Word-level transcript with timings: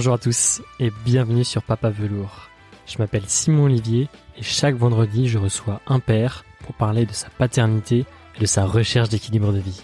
Bonjour 0.00 0.14
à 0.14 0.18
tous 0.18 0.62
et 0.78 0.90
bienvenue 1.04 1.44
sur 1.44 1.62
Papa 1.62 1.90
Velours. 1.90 2.48
Je 2.86 2.96
m'appelle 2.96 3.24
Simon 3.26 3.64
Olivier 3.64 4.08
et 4.38 4.42
chaque 4.42 4.74
vendredi 4.74 5.28
je 5.28 5.36
reçois 5.36 5.82
un 5.86 6.00
père 6.00 6.46
pour 6.64 6.74
parler 6.74 7.04
de 7.04 7.12
sa 7.12 7.28
paternité 7.28 8.06
et 8.34 8.40
de 8.40 8.46
sa 8.46 8.64
recherche 8.64 9.10
d'équilibre 9.10 9.52
de 9.52 9.58
vie. 9.58 9.82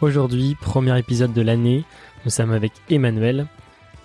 Aujourd'hui, 0.00 0.54
premier 0.60 0.96
épisode 1.00 1.32
de 1.32 1.42
l'année, 1.42 1.84
nous 2.24 2.30
sommes 2.30 2.52
avec 2.52 2.70
Emmanuel. 2.88 3.48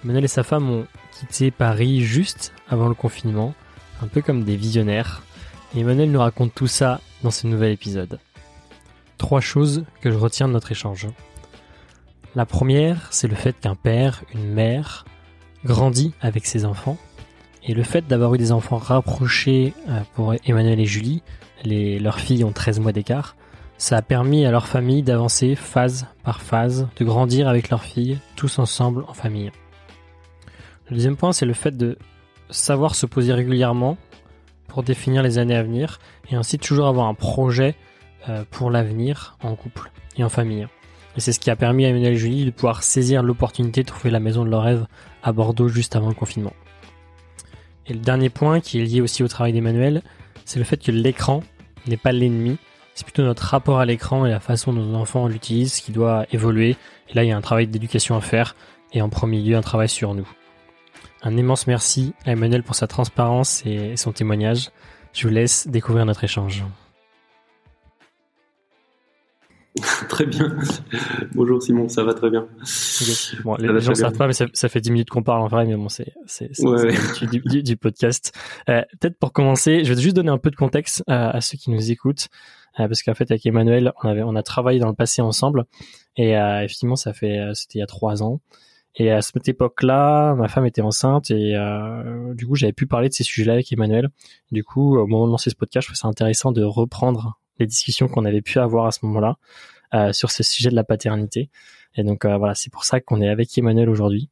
Emmanuel 0.04 0.24
et 0.24 0.28
sa 0.28 0.42
femme 0.42 0.68
ont 0.72 0.88
quitté 1.20 1.52
Paris 1.52 2.02
juste 2.02 2.52
avant 2.68 2.90
le 2.90 2.96
confinement, 2.96 3.54
un 4.02 4.08
peu 4.08 4.24
comme 4.24 4.44
des 4.44 4.56
visionnaires. 4.56 5.22
Emmanuel 5.78 6.10
nous 6.10 6.22
raconte 6.22 6.56
tout 6.56 6.66
ça 6.66 7.02
dans 7.22 7.30
ce 7.30 7.46
nouvel 7.46 7.72
épisode. 7.72 8.18
Trois 9.20 9.42
choses 9.42 9.86
que 10.02 10.10
je 10.10 10.18
retiens 10.18 10.48
de 10.48 10.54
notre 10.54 10.72
échange. 10.72 11.08
La 12.36 12.46
première, 12.46 13.08
c'est 13.12 13.28
le 13.28 13.36
fait 13.36 13.60
qu'un 13.60 13.76
père, 13.76 14.24
une 14.34 14.54
mère, 14.54 15.06
grandit 15.66 16.14
avec 16.22 16.46
ses 16.46 16.66
enfants. 16.66 16.98
Et 17.64 17.74
le 17.74 17.84
fait 17.84 18.08
d'avoir 18.08 18.34
eu 18.34 18.38
des 18.38 18.52
enfants 18.52 18.78
rapprochés 18.78 19.74
euh, 19.90 20.00
pour 20.16 20.34
Emmanuel 20.46 20.80
et 20.80 20.86
Julie, 20.86 21.22
leurs 21.66 22.20
filles 22.20 22.44
ont 22.44 22.52
13 22.52 22.80
mois 22.80 22.92
d'écart, 22.92 23.36
ça 23.78 23.98
a 23.98 24.02
permis 24.02 24.46
à 24.46 24.52
leur 24.52 24.68
famille 24.68 25.02
d'avancer 25.02 25.56
phase 25.56 26.06
par 26.24 26.42
phase, 26.42 26.88
de 26.98 27.04
grandir 27.04 27.48
avec 27.48 27.70
leurs 27.70 27.84
filles, 27.84 28.20
tous 28.36 28.60
ensemble 28.60 29.04
en 29.08 29.14
famille. 29.14 29.52
Le 30.90 30.96
deuxième 30.96 31.18
point, 31.18 31.34
c'est 31.34 31.46
le 31.46 31.54
fait 31.54 31.76
de 31.76 31.98
savoir 32.52 32.96
se 32.96 33.06
poser 33.06 33.34
régulièrement 33.34 33.98
pour 34.68 34.84
définir 34.84 35.24
les 35.24 35.38
années 35.38 35.56
à 35.56 35.64
venir 35.64 36.00
et 36.30 36.36
ainsi 36.36 36.60
toujours 36.60 36.88
avoir 36.88 37.08
un 37.08 37.14
projet 37.14 37.76
euh, 38.30 38.44
pour 38.52 38.70
l'avenir 38.70 39.38
en 39.44 39.56
couple 39.56 39.92
et 40.16 40.24
en 40.24 40.30
famille. 40.30 40.68
Et 41.18 41.20
c'est 41.20 41.34
ce 41.34 41.40
qui 41.40 41.50
a 41.50 41.56
permis 41.56 41.86
à 41.86 41.90
Emmanuel 41.90 42.14
et 42.14 42.18
Julie 42.18 42.46
de 42.46 42.52
pouvoir 42.52 42.84
saisir 42.84 43.22
l'opportunité 43.24 43.84
de 43.84 43.88
trouver 43.88 44.12
la 44.12 44.20
maison 44.20 44.46
de 44.46 44.50
leur 44.50 44.64
rêve 44.64 44.86
à 45.24 45.32
Bordeaux 45.32 45.68
juste 45.68 45.96
avant 45.96 46.10
le 46.10 46.14
confinement. 46.14 46.54
Et 47.88 47.94
le 47.94 48.00
dernier 48.00 48.30
point 48.30 48.60
qui 48.60 48.80
est 48.80 48.84
lié 48.84 49.02
aussi 49.02 49.24
au 49.24 49.28
travail 49.28 49.54
d'Emmanuel, 49.54 50.02
c'est 50.46 50.60
le 50.60 50.66
fait 50.66 50.78
que 50.78 50.92
l'écran 50.92 51.44
n'est 51.88 51.98
pas 51.98 52.12
l'ennemi, 52.12 52.58
c'est 52.94 53.06
plutôt 53.06 53.24
notre 53.24 53.44
rapport 53.44 53.80
à 53.80 53.86
l'écran 53.86 54.26
et 54.26 54.30
la 54.30 54.40
façon 54.40 54.74
dont 54.74 54.84
nos 54.84 54.98
enfants 54.98 55.28
l'utilisent 55.28 55.82
qui 55.82 55.92
doit 55.92 56.26
évoluer. 56.32 56.76
Et 57.10 57.14
là, 57.14 57.24
il 57.24 57.30
y 57.30 57.32
a 57.32 57.38
un 57.38 57.42
travail 57.42 57.68
d'éducation 57.68 58.16
à 58.16 58.22
faire 58.22 58.56
et 58.94 59.02
en 59.02 59.10
premier 59.10 59.42
lieu 59.42 59.56
un 59.56 59.62
travail 59.62 59.90
sur 59.90 60.14
nous. 60.14 60.28
Un 61.24 61.38
immense 61.38 61.68
merci 61.68 62.14
à 62.26 62.32
Emmanuel 62.32 62.64
pour 62.64 62.76
sa 62.76 62.88
transparence 62.88 63.64
et 63.66 63.96
son 63.96 64.12
témoignage. 64.12 64.70
Je 65.14 65.28
vous 65.28 65.34
laisse 65.34 65.68
découvrir 65.68 66.06
notre 66.06 66.24
échange. 66.24 66.64
très 70.10 70.26
bien. 70.26 70.58
Bonjour 71.34 71.62
Simon, 71.62 71.88
ça 71.88 72.04
va 72.04 72.14
très 72.14 72.30
bien. 72.30 72.48
Bon, 73.44 73.56
les, 73.56 73.80
gens 73.80 73.96
savent 73.96 74.18
pas, 74.18 74.28
mais 74.28 74.34
ça, 74.34 74.46
ça, 74.54 74.68
fait 74.68 74.82
10 74.82 74.92
minutes 74.92 75.10
qu'on 75.10 75.24
parle 75.24 75.42
en 75.42 75.48
vrai, 75.48 75.66
mais 75.66 75.76
bon, 75.76 75.88
c'est 75.88 76.14
c'est 76.26 76.50
ouais, 76.66 76.94
du, 77.22 77.40
du, 77.40 77.64
du, 77.64 77.78
podcast. 77.78 78.34
Euh, 78.70 78.82
Peut-être 79.00 79.18
pour 79.18 79.32
commencer, 79.32 79.86
je 79.86 79.94
vais 79.94 80.02
juste 80.02 80.16
donner 80.16 80.30
un 80.30 80.38
peu 80.38 80.52
de 80.52 80.58
contexte 80.58 81.04
à, 81.08 81.30
à 81.30 81.42
ceux 81.42 81.58
qui 81.58 81.72
nous 81.72 81.90
écoutent, 81.90 82.28
euh, 82.80 82.88
parce 82.88 83.02
qu'en 83.02 83.14
fait 83.14 83.32
avec 83.32 83.46
Emmanuel, 83.46 83.94
on 84.04 84.10
avait 84.10 84.24
on 84.24 84.36
a 84.36 84.44
travaillé 84.44 84.80
dans 84.80 84.90
le 84.90 84.96
passé 84.96 85.22
ensemble, 85.22 85.66
et 86.18 86.38
euh, 86.38 86.64
effectivement 86.64 86.98
ça 86.98 87.14
fait 87.14 87.40
euh, 87.40 87.54
c'était 87.54 87.80
il 87.80 87.82
y 87.82 87.84
a 87.84 87.88
trois 87.88 88.24
ans. 88.24 88.42
Et 88.96 89.10
à 89.10 89.22
cette 89.22 89.48
époque-là, 89.48 90.36
ma 90.36 90.50
femme 90.50 90.66
était 90.66 90.82
enceinte 90.82 91.32
et 91.32 91.56
euh, 91.56 92.34
du 92.34 92.46
coup 92.46 92.56
j'avais 92.56 92.74
pu 92.74 92.88
parler 92.88 93.08
de 93.08 93.14
ces 93.14 93.24
sujets-là 93.24 93.54
avec 93.54 93.72
Emmanuel. 93.72 94.10
Du 94.52 94.66
coup, 94.66 94.98
au 94.98 95.08
moment 95.08 95.28
de 95.28 95.32
lancer 95.32 95.50
ce 95.50 95.56
podcast, 95.56 95.86
je 95.86 95.94
trouvais 95.94 96.02
ça 96.02 96.10
intéressant 96.10 96.52
de 96.52 96.64
reprendre 96.64 97.40
les 97.62 97.68
discussions 97.68 98.08
qu'on 98.08 98.26
avait 98.26 98.42
pu 98.42 98.60
avoir 98.60 98.86
à 98.86 98.92
ce 98.92 99.00
moment-là 99.06 99.38
euh, 99.94 100.14
sur 100.14 100.32
ce 100.32 100.44
sujet 100.44 100.70
de 100.70 100.76
la 100.76 100.84
paternité. 100.84 101.50
Et 101.96 102.04
donc 102.04 102.26
euh, 102.26 102.38
voilà, 102.38 102.56
c'est 102.56 102.72
pour 102.72 102.86
ça 102.86 103.00
qu'on 103.00 103.22
est 103.22 103.30
avec 103.30 103.58
Emmanuel 103.58 103.90
aujourd'hui. 103.90 104.30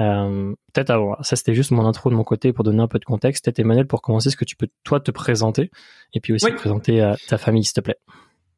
Euh, 0.00 0.54
peut-être 0.72 0.90
avant, 0.90 1.16
ça 1.22 1.34
c'était 1.34 1.54
juste 1.54 1.72
mon 1.72 1.84
intro 1.84 2.08
de 2.10 2.14
mon 2.14 2.22
côté 2.22 2.52
pour 2.52 2.64
donner 2.64 2.82
un 2.82 2.88
peu 2.88 2.98
de 2.98 3.04
contexte. 3.04 3.44
Peut-être 3.44 3.58
Emmanuel 3.58 3.86
pour 3.86 4.02
commencer, 4.02 4.28
est-ce 4.28 4.36
que 4.36 4.44
tu 4.44 4.56
peux 4.56 4.68
toi 4.84 5.00
te 5.00 5.10
présenter 5.10 5.70
et 6.14 6.20
puis 6.20 6.32
aussi 6.32 6.50
présenter 6.52 7.14
ta 7.28 7.36
famille 7.38 7.64
s'il 7.64 7.74
te 7.74 7.80
plaît? 7.80 7.98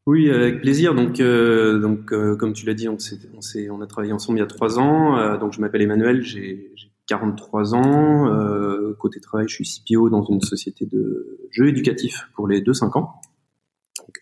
Oui, 0.07 0.31
avec 0.31 0.61
plaisir. 0.61 0.95
Donc, 0.95 1.21
euh, 1.21 1.79
donc 1.79 2.13
euh, 2.13 2.35
comme 2.37 2.53
tu 2.53 2.67
l'as 2.67 2.75
dit, 2.75 2.89
on, 2.89 2.97
on, 2.97 3.75
on, 3.77 3.81
a 3.81 3.87
travaillé 3.87 4.13
ensemble 4.13 4.39
il 4.39 4.41
y 4.41 4.45
a 4.45 4.49
trois 4.49 4.79
ans. 4.79 5.39
donc, 5.39 5.53
je 5.53 5.61
m'appelle 5.61 5.83
Emmanuel, 5.83 6.23
j'ai 6.23 6.73
43 7.07 7.75
ans. 7.75 8.95
côté 8.99 9.21
travail, 9.21 9.47
je 9.49 9.55
suis 9.55 9.65
CPO 9.65 10.11
dans 10.11 10.25
une 10.25 10.41
société 10.41 10.87
de 10.87 11.39
jeux 11.51 11.69
éducatifs 11.69 12.29
pour 12.35 12.49
les 12.49 12.61
2-5 12.61 12.99
ans. 12.99 13.21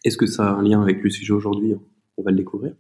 Est-ce 0.04 0.16
que 0.16 0.26
ça 0.26 0.50
a 0.50 0.52
un 0.52 0.62
lien 0.62 0.80
avec 0.80 1.02
le 1.02 1.10
sujet 1.10 1.32
aujourd'hui? 1.32 1.74
On 2.16 2.22
va 2.22 2.30
le 2.30 2.36
découvrir. 2.36 2.72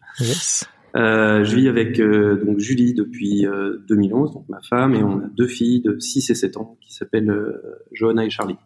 Euh, 0.96 1.44
je 1.44 1.54
vis 1.54 1.68
avec 1.68 2.00
euh, 2.00 2.42
donc 2.44 2.58
Julie 2.58 2.94
depuis 2.94 3.46
2011, 3.88 4.30
euh, 4.30 4.34
donc 4.34 4.48
ma 4.48 4.60
femme, 4.62 4.94
et 4.94 5.02
on 5.02 5.18
a 5.18 5.26
deux 5.28 5.46
filles 5.46 5.82
de 5.82 5.98
6 5.98 6.30
et 6.30 6.34
7 6.34 6.56
ans 6.56 6.78
qui 6.80 6.94
s'appellent 6.94 7.32
Johanna 7.92 8.24
et 8.24 8.30
Charlie. 8.30 8.56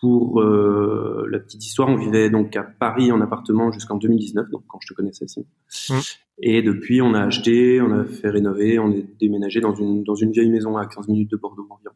pour 0.00 0.42
la 0.42 1.38
petite 1.38 1.64
histoire, 1.64 1.88
on 1.88 1.96
vivait 1.96 2.30
donc 2.30 2.54
à 2.56 2.62
Paris 2.62 3.10
en 3.12 3.20
appartement 3.20 3.72
jusqu'en 3.72 3.96
2019, 3.96 4.50
donc 4.50 4.62
quand 4.68 4.78
je 4.80 4.88
te 4.88 4.94
connaissais, 4.94 5.24
aussi. 5.24 5.46
Mmh. 5.90 5.94
Et 6.42 6.62
depuis, 6.62 7.00
on 7.00 7.14
a 7.14 7.22
acheté, 7.22 7.80
on 7.80 7.90
a 7.92 8.04
fait 8.04 8.28
rénover, 8.28 8.78
on 8.78 8.92
est 8.92 9.06
déménagé 9.18 9.60
dans 9.60 9.74
une 9.74 10.04
dans 10.04 10.14
une 10.14 10.32
vieille 10.32 10.50
maison 10.50 10.76
à 10.76 10.86
15 10.86 11.08
minutes 11.08 11.30
de 11.30 11.36
Bordeaux 11.36 11.66
environ 11.70 11.94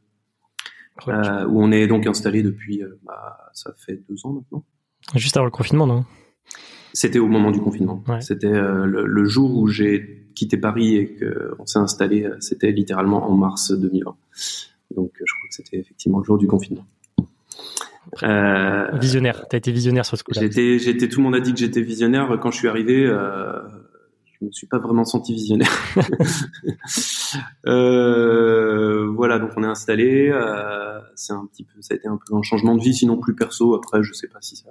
euh, 1.09 1.47
où 1.47 1.63
on 1.63 1.73
est 1.73 1.87
donc 1.87 2.07
installé 2.07 2.43
depuis, 2.43 2.83
euh, 2.83 2.99
bah, 3.05 3.51
ça 3.53 3.73
fait 3.77 4.01
deux 4.09 4.17
ans 4.25 4.33
maintenant. 4.33 4.65
Juste 5.15 5.37
avant 5.37 5.47
le 5.47 5.51
confinement, 5.51 5.87
non? 5.87 6.05
C'était 6.93 7.19
au 7.19 7.29
moment 7.29 7.51
du 7.51 7.61
confinement. 7.61 8.03
Ouais. 8.09 8.21
C'était 8.21 8.47
euh, 8.47 8.85
le, 8.85 9.07
le, 9.07 9.25
jour 9.25 9.57
où 9.57 9.69
j'ai 9.69 10.29
quitté 10.35 10.57
Paris 10.57 10.97
et 10.97 11.17
qu'on 11.17 11.67
s'est 11.67 11.79
installé, 11.79 12.29
c'était 12.41 12.73
littéralement 12.73 13.31
en 13.31 13.35
mars 13.35 13.73
2020. 13.73 14.17
Donc 14.97 15.13
je 15.25 15.35
crois 15.35 15.49
que 15.49 15.55
c'était 15.55 15.79
effectivement 15.79 16.19
le 16.19 16.25
jour 16.25 16.39
du 16.39 16.47
confinement. 16.47 16.85
Euh, 18.23 18.89
visionnaire, 18.99 19.47
t'as 19.49 19.59
été 19.59 19.73
visionnaire 19.73 20.05
sur 20.05 20.17
ce 20.17 20.25
coup-là. 20.25 20.41
J'étais, 20.41 20.79
j'étais, 20.79 21.09
tout 21.09 21.19
le 21.19 21.25
monde 21.25 21.35
a 21.35 21.41
dit 21.41 21.53
que 21.53 21.59
j'étais 21.59 21.83
visionnaire 21.83 22.39
quand 22.41 22.51
je 22.51 22.59
suis 22.59 22.69
arrivé. 22.69 23.07
Euh, 23.07 23.61
je 24.41 24.47
me 24.47 24.53
suis 24.53 24.67
pas 24.67 24.79
vraiment 24.79 25.05
senti 25.05 25.35
visionnaire. 25.35 25.71
euh, 27.67 28.90
voilà, 29.21 29.39
donc 29.39 29.51
on 29.59 29.63
est 29.63 29.67
installé. 29.67 30.31
Euh, 30.33 30.99
c'est 31.15 31.35
un 31.35 31.45
petit 31.45 31.63
peu, 31.63 31.83
ça 31.83 31.93
a 31.93 31.99
été 31.99 32.09
un 32.09 32.17
peu 32.17 32.35
un 32.35 32.41
changement 32.41 32.75
de 32.75 32.81
vie, 32.81 32.95
sinon 32.95 33.19
plus 33.19 33.35
perso. 33.35 33.75
Après, 33.75 34.03
je 34.03 34.15
sais 34.15 34.29
pas 34.29 34.39
si 34.41 34.57
ça 34.57 34.71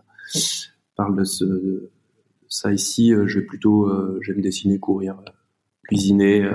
parle 0.96 1.16
de, 1.16 1.24
ce, 1.24 1.46
de 1.46 1.92
ça 2.48 2.74
ici. 2.74 3.14
Euh, 3.14 3.28
je 3.28 3.38
vais 3.38 3.46
plutôt, 3.46 3.86
euh, 3.86 4.18
j'aime 4.24 4.42
dessiner, 4.42 4.80
courir, 4.80 5.18
cuisiner. 5.84 6.50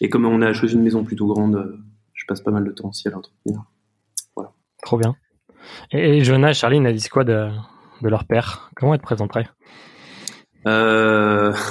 Et 0.00 0.08
comme 0.08 0.24
on 0.24 0.42
a 0.42 0.52
choisi 0.52 0.74
une 0.74 0.82
maison 0.82 1.04
plutôt 1.04 1.28
grande, 1.28 1.80
je 2.14 2.24
passe 2.26 2.40
pas 2.40 2.50
mal 2.50 2.64
de 2.64 2.72
temps 2.72 2.88
aussi 2.88 3.06
à 3.06 3.12
l'entretenir. 3.12 3.62
Voilà. 4.34 4.50
Trop 4.82 4.98
bien. 4.98 5.14
Et, 5.92 6.18
et 6.18 6.24
Jonah 6.24 6.50
et 6.50 6.54
Charline, 6.54 6.84
a 6.84 6.92
dit 6.92 7.08
quoi 7.08 7.22
de, 7.22 7.48
de 8.02 8.08
leur 8.08 8.24
père? 8.24 8.72
Comment 8.74 8.94
être 8.94 9.02
présenterait 9.02 9.48
euh, 10.66 11.54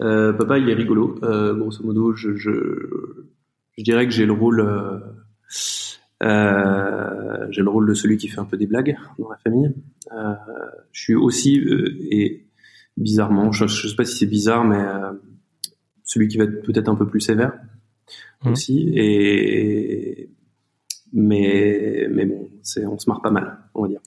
Euh, 0.00 0.32
papa, 0.32 0.58
il 0.58 0.68
est 0.68 0.74
rigolo. 0.74 1.18
Euh, 1.22 1.54
grosso 1.54 1.82
modo, 1.84 2.14
je, 2.14 2.36
je, 2.36 2.50
je, 3.76 3.82
dirais 3.82 4.06
que 4.06 4.12
j'ai 4.12 4.26
le 4.26 4.32
rôle, 4.32 4.60
euh, 4.60 4.98
euh, 6.22 7.46
j'ai 7.50 7.62
le 7.62 7.70
rôle 7.70 7.88
de 7.88 7.94
celui 7.94 8.16
qui 8.16 8.28
fait 8.28 8.40
un 8.40 8.44
peu 8.44 8.56
des 8.56 8.66
blagues 8.66 8.96
dans 9.18 9.30
la 9.30 9.36
famille. 9.38 9.72
Euh, 10.12 10.34
je 10.92 11.00
suis 11.00 11.14
aussi 11.14 11.60
et 12.10 12.46
bizarrement, 12.96 13.52
je, 13.52 13.66
je 13.66 13.88
sais 13.88 13.96
pas 13.96 14.04
si 14.04 14.16
c'est 14.16 14.26
bizarre, 14.26 14.64
mais 14.64 14.82
celui 16.04 16.28
qui 16.28 16.38
va 16.38 16.44
être 16.44 16.62
peut-être 16.62 16.88
un 16.88 16.94
peu 16.94 17.06
plus 17.06 17.20
sévère 17.20 17.52
mmh. 18.44 18.50
aussi. 18.50 18.92
Et 18.94 20.30
mais 21.12 22.08
mais 22.10 22.26
bon, 22.26 22.48
c'est 22.62 22.86
on 22.86 22.98
se 22.98 23.08
marre 23.08 23.22
pas 23.22 23.30
mal, 23.30 23.58
on 23.74 23.82
va 23.82 23.88
dire. 23.88 24.00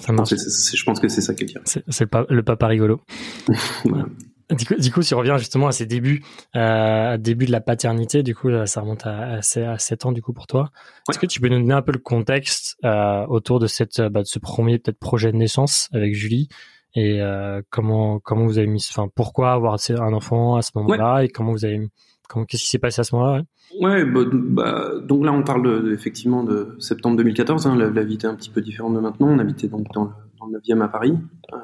Ça 0.00 0.12
marche. 0.12 0.30
je 0.30 0.84
pense 0.84 1.00
que 1.00 1.08
c'est 1.08 1.20
ça 1.20 1.34
qui 1.34 1.44
est 1.44 1.46
bien. 1.46 1.60
C'est 1.64 1.84
le, 1.86 2.26
le, 2.34 2.42
papa 2.42 2.66
rigolo. 2.66 3.00
voilà. 3.84 4.06
Du 4.54 4.66
coup, 4.66 4.74
du 4.74 4.92
coup, 4.92 5.02
si 5.02 5.14
on 5.14 5.18
revient 5.18 5.36
justement 5.38 5.66
à 5.66 5.72
ces 5.72 5.86
débuts, 5.86 6.22
euh, 6.56 7.16
début 7.16 7.46
de 7.46 7.52
la 7.52 7.60
paternité, 7.60 8.22
du 8.22 8.34
coup, 8.34 8.48
ça 8.66 8.80
remonte 8.80 9.06
à, 9.06 9.38
à, 9.38 9.78
7 9.78 10.06
ans 10.06 10.12
du 10.12 10.22
coup 10.22 10.32
pour 10.32 10.46
toi. 10.46 10.70
Est-ce 11.08 11.18
que 11.18 11.26
tu 11.26 11.40
peux 11.40 11.48
nous 11.48 11.58
donner 11.58 11.74
un 11.74 11.82
peu 11.82 11.92
le 11.92 11.98
contexte 11.98 12.76
euh, 12.84 13.24
autour 13.26 13.58
de 13.58 13.66
cette, 13.66 14.00
bah, 14.00 14.20
de 14.20 14.26
ce 14.26 14.38
premier 14.38 14.78
peut-être 14.78 14.98
projet 14.98 15.32
de 15.32 15.36
naissance 15.36 15.88
avec 15.92 16.14
Julie 16.14 16.48
et 16.94 17.22
euh, 17.22 17.62
comment 17.70 18.18
comment 18.20 18.44
vous 18.44 18.58
avez 18.58 18.66
mis, 18.66 18.86
enfin 18.90 19.08
pourquoi 19.14 19.52
avoir 19.52 19.78
un 19.90 20.12
enfant 20.12 20.56
à 20.56 20.62
ce 20.62 20.72
moment-là 20.74 21.22
et 21.24 21.28
comment 21.28 21.52
vous 21.52 21.64
avez 21.64 21.88
comment 22.28 22.44
qu'est-ce 22.44 22.64
qui 22.64 22.68
s'est 22.68 22.78
passé 22.78 23.00
à 23.00 23.04
ce 23.04 23.14
moment-là 23.14 23.42
Ouais, 23.80 24.04
bah, 24.04 24.20
bah, 24.30 24.90
donc 25.02 25.24
là 25.24 25.32
on 25.32 25.42
parle 25.42 25.62
de, 25.62 25.92
effectivement 25.92 26.44
de 26.44 26.76
septembre 26.78 27.16
2014. 27.16 27.66
Hein, 27.66 27.76
la, 27.76 27.88
la, 27.88 28.02
vie 28.04 28.14
était 28.14 28.26
un 28.26 28.34
petit 28.34 28.50
peu 28.50 28.60
différente 28.60 28.94
de 28.94 29.00
maintenant. 29.00 29.28
On 29.28 29.38
habitait 29.38 29.68
donc 29.68 29.86
dans 29.94 30.04
le, 30.04 30.10
dans 30.38 30.46
le 30.46 30.58
9e 30.58 30.82
à 30.82 30.88
Paris. 30.88 31.16
Euh, 31.52 31.56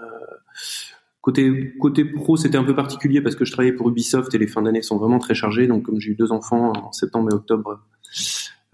côté 1.21 1.75
côté 1.79 2.05
pro, 2.05 2.37
c'était 2.37 2.59
un 2.59 2.65
peu 2.65 2.75
particulier 2.75 3.21
parce 3.21 3.37
que 3.37 3.45
je 3.45 3.53
travaillais 3.53 3.75
pour 3.75 3.89
Ubisoft 3.89 4.35
et 4.35 4.39
les 4.39 4.47
fins 4.47 4.63
d'année 4.63 4.83
sont 4.83 4.99
vraiment 4.99 5.19
très 5.19 5.35
chargées. 5.35 5.67
Donc 5.67 5.85
comme 5.85 6.01
j'ai 6.01 6.13
eu 6.13 6.15
deux 6.15 6.33
enfants 6.33 6.73
en 6.75 6.93
septembre 6.93 7.31
et 7.31 7.35
octobre, 7.35 7.81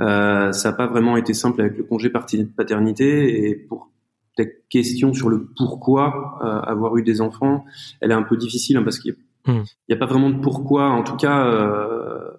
euh, 0.00 0.52
ça 0.52 0.70
n'a 0.70 0.76
pas 0.76 0.86
vraiment 0.86 1.16
été 1.16 1.34
simple 1.34 1.60
avec 1.60 1.76
le 1.76 1.84
congé 1.84 2.10
paternité. 2.10 3.48
Et 3.48 3.54
pour 3.54 3.90
ta 4.36 4.44
question 4.68 5.14
sur 5.14 5.28
le 5.28 5.46
pourquoi 5.56 6.38
euh, 6.42 6.60
avoir 6.70 6.96
eu 6.96 7.02
des 7.02 7.20
enfants, 7.20 7.64
elle 8.00 8.10
est 8.10 8.14
un 8.14 8.22
peu 8.22 8.36
difficile 8.36 8.76
hein, 8.76 8.82
parce 8.82 8.98
qu'il 8.98 9.12
y 9.12 9.14
a 9.14 9.16
Il 9.46 9.64
n'y 9.88 9.94
a 9.94 9.98
pas 9.98 10.06
vraiment 10.06 10.30
de 10.30 10.40
pourquoi. 10.40 10.90
En 10.90 11.02
tout 11.02 11.16
cas, 11.16 11.46
euh, 11.46 12.30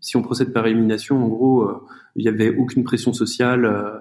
si 0.00 0.16
on 0.16 0.22
procède 0.22 0.52
par 0.52 0.66
élimination, 0.66 1.22
en 1.24 1.28
gros, 1.28 1.62
euh, 1.62 1.86
il 2.16 2.22
n'y 2.22 2.28
avait 2.28 2.56
aucune 2.56 2.84
pression 2.84 3.12
sociale, 3.12 3.64
euh, 3.64 3.98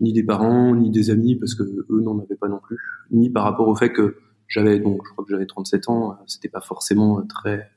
ni 0.00 0.12
des 0.12 0.22
parents, 0.22 0.74
ni 0.74 0.90
des 0.90 1.10
amis, 1.10 1.36
parce 1.36 1.54
que 1.54 1.62
eux 1.62 2.00
n'en 2.00 2.18
avaient 2.18 2.36
pas 2.36 2.48
non 2.48 2.60
plus, 2.62 2.78
ni 3.10 3.28
par 3.30 3.44
rapport 3.44 3.68
au 3.68 3.74
fait 3.74 3.92
que 3.92 4.16
j'avais 4.50 4.78
donc, 4.78 5.00
je 5.06 5.12
crois 5.12 5.24
que 5.24 5.30
j'avais 5.30 5.46
37 5.46 5.88
ans, 5.88 6.18
c'était 6.26 6.50
pas 6.50 6.60
forcément 6.60 7.22
très 7.22 7.70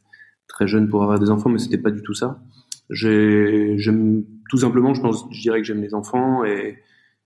très 0.47 0.67
jeune 0.67 0.89
pour 0.89 1.01
avoir 1.03 1.19
des 1.19 1.29
enfants, 1.29 1.49
mais 1.49 1.59
c'était 1.59 1.77
pas 1.77 1.91
du 1.91 2.01
tout 2.01 2.13
ça. 2.13 2.41
J'aime 2.89 4.25
tout 4.49 4.57
simplement, 4.57 4.93
je 4.93 5.01
pense, 5.01 5.25
je 5.31 5.41
dirais 5.41 5.59
que 5.59 5.65
j'aime 5.65 5.81
les 5.81 5.93
enfants 5.93 6.43
et, 6.43 6.79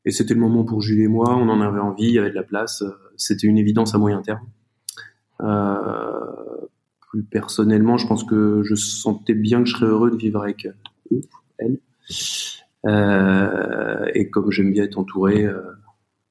et 0.06 0.12
c'était 0.12 0.34
le 0.34 0.40
moment 0.40 0.64
pour 0.64 0.82
Julie 0.82 1.04
et 1.04 1.08
moi. 1.08 1.36
On 1.36 1.50
en 1.50 1.62
avait 1.62 1.80
envie, 1.80 2.06
il 2.06 2.14
y 2.14 2.20
avait 2.20 2.30
de 2.30 2.36
la 2.36 2.44
place. 2.44 2.84
C'était 3.18 3.48
une 3.48 3.58
évidence 3.58 3.96
à 3.96 3.98
moyen 3.98 4.22
terme. 4.22 4.46
Euh, 5.42 6.68
plus 7.10 7.24
personnellement, 7.24 7.98
je 7.98 8.08
pense 8.08 8.24
que 8.24 8.62
je 8.64 8.76
sentais 8.76 9.34
bien 9.34 9.64
que 9.64 9.70
je 9.70 9.76
serais 9.76 9.88
heureux 9.88 10.12
de 10.12 10.18
vivre 10.18 10.42
avec 10.42 10.66
eux, 10.66 11.22
elle. 11.58 11.80
Euh, 12.86 14.06
et 14.14 14.30
comme 14.30 14.52
j'aime 14.52 14.72
bien 14.72 14.84
être 14.84 14.98
entouré, 14.98 15.46
euh, 15.46 15.62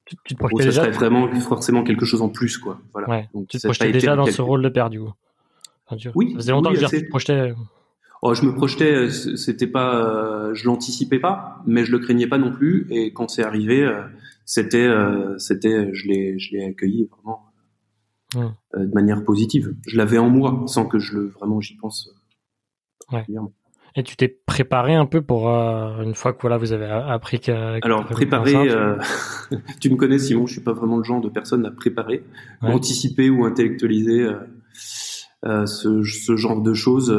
tu, 0.06 0.16
tu 0.24 0.34
te 0.34 0.38
projetais 0.38 0.62
ça 0.62 0.68
déjà 0.68 0.82
serait 0.84 0.92
vraiment 0.92 1.28
forcément 1.40 1.82
quelque 1.82 2.06
chose 2.06 2.22
en 2.22 2.28
plus, 2.28 2.56
quoi. 2.58 2.80
Voilà. 2.92 3.08
Ouais. 3.08 3.28
Donc, 3.34 3.48
tu 3.48 3.58
te 3.58 3.66
projetais 3.66 3.92
déjà 3.92 4.16
dans 4.16 4.26
ce 4.26 4.40
rôle 4.40 4.62
de 4.62 4.68
père, 4.68 4.88
du 4.88 5.00
coup. 5.00 5.12
Enfin, 5.88 6.10
oui. 6.14 6.30
Ça 6.32 6.36
faisait 6.36 6.52
longtemps 6.52 6.72
que 6.72 6.80
je 6.80 6.86
te 6.86 7.08
projetais. 7.08 7.54
Oh, 8.22 8.34
je 8.34 8.42
me 8.44 8.54
projetais, 8.54 9.10
c'était 9.10 9.66
pas, 9.66 9.94
euh, 9.96 10.54
je 10.54 10.66
l'anticipais 10.66 11.18
pas, 11.18 11.62
mais 11.66 11.84
je 11.84 11.92
le 11.92 11.98
craignais 11.98 12.26
pas 12.26 12.38
non 12.38 12.50
plus. 12.50 12.86
Et 12.90 13.12
quand 13.12 13.28
c'est 13.28 13.42
arrivé, 13.42 13.82
euh, 13.82 14.02
c'était, 14.46 14.86
euh, 14.86 15.36
c'était, 15.38 15.92
je 15.92 16.08
l'ai, 16.08 16.38
je 16.38 16.56
l'ai 16.56 16.64
accueilli 16.64 17.08
vraiment 17.10 17.42
de 18.34 18.92
manière 18.92 19.24
positive. 19.24 19.74
Je 19.86 19.96
l'avais 19.96 20.18
en 20.18 20.28
moi, 20.28 20.64
sans 20.66 20.86
que 20.86 20.98
je 20.98 21.14
le 21.16 21.28
vraiment 21.28 21.60
j'y 21.60 21.76
pense. 21.76 22.10
Ouais. 23.12 23.24
Et 23.96 24.02
tu 24.02 24.14
t'es 24.16 24.28
préparé 24.28 24.94
un 24.94 25.06
peu 25.06 25.22
pour 25.22 25.48
une 25.48 26.14
fois 26.14 26.34
que 26.34 26.42
voilà 26.42 26.58
vous 26.58 26.72
avez 26.72 26.86
appris 26.86 27.40
que. 27.40 27.82
Alors 27.82 28.04
préparé, 28.04 28.52
tu 29.80 29.90
me 29.90 29.96
connais 29.96 30.18
Simon, 30.18 30.46
je 30.46 30.52
suis 30.52 30.62
pas 30.62 30.72
vraiment 30.72 30.98
le 30.98 31.04
genre 31.04 31.20
de 31.20 31.30
personne 31.30 31.64
à 31.64 31.70
préparer, 31.70 32.22
anticiper 32.60 33.30
ou 33.30 33.44
intellectualiser 33.44 34.28
ce, 35.42 36.02
ce, 36.02 36.36
genre 36.36 36.60
de 36.60 36.74
choses 36.74 37.10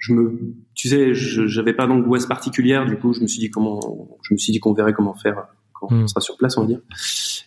je 0.00 0.14
me, 0.14 0.38
tu 0.74 0.88
sais, 0.88 1.14
j'avais 1.14 1.74
pas 1.74 1.86
d'angoisse 1.86 2.26
particulière. 2.26 2.86
Du 2.86 2.98
coup, 2.98 3.12
je 3.12 3.20
me 3.20 3.26
suis 3.26 3.38
dit 3.38 3.50
comment, 3.50 4.18
je 4.22 4.34
me 4.34 4.38
suis 4.38 4.52
dit 4.52 4.58
qu'on 4.58 4.72
verrait 4.72 4.94
comment 4.94 5.14
faire 5.14 5.46
quand 5.74 5.90
hmm. 5.90 6.02
on 6.02 6.06
sera 6.08 6.20
sur 6.20 6.36
place, 6.36 6.56
on 6.56 6.62
va 6.62 6.66
dire. 6.66 6.80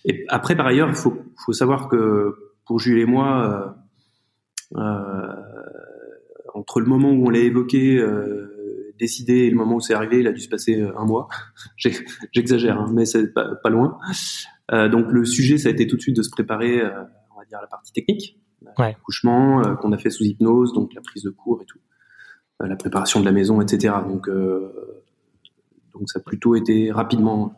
Et 0.06 0.24
après, 0.30 0.56
par 0.56 0.68
ailleurs, 0.68 0.88
il 0.90 0.96
faut, 0.96 1.18
faut 1.44 1.54
savoir 1.54 1.90
que 1.90 2.54
pour 2.66 2.80
Jules 2.80 3.00
et 3.00 3.06
moi, 3.06 3.76
euh, 4.76 4.80
euh, 4.80 5.34
entre 6.54 6.80
le 6.80 6.86
moment 6.86 7.12
où 7.12 7.28
on 7.28 7.30
l'a 7.30 7.40
évoqué, 7.40 7.98
euh, 7.98 8.94
décidé 9.00 9.34
et 9.34 9.50
le 9.50 9.58
moment 9.58 9.76
où 9.76 9.80
c'est 9.80 9.94
arrivé, 9.94 10.20
il 10.20 10.28
a 10.28 10.32
dû 10.32 10.42
se 10.42 10.50
passer 10.50 10.80
euh, 10.80 10.98
un 10.98 11.06
mois. 11.06 11.28
J'exagère, 12.32 12.80
hein, 12.80 12.92
mais 12.94 13.06
c'est 13.06 13.34
pas, 13.34 13.56
pas, 13.56 13.70
loin. 13.70 13.98
Euh, 14.72 14.88
donc 14.90 15.12
le 15.12 15.26
sujet, 15.26 15.58
ça 15.58 15.70
a 15.70 15.72
été 15.72 15.88
tout 15.88 15.98
de 15.98 16.02
suite 16.02 16.16
de 16.16 16.24
se 16.24 16.30
préparer, 16.30 16.82
euh, 16.82 17.04
on 17.36 17.40
va 17.40 17.46
dire, 17.46 17.60
la 17.62 17.68
partie 17.68 17.92
technique, 17.92 18.40
l'accouchement 18.78 19.76
qu'on 19.78 19.92
a 19.92 19.98
fait 19.98 20.10
sous 20.10 20.24
hypnose, 20.24 20.74
donc 20.74 20.94
la 20.94 21.02
prise 21.02 21.24
de 21.24 21.30
cours 21.30 21.62
et 21.62 21.66
tout. 21.66 21.80
Euh, 22.62 22.68
la 22.68 22.76
préparation 22.76 23.20
de 23.20 23.26
la 23.26 23.32
maison, 23.32 23.62
etc. 23.62 23.96
Donc, 24.08 24.30
euh, 24.30 25.04
donc 25.94 26.10
ça 26.10 26.20
a 26.20 26.22
plutôt 26.22 26.56
été 26.56 26.92
rapidement. 26.92 27.54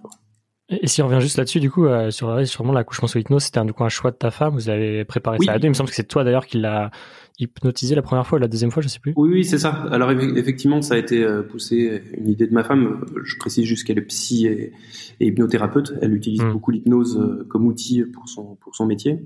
Et 0.69 0.87
si 0.87 1.03
on 1.03 1.07
revient 1.07 1.21
juste 1.21 1.37
là-dessus, 1.37 1.59
du 1.59 1.69
coup, 1.69 1.85
euh, 1.85 2.09
sur 2.09 2.47
sûrement 2.47 2.73
l'accouchement 2.73 3.07
sous 3.07 3.19
hypnose, 3.19 3.43
c'était 3.43 3.59
un, 3.59 3.67
un 3.77 3.89
choix 3.89 4.09
de 4.09 4.15
ta 4.15 4.31
femme? 4.31 4.55
Vous 4.55 4.69
avez 4.69 5.05
préparé 5.05 5.37
ça 5.45 5.51
à 5.51 5.59
deux? 5.59 5.67
Il 5.67 5.69
me 5.69 5.75
semble 5.75 5.89
que 5.89 5.95
c'est 5.95 6.07
toi 6.07 6.23
d'ailleurs 6.23 6.47
qui 6.47 6.57
l'a 6.57 6.89
hypnotisé 7.37 7.93
la 7.93 8.01
première 8.01 8.25
fois 8.25 8.39
ou 8.39 8.41
la 8.41 8.47
deuxième 8.47 8.71
fois, 8.71 8.81
je 8.81 8.87
sais 8.87 8.99
plus. 8.99 9.13
Oui, 9.15 9.29
oui, 9.31 9.45
c'est 9.45 9.59
ça. 9.59 9.69
Alors 9.91 10.09
effectivement, 10.11 10.81
ça 10.81 10.95
a 10.95 10.97
été 10.97 11.23
poussé 11.51 12.01
une 12.17 12.29
idée 12.29 12.47
de 12.47 12.53
ma 12.53 12.63
femme. 12.63 13.05
Je 13.23 13.37
précise 13.37 13.65
juste 13.65 13.85
qu'elle 13.85 13.99
est 13.99 14.03
psy 14.03 14.47
et, 14.47 14.73
hypnothérapeute. 15.19 15.93
Elle 16.01 16.15
utilise 16.15 16.41
hmm. 16.41 16.53
beaucoup 16.53 16.71
l'hypnose 16.71 17.45
comme 17.47 17.67
outil 17.67 18.03
pour 18.03 18.27
son 18.27 18.55
pour 18.55 18.75
son 18.75 18.87
métier. 18.87 19.19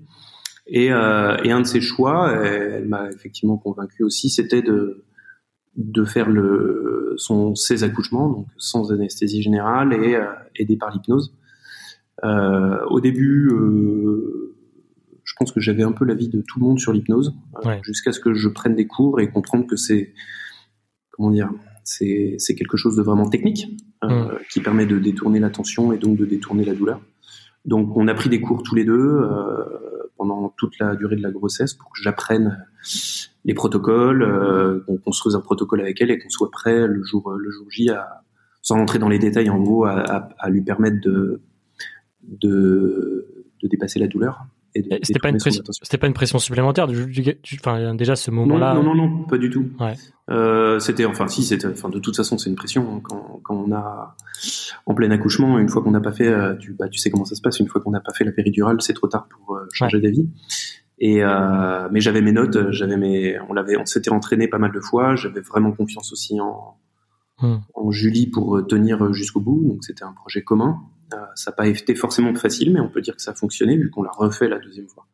Et, 0.68 0.88
et 0.88 0.92
un 0.92 1.62
de 1.62 1.68
ses 1.68 1.80
choix, 1.80 2.34
elle 2.34 2.86
m'a 2.86 3.10
effectivement 3.12 3.58
convaincu 3.58 4.04
aussi, 4.04 4.30
c'était 4.30 4.62
de 4.62 5.06
de 5.80 6.04
faire 6.04 6.30
le, 6.30 7.14
son, 7.16 7.56
ses 7.56 7.84
accouchements, 7.84 8.30
donc 8.30 8.48
sans 8.58 8.92
anesthésie 8.92 9.42
générale 9.42 9.94
et 9.94 10.16
euh, 10.16 10.26
aidé 10.56 10.76
par 10.76 10.92
l'hypnose. 10.92 11.34
Euh, 12.26 12.84
au 12.90 13.00
début, 13.00 13.48
euh, 13.48 14.56
je 15.24 15.34
pense 15.40 15.54
que 15.54 15.62
j'avais 15.62 15.84
un 15.84 15.94
peu 15.94 16.04
l'avis 16.04 16.28
de 16.28 16.42
tout 16.42 16.60
le 16.60 16.66
monde 16.66 16.80
sur 16.80 16.92
l'hypnose, 16.92 17.34
jusqu'à 17.84 18.12
ce 18.12 18.20
que 18.20 18.34
je 18.34 18.50
prenne 18.50 18.76
des 18.76 18.88
cours 18.88 19.22
et 19.22 19.30
comprendre 19.30 19.68
que 19.68 19.78
c'est, 19.78 20.14
comment 21.12 21.32
dire, 21.32 21.50
c'est, 21.86 22.36
c'est 22.40 22.56
quelque 22.56 22.76
chose 22.76 22.98
de 22.98 23.02
vraiment 23.02 23.30
technique 23.30 23.68
euh, 24.04 24.10
mm. 24.10 24.40
qui 24.52 24.60
permet 24.60 24.86
de 24.86 25.00
détourner 25.00 25.40
l'attention 25.40 25.94
et 25.94 25.98
donc 25.98 26.18
de 26.18 26.26
détourner 26.26 26.66
la 26.66 26.74
douleur. 26.74 27.00
Donc 27.64 27.96
on 27.96 28.10
a 28.10 28.14
pris 28.14 28.28
des 28.28 28.42
cours 28.42 28.64
tous 28.64 28.76
les 28.76 28.84
deux 28.84 29.22
pendant 30.18 30.54
toute 30.58 30.78
la 30.80 30.96
durée 30.96 31.18
de 31.18 31.22
la 31.22 31.32
grossesse 31.32 31.74
pour 31.74 31.90
que 31.92 32.02
j'apprenne 32.02 32.66
les 33.46 33.54
protocoles, 33.54 34.24
euh, 34.24 34.82
qu'on 34.86 34.98
construise 34.98 35.36
un 35.36 35.42
protocole 35.42 35.82
avec 35.82 36.02
elle 36.02 36.12
et 36.12 36.20
qu'on 36.20 36.30
soit 36.30 36.52
prêt 36.52 36.88
le 36.88 37.04
jour 37.04 37.32
le 37.32 37.50
jour 37.52 37.66
J 37.70 37.90
à 37.90 38.24
sans 38.62 38.76
rentrer 38.76 39.00
dans 39.00 39.10
les 39.10 39.20
détails 39.20 39.50
en 39.50 39.60
gros 39.60 39.86
à, 39.86 40.30
à, 40.38 40.50
lui 40.50 40.62
permettre 40.62 41.00
de, 41.02 41.42
de 42.24 43.46
de 43.62 43.68
dépasser 43.68 44.00
la 44.00 44.08
douleur. 44.08 44.46
C'était 44.76 45.20
pas 45.20 45.30
une 45.30 45.38
pression, 45.38 45.64
c'était 45.82 45.98
pas 45.98 46.08
une 46.08 46.14
pression 46.14 46.40
supplémentaire. 46.40 46.88
enfin, 46.88 47.96
déjà 47.96 48.16
ce 48.16 48.32
moment-là. 48.32 48.76
Non, 48.76 48.84
non, 48.84 48.96
non, 48.96 49.08
non, 49.10 49.24
pas 49.24 49.38
du 49.38 49.50
tout. 49.50 49.66
Ouais. 49.80 49.94
Euh, 50.30 50.80
c'était, 50.80 51.06
enfin, 51.06 51.28
si, 51.28 51.44
c'était, 51.44 51.68
enfin, 51.68 51.90
de 51.90 52.00
toute 52.00 52.16
façon, 52.16 52.38
c'est 52.38 52.50
une 52.50 52.56
pression 52.56 52.88
hein, 52.96 53.02
quand, 53.04 53.40
quand 53.44 53.56
on 53.56 53.72
a 53.74 54.16
en 54.86 54.94
plein 54.94 55.10
accouchement. 55.12 55.58
Une 55.58 55.70
fois 55.70 55.82
qu'on 55.82 55.92
n'a 55.92 56.02
pas 56.02 56.12
fait, 56.12 56.28
euh, 56.28 56.56
tu, 56.56 56.74
bah, 56.74 56.88
tu 56.88 57.00
sais 57.00 57.10
comment 57.10 57.26
ça 57.26 57.36
se 57.36 57.42
passe. 57.42 57.60
Une 57.60 57.68
fois 57.68 57.82
qu'on 57.82 57.92
n'a 57.92 58.00
pas 58.00 58.14
fait 58.14 58.24
la 58.24 58.32
péridurale, 58.32 58.78
c'est 58.82 58.94
trop 58.94 59.08
tard 59.08 59.28
pour 59.28 59.56
euh, 59.56 59.66
changer 59.74 60.00
d'avis. 60.00 60.30
Et 61.00 61.24
euh, 61.24 61.88
mais 61.92 62.02
j'avais 62.02 62.22
mes 62.22 62.34
notes, 62.34 62.72
j'avais 62.72 62.98
mes, 62.98 63.40
on 63.50 63.54
l'avait, 63.54 63.78
on 63.78 63.86
s'était 63.86 64.12
entraîné 64.12 64.48
pas 64.48 64.58
mal 64.58 64.72
de 64.72 64.80
fois. 64.82 65.16
J'avais 65.16 65.42
vraiment 65.42 65.72
confiance 65.72 66.12
aussi 66.12 66.40
en, 66.42 66.78
hmm. 67.42 67.58
en 67.74 67.92
Julie 67.92 68.28
pour 68.28 68.66
tenir 68.68 69.14
jusqu'au 69.14 69.40
bout. 69.40 69.64
Donc 69.66 69.84
c'était 69.84 70.04
un 70.04 70.14
projet 70.14 70.44
commun. 70.44 70.82
Euh, 71.14 71.18
ça 71.36 71.52
n'a 71.52 71.56
pas 71.56 71.68
été 71.68 71.96
forcément 71.96 72.34
facile, 72.36 72.74
mais 72.74 72.80
on 72.80 72.90
peut 72.90 73.02
dire 73.02 73.16
que 73.16 73.22
ça 73.22 73.32
a 73.32 73.34
fonctionné 73.34 73.78
vu 73.78 73.90
qu'on 73.90 74.04
l'a 74.04 74.12
refait 74.12 74.48
la 74.48 74.60
deuxième 74.60 74.88
fois. 74.88 75.08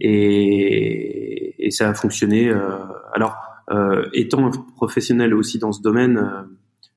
Et, 0.00 1.66
et 1.66 1.70
ça 1.70 1.88
a 1.88 1.94
fonctionné. 1.94 2.48
Euh, 2.48 2.78
alors, 3.12 3.36
euh, 3.70 4.08
étant 4.12 4.50
professionnel 4.76 5.34
aussi 5.34 5.58
dans 5.58 5.72
ce 5.72 5.82
domaine, 5.82 6.46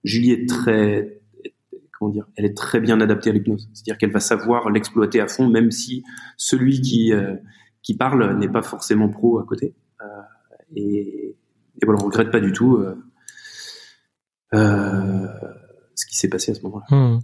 Julie 0.04 0.32
est 0.32 0.50
très, 0.50 1.20
comment 2.00 2.12
dire, 2.12 2.26
elle 2.38 2.46
est 2.46 2.58
très 2.58 2.80
bien 2.80 3.02
adaptée 3.02 3.30
à 3.30 3.34
l'hypnose. 3.34 3.70
C'est-à-dire 3.74 3.98
qu'elle 3.98 4.12
va 4.12 4.20
savoir 4.20 4.70
l'exploiter 4.70 5.20
à 5.20 5.28
fond, 5.28 5.48
même 5.48 5.72
si 5.72 6.04
celui 6.38 6.82
qui 6.82 7.12
qui 7.92 7.98
parle 7.98 8.38
n'est 8.38 8.50
pas 8.50 8.62
forcément 8.62 9.10
pro 9.10 9.40
à 9.40 9.46
côté. 9.46 9.74
et, 10.76 11.36
et 11.82 11.86
voilà, 11.86 12.02
on 12.02 12.06
regrette 12.06 12.32
pas 12.32 12.40
du 12.40 12.52
tout 12.54 12.84
ce 14.54 16.06
qui 16.08 16.18
s'est 16.18 16.30
passé 16.30 16.52
à 16.52 16.56
ce 16.56 16.62
moment-là. 16.64 16.86
Hmm. 16.90 17.20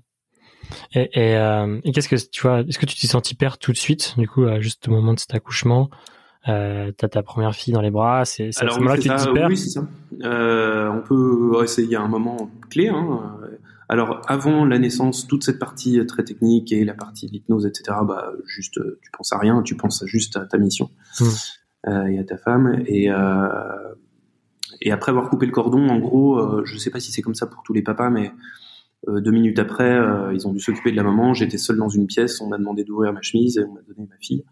Et, 0.93 1.09
et, 1.13 1.37
euh, 1.37 1.79
et 1.83 1.91
qu'est-ce 1.91 2.09
que 2.09 2.15
tu 2.15 2.41
vois 2.41 2.59
Est-ce 2.61 2.77
que 2.77 2.85
tu 2.85 2.97
t'es 2.97 3.07
senti 3.07 3.35
père 3.35 3.57
tout 3.57 3.71
de 3.71 3.77
suite, 3.77 4.15
du 4.17 4.27
coup, 4.27 4.45
juste 4.59 4.87
au 4.87 4.91
moment 4.91 5.13
de 5.13 5.19
cet 5.19 5.33
accouchement? 5.33 5.89
Euh, 6.47 6.91
T'as 6.97 7.09
ta 7.09 7.23
première 7.23 7.55
fille 7.55 7.73
dans 7.73 7.81
les 7.81 7.91
bras, 7.91 8.23
c'est 8.25 8.49
à 8.49 8.51
ce 8.51 8.65
moment-là 8.79 8.97
que 8.97 9.01
tu 9.01 9.09
te 9.09 9.27
dis 9.27 9.33
père? 9.33 9.47
Oui, 9.49 9.57
c'est 9.57 9.69
ça. 9.69 9.87
Euh, 10.23 10.89
on 10.89 11.01
peut 11.01 11.63
essayer 11.63 11.95
un 11.95 12.07
moment 12.07 12.49
clé. 12.69 12.87
Hein. 12.87 13.37
Alors, 13.89 14.21
avant 14.27 14.65
la 14.65 14.79
naissance, 14.79 15.27
toute 15.27 15.43
cette 15.43 15.59
partie 15.59 16.05
très 16.05 16.23
technique 16.23 16.71
et 16.71 16.83
la 16.83 16.93
partie 16.93 17.27
de 17.27 17.31
l'hypnose, 17.31 17.65
etc., 17.65 17.99
bah, 18.05 18.33
juste, 18.45 18.79
tu 19.01 19.11
penses 19.11 19.31
à 19.31 19.37
rien, 19.37 19.61
tu 19.63 19.77
penses 19.77 20.03
juste 20.05 20.35
à 20.35 20.45
ta 20.45 20.57
mission 20.57 20.89
mmh. 21.19 21.25
euh, 21.87 22.05
et 22.07 22.19
à 22.19 22.23
ta 22.23 22.37
femme. 22.37 22.83
Et, 22.85 23.09
euh, 23.09 23.47
et 24.81 24.91
après 24.91 25.11
avoir 25.11 25.29
coupé 25.29 25.45
le 25.45 25.51
cordon, 25.51 25.87
en 25.87 25.99
gros, 25.99 26.37
euh, 26.37 26.63
je 26.65 26.77
sais 26.77 26.89
pas 26.89 26.99
si 26.99 27.11
c'est 27.11 27.21
comme 27.21 27.35
ça 27.35 27.47
pour 27.47 27.63
tous 27.63 27.73
les 27.73 27.81
papas, 27.81 28.09
mais 28.09 28.31
euh, 29.07 29.21
deux 29.21 29.31
minutes 29.31 29.59
après, 29.59 29.91
euh, 29.91 30.33
ils 30.33 30.47
ont 30.47 30.53
dû 30.53 30.59
s'occuper 30.59 30.91
de 30.91 30.97
la 30.97 31.03
maman. 31.03 31.33
J'étais 31.33 31.57
seul 31.57 31.77
dans 31.77 31.89
une 31.89 32.07
pièce. 32.07 32.41
On 32.41 32.47
m'a 32.47 32.57
demandé 32.57 32.83
d'ouvrir 32.83 33.13
ma 33.13 33.21
chemise 33.21 33.57
et 33.57 33.63
on 33.63 33.73
m'a 33.73 33.81
donné 33.81 34.07
ma 34.09 34.17
fille. 34.19 34.43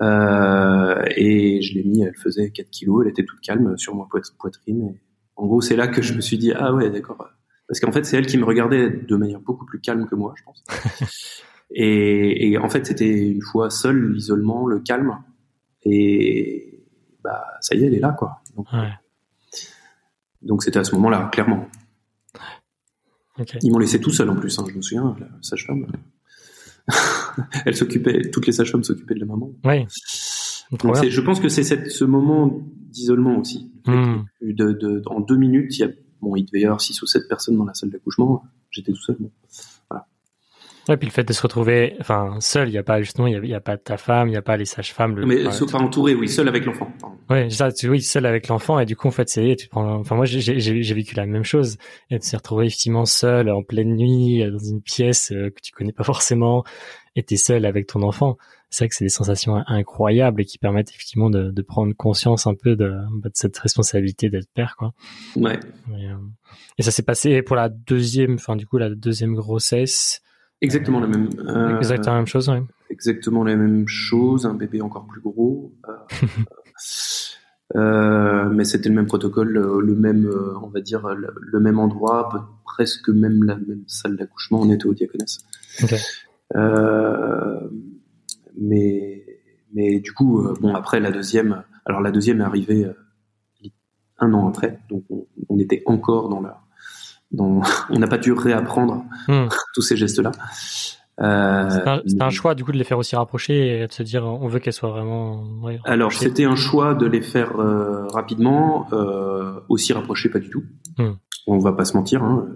Euh, 0.00 1.02
et 1.16 1.60
je 1.60 1.74
l'ai 1.74 1.84
mis. 1.84 2.02
Elle 2.02 2.16
faisait 2.16 2.50
4 2.50 2.70
kilos. 2.70 3.02
Elle 3.04 3.10
était 3.10 3.24
toute 3.24 3.40
calme 3.40 3.76
sur 3.76 3.94
ma 3.94 4.06
poitrine. 4.38 4.94
Et 4.94 5.00
en 5.36 5.46
gros, 5.46 5.60
c'est 5.60 5.76
là 5.76 5.88
que 5.88 6.02
je 6.02 6.14
me 6.14 6.20
suis 6.20 6.38
dit 6.38 6.52
ah 6.52 6.72
ouais 6.72 6.90
d'accord. 6.90 7.28
Parce 7.68 7.80
qu'en 7.80 7.92
fait, 7.92 8.04
c'est 8.04 8.16
elle 8.16 8.26
qui 8.26 8.38
me 8.38 8.44
regardait 8.44 8.90
de 8.90 9.16
manière 9.16 9.40
beaucoup 9.40 9.66
plus 9.66 9.78
calme 9.80 10.06
que 10.06 10.14
moi, 10.14 10.34
je 10.36 10.42
pense. 10.42 10.64
et, 11.70 12.50
et, 12.50 12.58
en 12.58 12.68
fait, 12.70 12.86
c'était 12.86 13.30
une 13.30 13.42
fois 13.42 13.68
seul, 13.68 14.12
l'isolement, 14.12 14.66
le 14.66 14.80
calme. 14.80 15.18
Et 15.84 16.82
bah 17.22 17.44
ça 17.60 17.74
y 17.74 17.82
est, 17.82 17.86
elle 17.86 17.94
est 17.94 18.00
là 18.00 18.12
quoi. 18.12 18.40
Donc, 18.56 18.66
ouais. 18.72 18.92
donc 20.42 20.62
c'était 20.62 20.78
à 20.78 20.84
ce 20.84 20.94
moment-là, 20.96 21.28
clairement. 21.32 21.68
Ils 23.62 23.70
m'ont 23.70 23.78
laissé 23.78 24.00
tout 24.00 24.10
seul 24.10 24.28
en 24.30 24.36
plus, 24.36 24.58
hein, 24.58 24.64
je 24.68 24.74
me 24.74 24.82
souviens, 24.82 25.16
la 25.20 25.28
sage-femme. 25.42 25.86
Elle 27.66 27.76
s'occupait, 27.76 28.30
toutes 28.30 28.46
les 28.46 28.52
sages-femmes 28.52 28.82
s'occupaient 28.82 29.14
de 29.14 29.20
la 29.20 29.26
maman. 29.26 29.52
Oui. 29.64 29.86
je 29.90 31.20
pense 31.20 31.38
que 31.38 31.48
c'est 31.48 31.62
ce 31.62 32.04
moment 32.04 32.60
d'isolement 32.90 33.38
aussi. 33.38 33.70
Hmm. 33.86 34.22
De, 34.42 34.72
de, 34.72 35.02
en 35.06 35.20
deux 35.20 35.36
minutes, 35.36 35.78
il 35.78 35.80
y 35.82 35.84
a, 35.84 35.90
bon, 36.20 36.36
il 36.36 36.44
devait 36.44 36.60
y 36.60 36.64
avoir 36.64 36.80
six 36.80 37.00
ou 37.02 37.06
sept 37.06 37.28
personnes 37.28 37.56
dans 37.56 37.64
la 37.64 37.74
salle 37.74 37.90
d'accouchement. 37.90 38.44
J'étais 38.70 38.92
tout 38.92 39.02
seul. 39.02 39.16
Voilà. 39.18 39.32
Ouais, 40.88 40.96
puis 40.96 41.06
le 41.06 41.12
fait 41.12 41.24
de 41.24 41.34
se 41.34 41.42
retrouver, 41.42 41.94
enfin, 42.00 42.36
seul, 42.40 42.68
il 42.68 42.72
n'y 42.72 42.78
a 42.78 42.82
pas 42.82 43.02
justement, 43.02 43.26
il 43.26 43.46
y, 43.46 43.54
a, 43.54 43.60
pas 43.60 43.76
ta 43.76 43.98
femme, 43.98 44.28
il 44.28 44.30
n'y 44.30 44.38
a 44.38 44.42
pas 44.42 44.56
les 44.56 44.64
sages-femmes. 44.64 45.22
Mais 45.26 45.50
sauf 45.50 45.70
pas 45.70 45.78
entouré, 45.78 46.14
oui, 46.14 46.28
seul 46.28 46.48
avec 46.48 46.64
l'enfant. 46.64 46.90
Ouais, 47.28 47.50
ça, 47.50 47.68
oui, 47.84 48.00
seul 48.00 48.24
avec 48.24 48.48
l'enfant, 48.48 48.78
et 48.78 48.86
du 48.86 48.96
coup, 48.96 49.06
en 49.06 49.10
fait, 49.10 49.28
c'est, 49.28 49.54
tu 49.56 49.68
prends, 49.68 49.96
enfin, 49.96 50.16
moi, 50.16 50.24
j'ai 50.24 50.94
vécu 50.94 51.14
la 51.14 51.26
même 51.26 51.44
chose, 51.44 51.76
et 52.10 52.18
de 52.18 52.24
se 52.24 52.34
retrouver 52.36 52.66
effectivement 52.66 53.04
seul 53.04 53.50
en 53.50 53.62
pleine 53.62 53.96
nuit 53.96 54.42
dans 54.50 54.58
une 54.58 54.80
pièce 54.80 55.30
euh, 55.32 55.50
que 55.50 55.60
tu 55.62 55.72
connais 55.72 55.92
pas 55.92 56.04
forcément, 56.04 56.64
et 57.16 57.22
t'es 57.22 57.36
seul 57.36 57.66
avec 57.66 57.86
ton 57.86 58.02
enfant. 58.02 58.38
C'est 58.70 58.84
vrai 58.84 58.88
que 58.88 58.94
c'est 58.94 59.04
des 59.04 59.10
sensations 59.10 59.62
incroyables 59.66 60.42
et 60.42 60.44
qui 60.44 60.58
permettent 60.58 60.90
effectivement 60.90 61.30
de, 61.30 61.50
de 61.50 61.62
prendre 61.62 61.94
conscience 61.94 62.46
un 62.46 62.54
peu 62.54 62.76
de, 62.76 62.90
bah, 63.12 63.28
de 63.28 63.34
cette 63.34 63.58
responsabilité 63.58 64.30
d'être 64.30 64.48
père, 64.54 64.76
quoi. 64.78 64.92
Ouais. 65.36 65.58
Et, 65.90 66.06
euh, 66.06 66.16
et 66.78 66.82
ça 66.82 66.90
s'est 66.90 67.02
passé 67.02 67.42
pour 67.42 67.56
la 67.56 67.68
deuxième, 67.68 68.34
enfin, 68.34 68.56
du 68.56 68.66
coup, 68.66 68.78
la 68.78 68.90
deuxième 68.90 69.34
grossesse. 69.34 70.22
Exactement 70.60 71.00
la 71.00 71.06
même. 71.06 71.28
Euh, 71.38 71.78
exactement 71.78 72.14
la 72.14 72.20
même 72.20 72.26
chose, 72.26 72.48
oui. 72.48 72.58
Exactement 72.90 73.44
la 73.44 73.56
même 73.56 73.86
chose, 73.86 74.44
un 74.46 74.54
bébé 74.54 74.80
encore 74.80 75.06
plus 75.06 75.20
gros. 75.20 75.72
Euh, 75.88 76.26
euh, 77.76 78.50
mais 78.50 78.64
c'était 78.64 78.88
le 78.88 78.94
même 78.96 79.06
protocole, 79.06 79.48
le 79.50 79.94
même, 79.94 80.28
on 80.62 80.68
va 80.68 80.80
dire, 80.80 81.06
le, 81.14 81.60
même 81.60 81.78
endroit, 81.78 82.28
presque 82.64 83.08
même 83.08 83.44
la 83.44 83.56
même 83.56 83.84
salle 83.86 84.16
d'accouchement. 84.16 84.60
On 84.60 84.70
était 84.70 84.86
au 84.86 84.94
Diaconesse. 84.94 85.38
mais, 88.60 89.24
mais 89.74 90.00
du 90.00 90.12
coup, 90.12 90.48
bon, 90.60 90.74
après 90.74 90.98
la 90.98 91.12
deuxième, 91.12 91.62
alors 91.84 92.00
la 92.00 92.10
deuxième 92.10 92.40
est 92.40 92.44
arrivée 92.44 92.90
un 94.20 94.34
an 94.34 94.48
après, 94.48 94.80
donc 94.88 95.04
on, 95.10 95.28
on 95.48 95.58
était 95.60 95.84
encore 95.86 96.28
dans 96.28 96.40
la 96.40 96.60
on 97.38 97.98
n'a 97.98 98.06
pas 98.06 98.18
dû 98.18 98.32
réapprendre 98.32 99.04
hmm. 99.28 99.48
tous 99.74 99.82
ces 99.82 99.96
gestes-là. 99.96 100.32
Euh, 101.20 102.00
c'est 102.06 102.22
un, 102.22 102.30
choix 102.30 102.54
du 102.54 102.64
coup 102.64 102.70
de 102.70 102.78
les 102.78 102.84
faire 102.84 102.98
aussi 102.98 103.16
rapprocher 103.16 103.80
et 103.80 103.86
de 103.88 103.92
se 103.92 104.04
dire 104.04 104.24
on 104.24 104.46
veut 104.46 104.60
qu'elles 104.60 104.72
soient 104.72 104.90
vraiment. 104.90 105.44
Alors 105.84 106.12
c'était 106.12 106.44
un 106.44 106.54
choix 106.54 106.94
de 106.94 107.06
les 107.06 107.22
faire 107.22 107.58
euh, 107.58 108.06
rapidement, 108.06 108.86
euh, 108.92 109.58
aussi 109.68 109.92
rapprochées 109.92 110.28
pas 110.28 110.38
du 110.38 110.48
tout. 110.48 110.62
Hmm. 110.96 111.14
On 111.48 111.58
va 111.58 111.72
pas 111.72 111.84
se 111.84 111.96
mentir, 111.96 112.22
hein, 112.22 112.46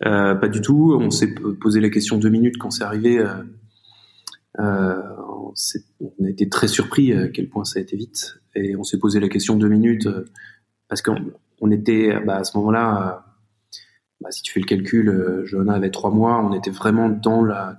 pas 0.00 0.48
du 0.48 0.60
tout. 0.60 0.96
On 1.00 1.10
s'est 1.10 1.34
posé 1.60 1.80
la 1.80 1.90
question 1.90 2.16
deux 2.16 2.28
minutes 2.28 2.58
quand 2.58 2.70
c'est 2.70 2.84
arrivé. 2.84 3.24
on, 4.58 5.52
a 6.24 6.28
été 6.28 6.48
très 6.48 6.68
surpris 6.68 7.12
à 7.12 7.26
quel 7.28 7.48
point 7.48 7.64
ça 7.64 7.80
a 7.80 7.82
été 7.82 7.96
vite 7.96 8.36
et 8.54 8.76
on 8.76 8.84
s'est 8.84 8.98
posé 8.98 9.18
la 9.18 9.28
question 9.28 9.56
deux 9.56 9.68
minutes 9.68 10.08
parce 10.88 11.02
qu'on 11.02 11.16
on 11.60 11.70
était 11.70 12.18
bah, 12.20 12.36
à 12.36 12.44
ce 12.44 12.56
moment-là, 12.58 13.22
euh, 13.74 13.80
bah, 14.20 14.30
si 14.30 14.42
tu 14.42 14.52
fais 14.52 14.60
le 14.60 14.66
calcul, 14.66 15.08
euh, 15.08 15.44
Johanna 15.46 15.74
avait 15.74 15.90
trois 15.90 16.10
mois, 16.10 16.38
on 16.38 16.52
était 16.52 16.70
vraiment 16.70 17.08
dans 17.08 17.44
la 17.44 17.78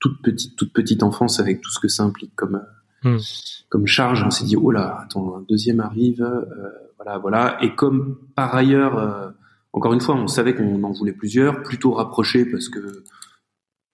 toute 0.00 0.22
petite, 0.22 0.56
toute 0.56 0.72
petite 0.72 1.02
enfance 1.02 1.40
avec 1.40 1.60
tout 1.60 1.70
ce 1.70 1.80
que 1.80 1.88
ça 1.88 2.04
implique 2.04 2.34
comme, 2.34 2.62
hmm. 3.02 3.18
comme 3.68 3.86
charge. 3.86 4.24
On 4.24 4.30
s'est 4.30 4.44
dit, 4.44 4.56
oh 4.56 4.70
là, 4.70 5.00
attends, 5.02 5.36
un 5.36 5.44
deuxième 5.48 5.80
arrive, 5.80 6.22
euh, 6.22 6.70
voilà, 6.96 7.18
voilà. 7.18 7.58
Et 7.62 7.74
comme 7.74 8.18
par 8.34 8.54
ailleurs, 8.54 9.34
encore 9.72 9.92
une 9.92 10.00
fois, 10.00 10.14
on 10.14 10.28
savait 10.28 10.54
qu'on 10.54 10.82
en 10.82 10.92
voulait 10.92 11.12
plusieurs, 11.12 11.62
plutôt 11.62 11.92
rapprochés 11.92 12.44
parce 12.44 12.68
que 12.68 13.04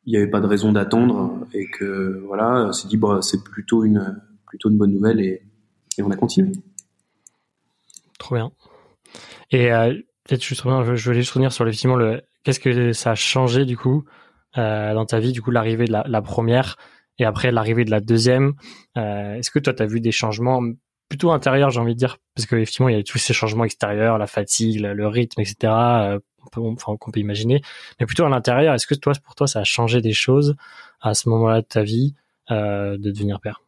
il 0.05 0.11
n'y 0.11 0.17
avait 0.17 0.31
pas 0.31 0.41
de 0.41 0.47
raison 0.47 0.73
d'attendre 0.73 1.47
et 1.53 1.69
que 1.71 2.21
voilà, 2.27 2.67
on 2.69 2.73
s'est 2.73 2.89
dit, 2.89 2.97
bah, 2.97 3.21
c'est 3.23 3.45
plutôt 3.45 3.85
une, 3.85 4.21
plutôt 4.47 4.69
une 4.69 4.77
bonne 4.77 4.93
nouvelle 4.93 5.21
et, 5.21 5.43
et 5.97 6.03
on 6.03 6.11
a 6.11 6.17
continué. 6.17 6.53
Trop 8.19 8.35
bien. 8.35 8.53
Et 9.53 9.73
euh, 9.73 9.95
peut-être 10.25 10.43
je, 10.43 10.55
je 10.55 11.05
voulais 11.05 11.21
juste 11.21 11.31
revenir 11.33 11.53
sur 11.53 11.67
effectivement 11.67 11.97
le 11.97 12.23
qu'est-ce 12.43 12.61
que 12.61 12.93
ça 12.93 13.13
a 13.13 13.15
changé 13.15 13.65
du 13.65 13.77
coup 13.77 14.05
euh, 14.59 14.95
dans 14.95 15.07
ta 15.07 15.21
vie, 15.21 15.33
du 15.33 15.41
coup 15.41 15.51
l'arrivée 15.51 15.85
de 15.85 15.93
la, 15.93 16.05
la, 16.07 16.23
première 16.23 16.77
et 17.19 17.25
après 17.25 17.53
l'arrivée 17.53 17.85
de 17.85 17.91
la 17.91 18.01
deuxième. 18.01 18.55
Euh, 18.97 19.35
Est-ce 19.35 19.51
que 19.51 19.59
toi 19.59 19.73
tu 19.73 19.83
as 19.83 19.87
vu 19.87 20.01
des 20.01 20.13
changements 20.13 20.61
plutôt 21.09 21.31
intérieurs, 21.31 21.71
j'ai 21.71 21.81
envie 21.81 21.95
de 21.95 21.99
dire, 21.99 22.17
parce 22.35 22.47
qu'effectivement 22.47 22.89
il 22.89 22.97
y 22.97 22.99
a 22.99 23.03
tous 23.03 23.19
ces 23.19 23.35
changements 23.35 23.65
extérieurs, 23.65 24.17
la 24.19 24.27
fatigue, 24.27 24.81
le, 24.81 25.07
rythme, 25.07 25.41
etc. 25.43 25.57
Euh, 25.65 26.19
qu'on 26.51 26.75
peut 26.75 27.21
imaginer, 27.21 27.61
mais 28.01 28.07
plutôt 28.07 28.25
à 28.25 28.29
l'intérieur. 28.29 28.75
Est-ce 28.75 28.87
que 28.87 28.95
toi, 28.95 29.13
pour 29.23 29.35
toi, 29.35 29.47
ça 29.47 29.61
a 29.61 29.65
changé 29.65 30.01
des 30.01 30.13
choses 30.13 30.57
à 31.01 31.15
ce 31.15 31.29
moment-là 31.29 31.61
de 31.61 31.67
ta 31.67 31.83
vie 31.83 32.15
euh, 32.51 32.97
de 32.99 33.11
devenir 33.11 33.41
père? 33.41 33.62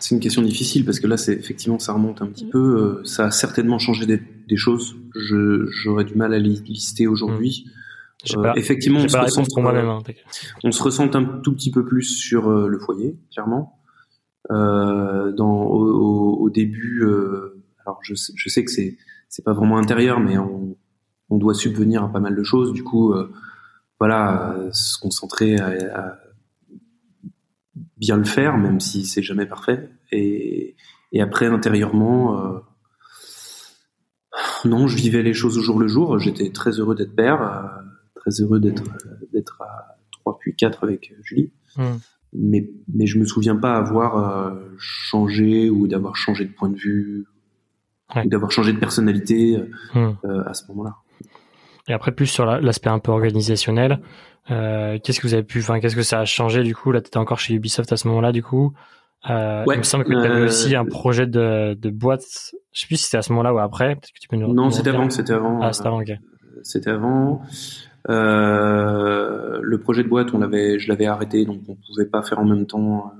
C'est 0.00 0.14
une 0.14 0.20
question 0.20 0.42
difficile 0.42 0.84
parce 0.84 1.00
que 1.00 1.06
là, 1.06 1.16
c'est 1.16 1.32
effectivement, 1.32 1.78
ça 1.78 1.92
remonte 1.92 2.22
un 2.22 2.26
petit 2.26 2.46
peu. 2.46 2.58
Euh, 2.58 3.04
ça 3.04 3.26
a 3.26 3.30
certainement 3.30 3.78
changé 3.78 4.06
des, 4.06 4.56
choses. 4.56 4.96
j'aurais 5.14 6.04
du 6.04 6.14
mal 6.14 6.34
à 6.34 6.38
lister 6.38 7.06
aujourd'hui. 7.06 7.66
Mmh. 7.66 8.38
Euh, 8.38 8.52
effectivement, 8.56 9.00
on 9.00 9.08
se, 9.08 9.16
ressent, 9.16 9.44
pour 9.44 9.62
moi-même, 9.62 9.88
hein, 9.88 10.02
on 10.64 10.72
se 10.72 10.82
ressent 10.82 11.14
un 11.14 11.24
tout 11.42 11.52
petit 11.52 11.70
peu 11.70 11.84
plus 11.84 12.02
sur 12.02 12.48
euh, 12.48 12.68
le 12.68 12.78
foyer, 12.78 13.18
clairement. 13.32 13.80
dans, 14.50 15.62
au, 15.64 16.50
début, 16.50 17.04
alors 17.84 17.98
je, 18.02 18.14
je, 18.14 18.48
sais 18.48 18.64
que 18.64 18.70
c'est 18.70 18.96
c'est 19.28 19.44
pas 19.44 19.52
vraiment 19.52 19.76
intérieur, 19.76 20.18
mais 20.20 20.38
on, 20.38 20.76
on, 21.28 21.36
doit 21.36 21.54
subvenir 21.54 22.02
à 22.02 22.10
pas 22.10 22.20
mal 22.20 22.34
de 22.34 22.42
choses. 22.42 22.72
Du 22.72 22.82
coup, 22.82 23.14
voilà, 24.00 24.56
se 24.72 24.98
concentrer 24.98 25.58
à, 25.58 25.68
à 25.94 26.18
bien 27.98 28.16
le 28.16 28.24
faire, 28.24 28.58
même 28.58 28.80
si 28.80 29.04
c'est 29.04 29.22
jamais 29.22 29.46
parfait. 29.46 29.90
Et, 30.12 30.76
et 31.12 31.20
après, 31.20 31.46
intérieurement, 31.46 32.40
euh, 32.40 32.58
non, 34.64 34.86
je 34.86 34.96
vivais 34.96 35.22
les 35.22 35.34
choses 35.34 35.58
au 35.58 35.62
jour 35.62 35.78
le 35.78 35.88
jour. 35.88 36.18
J'étais 36.18 36.50
très 36.50 36.70
heureux 36.72 36.94
d'être 36.94 37.14
père, 37.14 37.42
euh, 37.42 37.82
très 38.14 38.30
heureux 38.40 38.60
d'être 38.60 38.84
d'être 39.32 39.62
à 39.62 39.96
3 40.12 40.38
puis 40.38 40.54
4 40.54 40.84
avec 40.84 41.14
Julie. 41.22 41.52
Hmm. 41.76 41.96
Mais, 42.34 42.68
mais 42.92 43.06
je 43.06 43.18
me 43.18 43.24
souviens 43.24 43.56
pas 43.56 43.76
avoir 43.76 44.18
euh, 44.18 44.54
changé 44.78 45.70
ou 45.70 45.88
d'avoir 45.88 46.14
changé 46.14 46.44
de 46.44 46.52
point 46.52 46.68
de 46.68 46.76
vue 46.76 47.26
ou 48.14 48.28
d'avoir 48.28 48.50
changé 48.50 48.72
de 48.72 48.78
personnalité 48.78 49.56
hmm. 49.94 50.12
à 50.46 50.54
ce 50.54 50.66
moment-là. 50.68 50.96
Et 51.88 51.92
après, 51.92 52.12
plus 52.12 52.26
sur 52.26 52.44
l'aspect 52.44 52.90
un 52.90 52.98
peu 52.98 53.12
organisationnel, 53.12 54.00
euh, 54.50 54.98
qu'est-ce 55.02 55.20
que 55.20 55.26
vous 55.26 55.34
avez 55.34 55.42
pu, 55.42 55.60
enfin, 55.60 55.80
qu'est-ce 55.80 55.96
que 55.96 56.02
ça 56.02 56.20
a 56.20 56.24
changé 56.24 56.62
du 56.62 56.74
coup? 56.74 56.92
Là, 56.92 57.00
tu 57.00 57.08
étais 57.08 57.16
encore 57.16 57.38
chez 57.38 57.54
Ubisoft 57.54 57.92
à 57.92 57.96
ce 57.96 58.08
moment-là, 58.08 58.32
du 58.32 58.42
coup. 58.42 58.72
Euh, 59.28 59.64
il 59.66 59.78
me 59.78 59.82
semble 59.82 60.04
que 60.04 60.12
tu 60.12 60.16
avais 60.16 60.42
aussi 60.42 60.76
un 60.76 60.84
projet 60.84 61.26
de, 61.26 61.74
de 61.74 61.90
boîte. 61.90 62.22
Je 62.72 62.80
sais 62.80 62.86
plus 62.86 62.96
si 62.96 63.04
c'était 63.04 63.16
à 63.16 63.22
ce 63.22 63.32
moment-là 63.32 63.52
ou 63.52 63.58
après. 63.58 63.96
Que 63.96 64.20
tu 64.20 64.28
peux 64.28 64.36
nous, 64.36 64.52
non, 64.54 64.70
c'était 64.70 64.90
avant. 64.90 65.10
C'était 65.10 65.32
avant. 65.32 65.60
Ah, 65.60 65.72
c'était 65.72 65.88
avant. 65.88 66.00
ok. 66.00 66.12
C'était 66.62 66.90
avant. 66.90 67.42
Euh, 68.08 69.58
le 69.60 69.78
projet 69.78 70.02
de 70.02 70.08
boîte, 70.08 70.32
on 70.34 70.38
l'avait, 70.38 70.78
je 70.78 70.88
l'avais 70.88 71.06
arrêté, 71.06 71.44
donc 71.44 71.60
on 71.68 71.74
pouvait 71.74 72.06
pas 72.06 72.22
faire 72.22 72.38
en 72.38 72.44
même 72.44 72.66
temps 72.66 73.12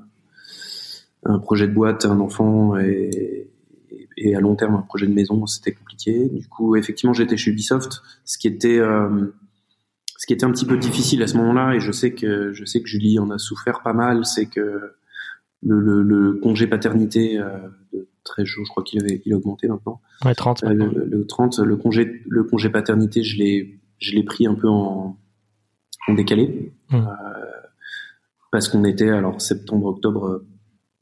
un 1.24 1.38
projet 1.38 1.66
de 1.66 1.72
boîte, 1.72 2.04
un 2.04 2.20
enfant 2.20 2.78
et, 2.78 3.48
et 4.20 4.34
à 4.34 4.40
long 4.40 4.54
terme 4.56 4.74
un 4.74 4.82
projet 4.82 5.06
de 5.06 5.12
maison. 5.12 5.46
C'était 5.46 5.72
compliqué. 5.72 6.28
Du 6.28 6.48
coup, 6.48 6.76
effectivement, 6.76 7.12
j'étais 7.12 7.36
chez 7.36 7.50
Ubisoft, 7.50 8.02
ce 8.24 8.38
qui 8.38 8.48
était 8.48 8.78
euh, 8.78 9.34
ce 10.16 10.26
qui 10.26 10.32
était 10.32 10.44
un 10.44 10.50
petit 10.50 10.66
peu 10.66 10.76
difficile 10.76 11.22
à 11.22 11.26
ce 11.26 11.36
moment-là, 11.36 11.74
et 11.74 11.80
je 11.80 11.92
sais 11.92 12.12
que 12.12 12.52
je 12.52 12.64
sais 12.64 12.82
que 12.82 12.88
Julie 12.88 13.18
en 13.18 13.30
a 13.30 13.38
souffert 13.38 13.82
pas 13.82 13.92
mal, 13.92 14.24
c'est 14.24 14.46
que 14.46 14.92
le, 15.62 15.80
le, 15.80 16.02
le, 16.02 16.34
congé 16.34 16.66
paternité 16.66 17.38
euh, 17.38 17.58
de 17.92 18.08
13 18.24 18.44
jours, 18.44 18.64
je 18.64 18.70
crois 18.70 18.84
qu'il 18.84 19.00
avait 19.00 19.22
il 19.24 19.32
a 19.32 19.36
augmenté 19.36 19.68
maintenant. 19.68 20.00
Ouais, 20.24 20.34
30. 20.34 20.64
Euh, 20.64 20.72
le, 20.72 21.04
le, 21.06 21.26
30, 21.26 21.58
le 21.60 21.76
congé 21.76 22.22
le 22.26 22.44
congé 22.44 22.68
paternité, 22.70 23.22
je 23.22 23.38
l'ai 23.38 23.80
je 23.98 24.12
l'ai 24.14 24.22
pris 24.22 24.46
un 24.46 24.54
peu 24.54 24.68
en, 24.68 25.16
en 26.06 26.14
décalé 26.14 26.72
mmh. 26.90 27.00
parce 28.52 28.68
qu'on 28.68 28.84
était 28.84 29.10
alors 29.10 29.40
septembre 29.40 29.86
octobre 29.86 30.42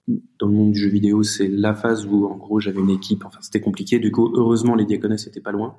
dans 0.09 0.47
le 0.47 0.53
monde 0.53 0.73
du 0.73 0.79
jeu 0.79 0.89
vidéo, 0.89 1.23
c'est 1.23 1.49
la 1.49 1.75
phase 1.75 2.07
où 2.07 2.27
en 2.27 2.37
gros 2.37 2.61
j'avais 2.61 2.81
une 2.81 2.91
équipe, 2.91 3.25
enfin 3.25 3.39
c'était 3.41 3.61
compliqué. 3.61 3.99
Du 3.99 4.13
coup, 4.13 4.31
heureusement 4.35 4.75
les 4.75 4.85
diaconesses 4.85 5.27
étaient 5.27 5.41
pas 5.41 5.53
loin. 5.53 5.77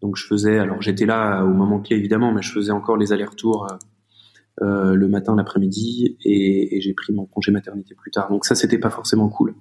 Donc 0.00 0.16
je 0.16 0.26
faisais, 0.26 0.58
alors 0.58 0.80
j'étais 0.80 1.06
là 1.06 1.44
au 1.44 1.52
moment 1.52 1.80
clé 1.80 1.96
évidemment, 1.96 2.32
mais 2.32 2.42
je 2.42 2.52
faisais 2.52 2.72
encore 2.72 2.96
les 2.96 3.12
allers-retours 3.12 3.70
euh, 3.70 3.76
euh 4.62 4.94
le 4.94 5.08
matin, 5.08 5.36
l'après-midi, 5.36 6.16
et, 6.24 6.76
et 6.76 6.80
j'ai 6.80 6.94
pris 6.94 7.12
mon 7.12 7.26
congé 7.26 7.52
maternité 7.52 7.94
plus 7.94 8.10
tard. 8.10 8.30
Donc 8.30 8.44
ça, 8.44 8.54
c'était 8.54 8.78
pas 8.78 8.90
forcément 8.90 9.28
cool. 9.28 9.54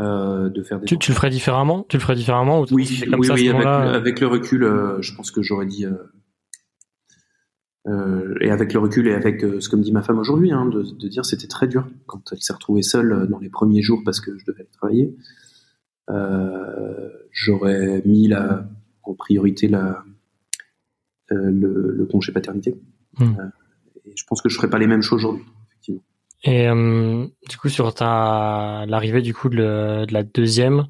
Euh, 0.00 0.48
de 0.48 0.62
faire 0.64 0.80
des 0.80 0.86
tu, 0.86 0.98
tu, 0.98 1.12
le 1.12 1.14
ferais 1.14 1.30
différemment? 1.30 1.86
Tu 1.88 1.96
le 1.98 2.02
ferais 2.02 2.16
différemment 2.16 2.62
ou 2.62 2.66
Oui, 2.72 2.88
oui, 3.06 3.28
oui 3.30 3.48
avec, 3.48 3.64
avec, 3.64 4.20
le 4.20 4.26
recul, 4.26 4.64
euh, 4.64 5.00
je 5.00 5.14
pense 5.14 5.30
que 5.30 5.40
j'aurais 5.40 5.66
dit. 5.66 5.86
Euh, 7.86 8.34
et 8.40 8.50
avec 8.50 8.72
le 8.72 8.80
recul 8.80 9.08
et 9.08 9.12
avec 9.12 9.40
ce 9.42 9.68
que 9.68 9.76
me 9.76 9.82
dit 9.82 9.92
ma 9.92 10.02
femme 10.02 10.18
aujourd'hui, 10.18 10.52
hein, 10.52 10.66
de, 10.66 10.82
de, 10.82 11.08
dire 11.08 11.26
c'était 11.26 11.48
très 11.48 11.66
dur 11.66 11.86
quand 12.06 12.32
elle 12.32 12.40
s'est 12.40 12.54
retrouvée 12.54 12.82
seule 12.82 13.28
dans 13.28 13.38
les 13.38 13.50
premiers 13.50 13.82
jours 13.82 14.00
parce 14.04 14.20
que 14.20 14.38
je 14.38 14.44
devais 14.46 14.60
aller 14.60 14.70
travailler. 14.72 15.14
j'aurais 17.30 18.02
mis 18.06 18.28
la 18.28 18.66
en 19.06 19.14
priorité 19.14 19.68
la, 19.68 20.02
euh, 21.32 21.50
le, 21.50 21.92
le, 21.92 22.06
congé 22.06 22.32
paternité. 22.32 22.74
Hmm. 23.18 23.34
Euh, 23.38 23.48
et 24.04 24.12
je 24.16 24.24
pense 24.26 24.42
que 24.42 24.48
je 24.48 24.56
ferai 24.56 24.68
pas 24.68 24.78
les 24.78 24.86
mêmes 24.86 25.02
choses 25.02 25.24
aujourd'hui, 25.24 25.44
effectivement. 25.68 26.02
Et 26.42 26.68
euh, 26.68 27.26
du 27.48 27.56
coup, 27.56 27.68
sur 27.68 27.94
ta 27.94 28.84
l'arrivée 28.86 29.22
du 29.22 29.32
coup 29.32 29.48
de, 29.48 30.04
de 30.04 30.12
la 30.12 30.22
deuxième, 30.22 30.86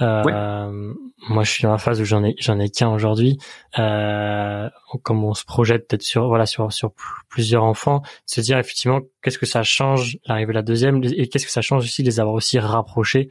euh, 0.00 0.94
moi, 1.28 1.42
je 1.42 1.50
suis 1.50 1.62
dans 1.62 1.72
la 1.72 1.78
phase 1.78 2.00
où 2.00 2.04
j'en 2.04 2.22
ai 2.24 2.36
j'en 2.38 2.60
ai 2.60 2.70
qu'un 2.70 2.90
aujourd'hui. 2.90 3.38
Euh, 3.78 4.70
comme 5.02 5.24
on 5.24 5.34
se 5.34 5.44
projette 5.44 5.88
peut-être 5.88 6.02
sur 6.02 6.28
voilà 6.28 6.46
sur 6.46 6.72
sur 6.72 6.92
plusieurs 7.28 7.64
enfants, 7.64 8.02
se 8.24 8.40
dire 8.40 8.58
effectivement 8.58 9.00
qu'est-ce 9.22 9.38
que 9.38 9.46
ça 9.46 9.62
change 9.62 10.18
l'arrivée 10.26 10.52
de 10.52 10.58
la 10.58 10.62
deuxième 10.62 11.02
et 11.04 11.28
qu'est-ce 11.28 11.46
que 11.46 11.52
ça 11.52 11.60
change 11.60 11.84
aussi 11.84 12.02
de 12.02 12.08
les 12.08 12.20
avoir 12.20 12.34
aussi 12.34 12.58
rapprochés 12.58 13.30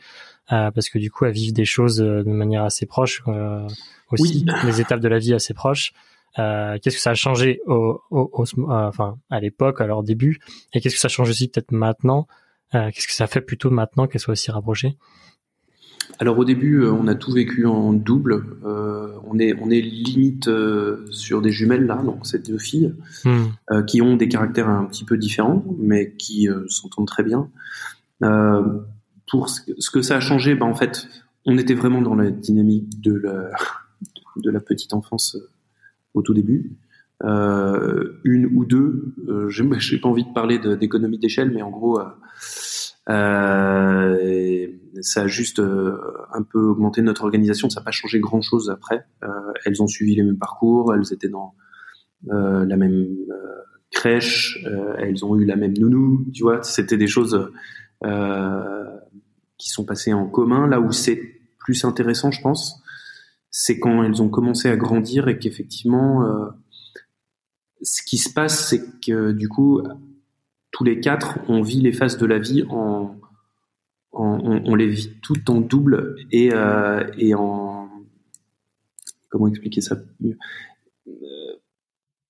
euh, 0.52 0.72
parce 0.72 0.90
que 0.90 0.98
du 0.98 1.12
coup, 1.12 1.26
à 1.26 1.30
vivre 1.32 1.54
des 1.54 1.66
choses 1.66 2.02
euh, 2.02 2.24
de 2.24 2.30
manière 2.30 2.64
assez 2.64 2.86
proche 2.86 3.22
euh, 3.28 3.68
aussi, 4.12 4.46
les 4.64 4.80
étapes 4.80 5.02
de 5.02 5.08
la 5.08 5.20
vie 5.20 5.34
assez 5.34 5.54
proches. 5.54 5.92
Euh, 6.40 6.78
qu'est-ce 6.82 6.98
que 6.98 7.02
ça 7.02 7.12
a 7.12 7.16
changé 7.16 7.62
au, 7.66 8.00
au, 8.12 8.30
au 8.32 8.46
enfin 8.72 9.18
à 9.30 9.40
l'époque, 9.40 9.82
à 9.82 9.88
leur 9.88 10.04
début, 10.04 10.40
et 10.74 10.80
qu'est-ce 10.82 10.96
que 10.96 11.02
ça 11.02 11.10
change 11.10 11.30
aussi 11.30 11.48
peut-être 11.50 11.72
maintenant 11.72 12.28
euh, 12.76 12.92
Qu'est-ce 12.92 13.08
que 13.08 13.14
ça 13.14 13.28
fait 13.28 13.42
plutôt 13.42 13.72
maintenant 13.72 14.08
qu'elles 14.08 14.22
soient 14.22 14.34
aussi 14.34 14.52
rapprochées? 14.52 14.98
Alors 16.20 16.38
au 16.40 16.46
début, 16.46 16.86
on 16.86 17.08
a 17.08 17.16
tout 17.16 17.32
vécu 17.32 17.66
en 17.66 17.94
double. 17.94 18.46
Euh, 18.66 19.10
on 19.30 19.40
est 19.40 19.54
on 19.62 19.70
est 19.70 19.82
limite 19.82 20.50
sur 21.12 21.42
des 21.42 21.52
jumelles 21.52 21.86
là, 21.86 22.02
donc 22.04 22.26
c'est 22.26 22.48
deux 22.48 22.58
filles 22.58 22.94
hmm. 23.26 23.86
qui 23.86 24.02
ont 24.02 24.16
des 24.16 24.28
caractères 24.28 24.70
un 24.70 24.86
petit 24.86 25.04
peu 25.04 25.18
différents, 25.18 25.64
mais 25.78 26.14
qui 26.18 26.48
s'entendent 26.70 27.08
très 27.08 27.24
bien 27.24 27.50
pour 29.30 29.50
ce 29.50 29.90
que 29.92 30.02
ça 30.02 30.16
a 30.16 30.20
changé, 30.20 30.56
bah 30.56 30.66
en 30.66 30.74
fait, 30.74 31.08
on 31.46 31.58
était 31.58 31.74
vraiment 31.74 32.02
dans 32.02 32.16
la 32.16 32.32
dynamique 32.32 33.02
de 33.02 33.14
la, 33.14 33.52
de 34.38 34.50
la 34.50 34.60
petite 34.60 34.94
enfance 34.94 35.36
euh, 35.36 35.50
au 36.14 36.22
tout 36.22 36.34
début. 36.34 36.72
Euh, 37.24 38.20
une 38.24 38.46
ou 38.46 38.66
deux, 38.66 39.16
euh, 39.28 39.50
j'ai 39.50 39.98
pas 40.02 40.10
envie 40.10 40.24
de 40.24 40.34
parler 40.34 40.60
d'économie 40.60 41.20
d'échelle, 41.20 41.52
mais 41.52 41.62
en 41.62 41.70
gros, 41.70 42.00
euh, 43.10 44.18
euh, 44.22 44.68
ça 45.02 45.22
a 45.22 45.28
juste 45.28 45.60
euh, 45.60 45.98
un 46.34 46.44
peu 46.44 46.60
augmenté 46.60 47.02
notre 47.02 47.24
organisation. 47.24 47.70
Ça 47.70 47.80
n'a 47.80 47.86
pas 47.86 47.92
changé 47.92 48.20
grand 48.20 48.42
chose 48.42 48.70
après. 48.70 49.06
elles 49.66 49.82
ont 49.82 49.88
suivi 49.88 50.16
les 50.16 50.24
mêmes 50.24 50.38
parcours, 50.38 50.94
elles 50.94 51.14
étaient 51.14 51.30
dans 51.30 51.54
la 52.26 52.78
même 52.78 53.08
crèche, 53.92 54.66
elles 54.98 55.24
ont 55.24 55.36
eu 55.38 55.46
la 55.46 55.56
même 55.56 55.78
nounou, 55.78 56.26
tu 56.34 56.44
vois. 56.44 56.64
C'était 56.64 56.98
des 56.98 57.08
choses 57.08 57.52
qui 59.58 59.70
sont 59.70 59.86
passées 59.86 60.14
en 60.14 60.28
commun. 60.28 60.68
Là 60.68 60.80
où 60.80 60.92
c'est 60.92 61.22
plus 61.60 61.84
intéressant, 61.86 62.32
je 62.32 62.42
pense, 62.42 62.82
c'est 63.52 63.80
quand 63.80 64.04
elles 64.04 64.22
ont 64.22 64.30
commencé 64.30 64.70
à 64.70 64.78
grandir 64.78 65.28
et 65.28 65.40
qu'effectivement, 65.40 66.24
euh, 66.24 66.46
ce 67.82 68.02
qui 68.04 68.18
se 68.18 68.32
passe, 68.32 68.70
c'est 68.70 69.00
que 69.02 69.32
du 69.32 69.50
coup, 69.50 69.82
tous 70.78 70.84
les 70.84 71.00
quatre, 71.00 71.40
on 71.48 71.64
vit 71.64 71.82
les 71.82 71.92
phases 71.92 72.20
de 72.20 72.28
la 72.28 72.38
vie 72.38 72.64
en, 72.70 73.16
on, 74.14 74.76
les 74.76 74.88
vit 74.88 75.12
toutes 75.24 75.50
en 75.50 75.60
double 75.60 76.16
et, 76.32 76.52
euh, 76.54 77.04
et 77.18 77.34
en 77.34 77.90
comment 79.30 79.48
expliquer 79.48 79.82
ça 79.82 79.96
mieux? 80.20 80.38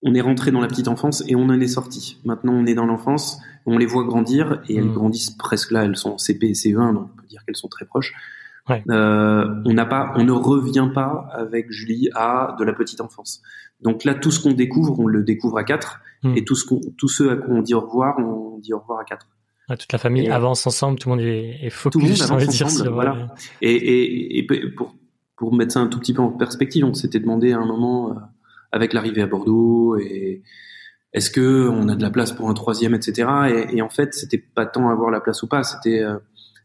On 0.01 0.13
est 0.13 0.21
rentré 0.21 0.51
dans 0.51 0.61
la 0.61 0.69
petite 0.69 0.87
enfance 0.87 1.25
et 1.27 1.35
on 1.35 1.43
en 1.43 1.59
est 1.59 1.67
sorti. 1.67 2.19
Maintenant, 2.23 2.53
on 2.53 2.65
est 2.65 2.73
dans 2.73 2.85
l'enfance, 2.85 3.37
on 3.65 3.77
les 3.77 3.85
voit 3.85 4.05
grandir 4.05 4.61
et 4.69 4.77
elles 4.77 4.85
mm. 4.85 4.93
grandissent 4.93 5.31
presque 5.31 5.71
là. 5.71 5.83
Elles 5.83 5.97
sont 5.97 6.11
en 6.11 6.17
CP 6.17 6.47
et 6.47 6.53
CE1, 6.53 6.93
donc 6.93 7.09
on 7.11 7.21
peut 7.21 7.27
dire 7.27 7.43
qu'elles 7.43 7.57
sont 7.57 7.67
très 7.67 7.85
proches. 7.85 8.13
Euh, 8.89 9.61
on 9.65 9.73
n'a 9.73 9.85
pas, 9.85 10.13
on 10.15 10.23
ne 10.23 10.31
revient 10.31 10.89
pas 10.93 11.27
avec 11.33 11.69
Julie 11.69 12.09
à 12.15 12.55
de 12.57 12.63
la 12.63 12.71
petite 12.71 13.01
enfance. 13.01 13.41
Donc 13.81 14.05
là, 14.05 14.13
tout 14.13 14.31
ce 14.31 14.39
qu'on 14.39 14.53
découvre, 14.53 14.97
on 14.99 15.07
le 15.07 15.23
découvre 15.23 15.57
à 15.57 15.65
quatre, 15.65 15.99
mm. 16.23 16.37
et 16.37 16.45
tous 16.45 17.07
ceux 17.07 17.31
à 17.31 17.35
qui 17.37 17.43
on 17.49 17.61
dit 17.61 17.73
au 17.73 17.81
revoir, 17.81 18.17
on 18.19 18.59
dit 18.59 18.73
au 18.73 18.79
revoir 18.79 18.99
à 18.99 19.03
quatre. 19.03 19.27
toute 19.69 19.91
la 19.91 19.99
famille 19.99 20.29
avance 20.29 20.65
ensemble, 20.67 20.99
tout 20.99 21.09
le 21.09 21.15
monde 21.15 21.25
est, 21.25 21.65
est 21.65 21.69
focus. 21.69 21.91
Tout 21.93 22.05
le 22.05 22.11
monde 22.11 22.41
avance 22.41 22.61
ensemble, 22.61 22.89
voilà. 22.91 23.35
Et, 23.61 23.73
et, 23.73 24.37
et, 24.39 24.43
pour 24.75 24.95
pour 25.35 25.53
mettre 25.53 25.73
ça 25.73 25.81
un 25.81 25.87
tout 25.87 25.99
petit 25.99 26.13
peu 26.13 26.21
en 26.21 26.31
perspective, 26.31 26.83
on 26.83 26.95
s'était 26.95 27.19
demandé 27.19 27.53
à 27.53 27.59
un 27.59 27.65
moment. 27.65 28.11
Euh, 28.11 28.15
avec 28.71 28.93
l'arrivée 28.93 29.21
à 29.21 29.27
Bordeaux 29.27 29.97
et 29.97 30.43
est-ce 31.13 31.31
que 31.31 31.67
on 31.69 31.87
a 31.89 31.95
de 31.95 32.01
la 32.01 32.09
place 32.09 32.31
pour 32.31 32.49
un 32.49 32.53
troisième, 32.53 32.93
etc. 32.93 33.29
Et, 33.49 33.77
et 33.77 33.81
en 33.81 33.89
fait, 33.89 34.13
c'était 34.13 34.37
pas 34.37 34.65
tant 34.65 34.89
avoir 34.89 35.09
la 35.09 35.21
place 35.21 35.41
ou 35.43 35.47
pas, 35.47 35.63
c'était 35.63 36.03
euh, 36.03 36.17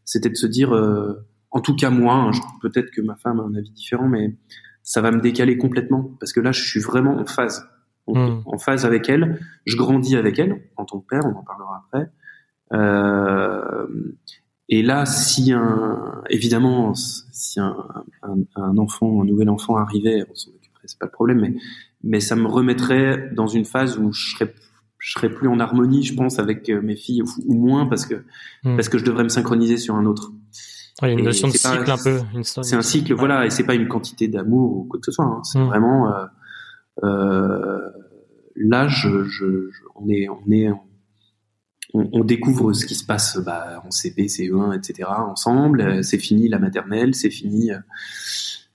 c'était 0.05 0.29
de 0.29 0.35
se 0.35 0.47
dire, 0.47 0.73
euh, 0.73 1.25
en 1.51 1.61
tout 1.61 1.75
cas 1.75 1.89
moi, 1.89 2.15
hein, 2.15 2.31
peut-être 2.61 2.91
que 2.91 3.01
ma 3.01 3.15
femme 3.15 3.39
a 3.39 3.43
un 3.43 3.55
avis 3.55 3.71
différent, 3.71 4.07
mais 4.07 4.35
ça 4.83 5.01
va 5.01 5.11
me 5.11 5.21
décaler 5.21 5.57
complètement 5.57 6.11
parce 6.19 6.33
que 6.33 6.41
là, 6.41 6.51
je 6.51 6.63
suis 6.63 6.81
vraiment 6.81 7.17
en 7.17 7.25
phase, 7.25 7.65
en, 8.07 8.39
hmm. 8.39 8.59
phase 8.59 8.85
avec 8.85 9.09
elle. 9.09 9.39
Je 9.65 9.75
grandis 9.75 10.15
avec 10.15 10.39
elle 10.39 10.61
en 10.77 10.85
tant 10.85 10.99
que 10.99 11.07
père, 11.07 11.21
on 11.25 11.37
en 11.37 11.43
parlera 11.43 11.85
après. 11.85 12.09
Euh, 12.73 13.87
et 14.69 14.81
là, 14.81 15.05
si 15.05 15.51
un, 15.51 16.21
évidemment, 16.29 16.93
si 16.95 17.59
un, 17.59 17.75
un, 18.23 18.37
un, 18.55 18.77
enfant, 18.77 19.21
un 19.21 19.25
nouvel 19.25 19.49
enfant 19.49 19.77
arrivait, 19.77 20.23
on 20.29 20.35
s'en 20.35 20.51
occuperait, 20.51 20.83
c'est 20.85 20.99
pas 20.99 21.05
le 21.05 21.11
problème, 21.11 21.41
mais 21.41 21.53
mais 22.03 22.19
ça 22.19 22.35
me 22.35 22.47
remettrait 22.47 23.29
dans 23.33 23.47
une 23.47 23.65
phase 23.65 23.97
où 23.97 24.11
je 24.11 24.35
serais 24.35 24.53
je 25.03 25.11
serais 25.11 25.29
plus 25.29 25.49
en 25.49 25.59
harmonie, 25.59 26.01
je 26.03 26.13
pense, 26.15 26.39
avec 26.39 26.69
euh, 26.69 26.81
mes 26.81 26.95
filles 26.95 27.23
ou, 27.45 27.53
moins 27.53 27.87
parce 27.87 28.05
que 28.05 28.23
hmm. 28.63 28.75
parce 28.77 28.87
que 28.87 28.97
je 28.97 29.03
devrais 29.03 29.23
me 29.23 29.29
synchroniser 29.29 29.77
sur 29.77 29.95
un 29.95 30.05
autre. 30.05 30.31
Il 31.01 31.07
y 31.07 31.11
a 31.11 31.13
une 31.13 31.25
notion 31.25 31.49
de 31.49 31.53
cycle 31.53 31.91
un 31.91 31.97
peu. 31.97 32.19
C'est 32.41 32.75
un 32.75 32.81
cycle, 32.81 33.13
voilà, 33.13 33.45
et 33.45 33.49
c'est 33.49 33.65
pas 33.65 33.73
une 33.73 33.89
quantité 33.89 34.29
d'amour 34.29 34.77
ou 34.77 34.83
quoi 34.85 34.99
que 34.99 35.05
ce 35.05 35.11
soit. 35.11 35.25
Hein. 35.25 35.41
C'est 35.43 35.59
hmm. 35.59 35.65
vraiment 35.65 36.07
euh, 36.07 36.25
là, 37.01 38.87
je, 38.87 39.23
je, 39.23 39.45
on 39.95 40.09
est 40.09 40.27
on 40.29 40.51
est 40.51 40.69
on, 41.93 42.09
on, 42.11 42.23
découvre 42.23 42.73
ce 42.73 42.85
qui 42.85 42.95
se 42.95 43.05
passe 43.05 43.37
bah, 43.37 43.83
en 43.85 43.91
CP, 43.91 44.25
CE1, 44.25 44.75
etc. 44.75 45.09
ensemble. 45.09 46.03
C'est 46.03 46.17
fini 46.17 46.49
la 46.49 46.59
maternelle, 46.59 47.13
c'est 47.13 47.29
fini. 47.29 47.71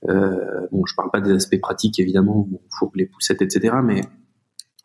Euh, 0.09 0.67
bon, 0.71 0.87
je 0.87 0.95
parle 0.95 1.11
pas 1.11 1.21
des 1.21 1.33
aspects 1.33 1.61
pratiques 1.61 1.99
évidemment, 1.99 2.49
il 2.53 2.59
faut 2.79 2.91
les 2.95 3.07
poussettes, 3.07 3.43
etc. 3.43 3.77
Mais 3.83 4.03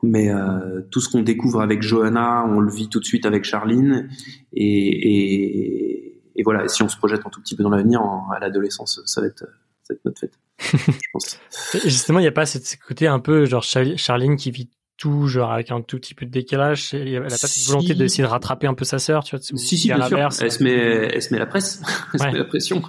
mais 0.04 0.30
euh, 0.30 0.82
tout 0.92 1.00
ce 1.00 1.10
qu'on 1.10 1.22
découvre 1.22 1.62
avec 1.62 1.82
Johanna, 1.82 2.46
on 2.46 2.60
le 2.60 2.72
vit 2.72 2.90
tout 2.90 3.00
de 3.00 3.06
suite 3.06 3.26
avec 3.26 3.46
Charline, 3.46 4.10
et, 4.52 4.66
et, 4.66 6.22
et 6.36 6.44
voilà. 6.44 6.68
si 6.68 6.84
on 6.84 6.90
se 6.90 6.98
projette 6.98 7.22
un 7.26 7.30
tout 7.30 7.40
petit 7.40 7.56
peu 7.56 7.64
dans 7.64 7.70
l'avenir, 7.70 8.02
à 8.02 8.38
l'adolescence, 8.40 9.02
ça 9.06 9.22
va 9.22 9.28
être, 9.28 9.46
ça 9.84 9.94
va 9.94 9.96
être 9.96 10.06
notre 10.06 10.20
fête. 10.20 10.34
je 10.88 11.08
pense. 11.12 11.40
Justement, 11.84 12.20
il 12.20 12.24
n'y 12.24 12.28
a 12.28 12.34
pas 12.34 12.46
cette 12.46 12.78
côté 12.86 13.08
un 13.08 13.20
peu 13.20 13.46
genre 13.46 13.64
Charline 13.64 14.36
qui 14.36 14.52
vit 14.52 14.70
tout, 14.98 15.28
genre 15.28 15.52
avec 15.52 15.72
un 15.72 15.82
tout 15.82 15.98
petit 15.98 16.14
peu 16.14 16.26
de 16.26 16.32
décalage. 16.32 16.94
Elle 16.94 17.18
a 17.18 17.22
pas 17.22 17.30
cette 17.30 17.68
volonté 17.68 17.94
d'essayer 17.96 18.24
de 18.24 18.30
rattraper 18.30 18.68
un 18.68 18.74
peu 18.74 18.86
sa 18.86 19.00
sœur, 19.00 19.24
tu 19.24 19.36
vois. 19.36 19.44
Si, 19.44 19.78
si, 19.78 19.88
bien 19.88 20.08
sûr. 20.08 20.30
Elle 20.42 20.52
se 20.52 20.64
met, 20.64 20.72
elle 20.72 21.22
se 21.22 21.34
met 21.34 21.40
la 21.40 21.46
presse, 21.46 21.82
elle 22.14 22.20
se 22.20 22.26
met 22.26 22.38
la 22.38 22.46
pression. 22.46 22.82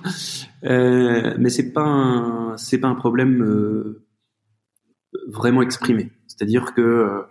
Euh, 0.64 1.34
mais 1.38 1.48
c'est 1.48 1.72
pas 1.72 2.54
c'est 2.56 2.78
pas 2.78 2.88
un 2.88 2.94
problème 2.94 3.42
euh, 3.42 4.04
vraiment 5.28 5.62
exprimé. 5.62 6.10
C'est-à-dire 6.26 6.74
que 6.74 6.80
euh, 6.80 7.22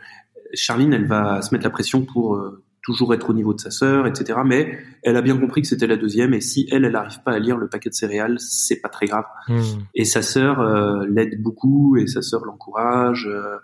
Charline, 0.53 0.93
elle 0.93 1.07
va 1.07 1.41
se 1.41 1.53
mettre 1.53 1.63
la 1.63 1.71
pression 1.71 2.05
pour 2.05 2.35
euh, 2.35 2.63
toujours 2.83 3.13
être 3.13 3.29
au 3.29 3.33
niveau 3.33 3.53
de 3.53 3.59
sa 3.59 3.71
sœur, 3.71 4.05
etc. 4.05 4.39
Mais 4.45 4.77
elle 5.01 5.15
a 5.15 5.21
bien 5.21 5.37
compris 5.37 5.61
que 5.61 5.67
c'était 5.67 5.87
la 5.87 5.95
deuxième, 5.95 6.33
et 6.33 6.41
si 6.41 6.67
elle, 6.69 6.83
elle 6.85 6.91
n'arrive 6.91 7.23
pas 7.23 7.31
à 7.31 7.39
lire 7.39 7.57
le 7.57 7.69
paquet 7.69 7.89
de 7.89 7.95
céréales, 7.95 8.39
c'est 8.39 8.81
pas 8.81 8.89
très 8.89 9.07
grave. 9.07 9.23
Hmm. 9.47 9.61
Et 9.95 10.03
sa 10.03 10.21
sœur 10.21 10.59
euh, 10.59 11.05
l'aide 11.09 11.41
beaucoup, 11.41 11.95
et 11.95 12.05
sa 12.07 12.21
sœur 12.21 12.43
l'encourage, 12.45 13.27
euh, 13.27 13.57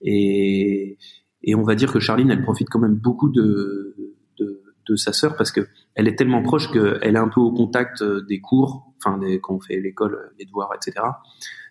et, 0.00 0.96
et 1.42 1.54
on 1.54 1.62
va 1.62 1.74
dire 1.74 1.92
que 1.92 2.00
Charline, 2.00 2.30
elle 2.30 2.42
profite 2.42 2.68
quand 2.70 2.78
même 2.78 2.94
beaucoup 2.94 3.28
de, 3.28 3.94
de, 4.38 4.62
de 4.88 4.96
sa 4.96 5.12
sœur 5.12 5.36
parce 5.36 5.52
que 5.52 5.68
elle 5.94 6.08
est 6.08 6.16
tellement 6.16 6.42
proche 6.42 6.72
qu'elle 6.72 7.16
est 7.16 7.18
un 7.18 7.28
peu 7.28 7.40
au 7.40 7.52
contact 7.52 8.00
euh, 8.00 8.22
des 8.22 8.40
cours, 8.40 8.94
enfin 8.98 9.18
des, 9.18 9.40
quand 9.40 9.54
on 9.54 9.60
fait 9.60 9.78
l'école, 9.78 10.32
les 10.38 10.46
devoirs, 10.46 10.70
etc. 10.74 11.04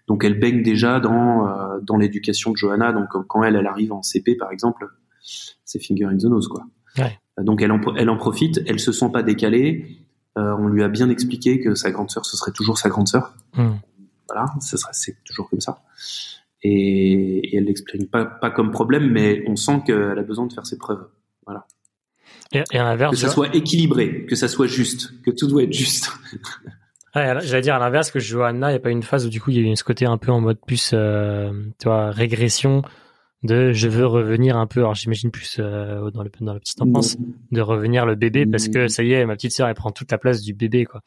Donc 0.08 0.23
elle 0.23 0.39
baigne 0.39 0.62
déjà 0.62 0.99
dans 0.99 1.79
dans 1.82 1.95
l'éducation 1.97 2.51
de 2.51 2.58
Johanna. 2.58 2.91
Donc 2.91 3.08
quand 3.27 3.43
elle, 3.43 3.56
elle 3.56 3.67
arrive 3.67 3.93
en 3.93 4.03
CP 4.03 4.36
par 4.36 4.51
exemple, 4.51 4.89
c'est 5.63 5.82
finger 5.82 6.06
in 6.06 6.17
the 6.17 6.25
nose 6.25 6.49
quoi. 6.49 6.65
Donc 7.41 7.62
elle 7.62 7.71
en, 7.71 7.82
elle 7.95 8.10
en 8.10 8.17
profite, 8.17 8.62
elle 8.67 8.79
se 8.79 8.91
sent 8.91 9.10
pas 9.12 9.23
décalée. 9.23 9.97
Euh, 10.38 10.56
on 10.58 10.67
lui 10.67 10.84
a 10.84 10.88
bien 10.88 11.10
expliqué 11.10 11.60
que 11.60 11.75
sa 11.75 11.91
grande 11.91 12.10
sœur, 12.10 12.25
ce 12.25 12.38
serait 12.38 12.51
toujours 12.51 12.77
sa 12.77 12.89
grande 12.89 13.08
sœur. 13.08 13.34
Hmm. 13.56 13.73
Voilà, 14.27 14.51
ce 14.62 14.77
serait, 14.77 14.93
c'est 14.93 15.17
toujours 15.23 15.49
comme 15.49 15.62
ça. 15.62 15.84
Et, 16.63 17.49
et 17.49 17.58
elle 17.58 17.65
l'exprime 17.65 18.08
pas, 18.08 18.25
pas 18.25 18.49
comme 18.49 18.71
problème, 18.71 19.12
mais 19.12 19.43
on 19.47 19.56
sent 19.56 19.84
qu'elle 19.86 20.17
a 20.17 20.23
besoin 20.23 20.47
de 20.47 20.53
faire 20.53 20.65
ses 20.65 20.77
preuves. 20.77 21.08
Voilà. 21.45 21.65
Et, 22.51 22.63
et 22.71 22.77
à 22.77 22.84
l'inverse, 22.84 23.12
que 23.12 23.17
ça 23.17 23.29
soit 23.29 23.53
équilibré, 23.56 24.25
que 24.25 24.36
ça 24.36 24.47
soit 24.47 24.67
juste, 24.67 25.21
que 25.23 25.32
tout 25.32 25.47
doit 25.47 25.63
être 25.63 25.73
juste. 25.73 26.12
Ouais, 27.15 27.32
j'allais 27.43 27.62
dire 27.62 27.75
à 27.75 27.79
l'inverse 27.79 28.10
que 28.10 28.19
Johanna, 28.19 28.69
il 28.69 28.73
n'y 28.73 28.77
a 28.77 28.79
pas 28.79 28.89
une 28.89 29.03
phase 29.03 29.27
où 29.27 29.29
du 29.29 29.39
coup 29.39 29.51
il 29.51 29.58
y 29.58 29.60
a 29.60 29.71
eu 29.71 29.75
ce 29.75 29.84
côté 29.84 30.08
un 30.08 30.17
peu 30.17 30.32
en 30.32 30.41
mode 30.41 30.58
plus, 30.65 30.91
euh, 30.93 31.51
tu 31.79 31.88
vois, 31.88 32.10
régression 32.10 32.82
de 33.43 33.71
je 33.73 33.88
veux 33.88 34.06
revenir 34.06 34.58
un 34.58 34.67
peu 34.67 34.82
alors 34.82 34.95
j'imagine 34.95 35.32
plus 35.32 35.58
euh, 35.60 36.10
dans 36.12 36.23
le 36.23 36.32
dans 36.41 36.53
la 36.53 36.60
petite 36.60 36.82
enfance 36.82 37.17
de 37.51 37.62
revenir 37.62 38.06
le 38.06 38.15
bébé 38.15 38.45
parce 38.45 38.67
que 38.67 38.88
ça 38.88 39.03
y 39.03 39.13
est 39.13 39.25
ma 39.25 39.36
petite 39.36 39.51
sœur 39.51 39.67
elle 39.67 39.75
prend 39.75 39.91
toute 39.91 40.12
la 40.12 40.17
place 40.17 40.41
du 40.41 40.53
bébé 40.53 40.86
quoi 40.86 41.01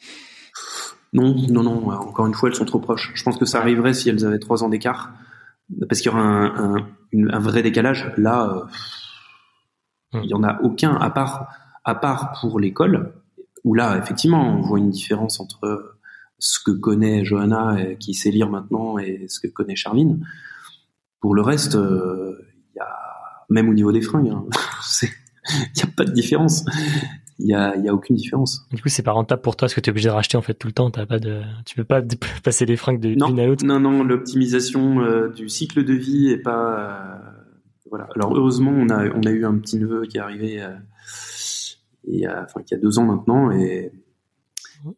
non 1.13 1.35
non 1.49 1.63
non 1.63 1.91
encore 1.91 2.27
une 2.27 2.35
fois 2.35 2.49
elles 2.49 2.55
sont 2.55 2.65
trop 2.65 2.81
proches 2.81 3.13
je 3.15 3.23
pense 3.23 3.39
que 3.39 3.47
ça 3.47 3.61
arriverait 3.61 3.95
si 3.95 4.09
elles 4.09 4.25
avaient 4.25 4.39
trois 4.39 4.63
ans 4.65 4.69
d'écart 4.69 5.13
parce 5.89 6.01
qu'il 6.01 6.13
y 6.13 6.15
aura 6.15 6.23
un, 6.23 6.77
un, 6.77 6.89
un, 7.13 7.39
vrai 7.41 7.63
décalage 7.63 8.13
là 8.17 8.51
euh, 10.13 10.19
hum. 10.19 10.25
il 10.25 10.31
y 10.31 10.35
en 10.35 10.43
a 10.45 10.61
aucun 10.63 10.95
à 10.95 11.11
part 11.11 11.49
à 11.87 11.95
part 11.95 12.33
pour 12.41 12.61
l'école, 12.61 13.13
où 13.65 13.73
là, 13.73 13.97
effectivement, 13.97 14.59
on 14.59 14.61
voit 14.61 14.79
une 14.79 14.91
différence 14.91 15.41
entre 15.41 15.97
ce 16.39 16.59
que 16.59 16.73
connaît 16.73 17.25
Johanna, 17.25 17.95
qui 17.99 18.13
sait 18.13 18.31
lire 18.31 18.51
maintenant, 18.51 18.99
et 18.99 19.27
ce 19.29 19.41
que 19.41 19.47
connaît 19.47 19.77
Charline. 19.77 20.27
Pour 21.27 21.35
le 21.35 21.43
reste, 21.43 21.75
il 21.75 22.77
y 22.77 22.81
a 22.81 22.89
même 23.51 23.69
au 23.69 23.75
niveau 23.75 23.91
des 23.91 24.01
fringues, 24.01 24.29
hein, 24.29 24.45
il 25.03 25.77
n'y 25.77 25.83
a 25.83 25.89
pas 25.97 26.05
de 26.05 26.13
différence 26.13 26.65
il 27.39 27.47
y 27.47 27.55
a, 27.55 27.77
y 27.77 27.89
a 27.89 27.95
aucune 27.95 28.17
différence. 28.17 28.67
Du 28.73 28.81
coup, 28.81 28.89
c'est 28.89 29.03
pas 29.03 29.13
rentable 29.13 29.43
pour 29.43 29.57
toi 29.57 29.67
parce 29.67 29.75
que 29.75 29.81
tu 29.81 29.91
es 29.91 29.93
obligé 29.93 30.09
de 30.09 30.15
racheter 30.15 30.37
en 30.37 30.43
fait 30.43 30.55
tout 30.55 30.67
le 30.67 30.73
temps. 30.73 30.91
T'as 30.91 31.07
pas 31.07 31.19
de, 31.19 31.43
tu 31.65 31.75
peux 31.75 31.85
pas 31.85 32.03
passer 32.45 32.65
les 32.65 32.77
fringues 32.77 33.01
de 33.01 33.11
l'une 33.11 33.41
à 33.41 33.47
l'autre. 33.47 33.65
Non, 33.65 33.79
non, 33.81 34.03
l'optimisation 34.03 35.01
euh, 35.01 35.29
du 35.29 35.49
cycle 35.49 35.85
de 35.85 35.93
vie 35.93 36.31
est 36.31 36.39
pas. 36.39 36.79
Euh, 36.79 37.31
voilà. 37.91 38.09
Alors 38.15 38.37
heureusement, 38.37 38.73
on 38.73 38.89
a, 38.89 39.09
on 39.11 39.23
a 39.23 39.31
eu 39.31 39.45
un 39.45 39.59
petit 39.59 39.79
neveu 39.79 40.07
qui 40.07 40.17
est 40.17 40.21
arrivé 40.21 40.63
euh, 40.63 40.71
il 42.09 42.21
y 42.21 42.27
a, 42.27 42.45
enfin, 42.45 42.63
qui 42.63 42.75
a 42.75 42.79
deux 42.79 42.99
ans 42.99 43.05
maintenant 43.05 43.51
et 43.51 43.93